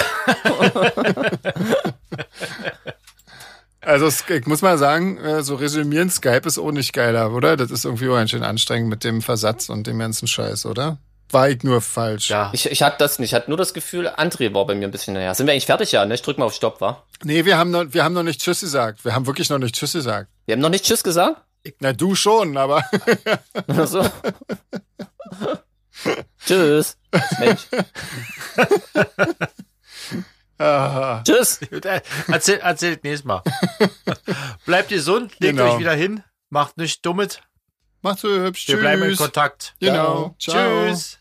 also 3.81 4.09
ich 4.29 4.47
muss 4.47 4.63
mal 4.63 4.79
sagen, 4.79 5.19
äh, 5.19 5.43
so 5.43 5.55
resümieren, 5.57 6.11
Skype 6.11 6.47
ist 6.47 6.59
auch 6.59 6.73
nicht 6.73 6.93
geiler, 6.93 7.33
oder? 7.33 7.57
Das 7.57 7.71
ist 7.71 7.85
irgendwie 7.85 8.09
auch 8.09 8.17
ein 8.17 8.29
schön 8.29 8.43
anstrengend 8.43 8.89
mit 8.89 9.05
dem 9.05 9.23
Versatz 9.23 9.69
und 9.69 9.87
dem 9.87 9.99
ganzen 9.99 10.27
Scheiß, 10.27 10.67
oder? 10.67 10.99
War 11.35 11.49
ich 11.51 11.63
nur 11.63 11.81
falsch? 11.83 12.31
ja. 12.31 12.51
Ich, 12.55 12.65
ich 12.71 12.83
hatte 12.83 12.97
das 12.99 13.19
nicht, 13.19 13.31
ich 13.31 13.35
hatte 13.35 13.51
nur 13.51 13.59
das 13.59 13.75
Gefühl, 13.75 14.09
André 14.09 14.55
war 14.55 14.65
bei 14.67 14.75
mir 14.75 14.87
ein 14.89 14.91
bisschen 14.91 15.15
näher. 15.15 15.35
Sind 15.35 15.47
wir 15.47 15.53
eigentlich 15.53 15.67
fertig, 15.67 15.93
ja? 15.93 16.05
Ne? 16.07 16.15
Ich 16.15 16.23
drück 16.23 16.39
mal 16.39 16.45
auf 16.47 16.55
Stopp, 16.55 16.81
wa? 16.81 17.03
Nee, 17.25 17.45
wir 17.45 17.59
haben 17.59 17.71
noch, 17.71 17.85
wir 17.91 18.05
haben 18.05 18.15
noch 18.15 18.23
nicht 18.23 18.41
Tschüss 18.41 18.61
gesagt. 18.61 19.05
Wir 19.05 19.15
haben 19.15 19.27
wirklich 19.27 19.51
noch 19.51 19.59
nicht 19.59 19.75
Tschüss 19.75 19.93
gesagt. 19.93 20.31
Wir 20.47 20.53
haben 20.55 20.61
noch 20.61 20.69
nicht 20.71 20.85
Tschüss 20.85 21.03
gesagt? 21.03 21.43
Na, 21.81 21.93
du 21.93 22.15
schon, 22.15 22.57
aber 22.57 22.85
so. 23.87 24.09
Tschüss. 26.47 26.97
Mensch. 27.41 27.63
ah, 30.59 31.23
Tschüss. 31.25 31.61
Äh, 31.63 32.01
Erzähl, 32.29 32.59
erzählt 32.59 33.03
nächstes 33.05 33.25
Mal. 33.25 33.43
Bleibt 34.67 34.89
gesund, 34.91 35.33
legt 35.41 35.57
Genau. 35.57 35.73
euch 35.73 35.79
wieder 35.81 35.95
hin, 35.95 36.23
macht 36.51 36.77
nichts 36.77 37.01
Dummes. 37.03 37.41
macht's 38.03 38.23
so 38.23 38.29
hübsch. 38.29 38.69
Wir 38.69 38.75
Tschüss. 38.75 38.81
bleiben 38.83 39.03
in 39.03 39.17
Kontakt. 39.17 39.75
Genau. 39.81 40.35
Ciao. 40.39 40.87
Tschüss. 40.89 41.19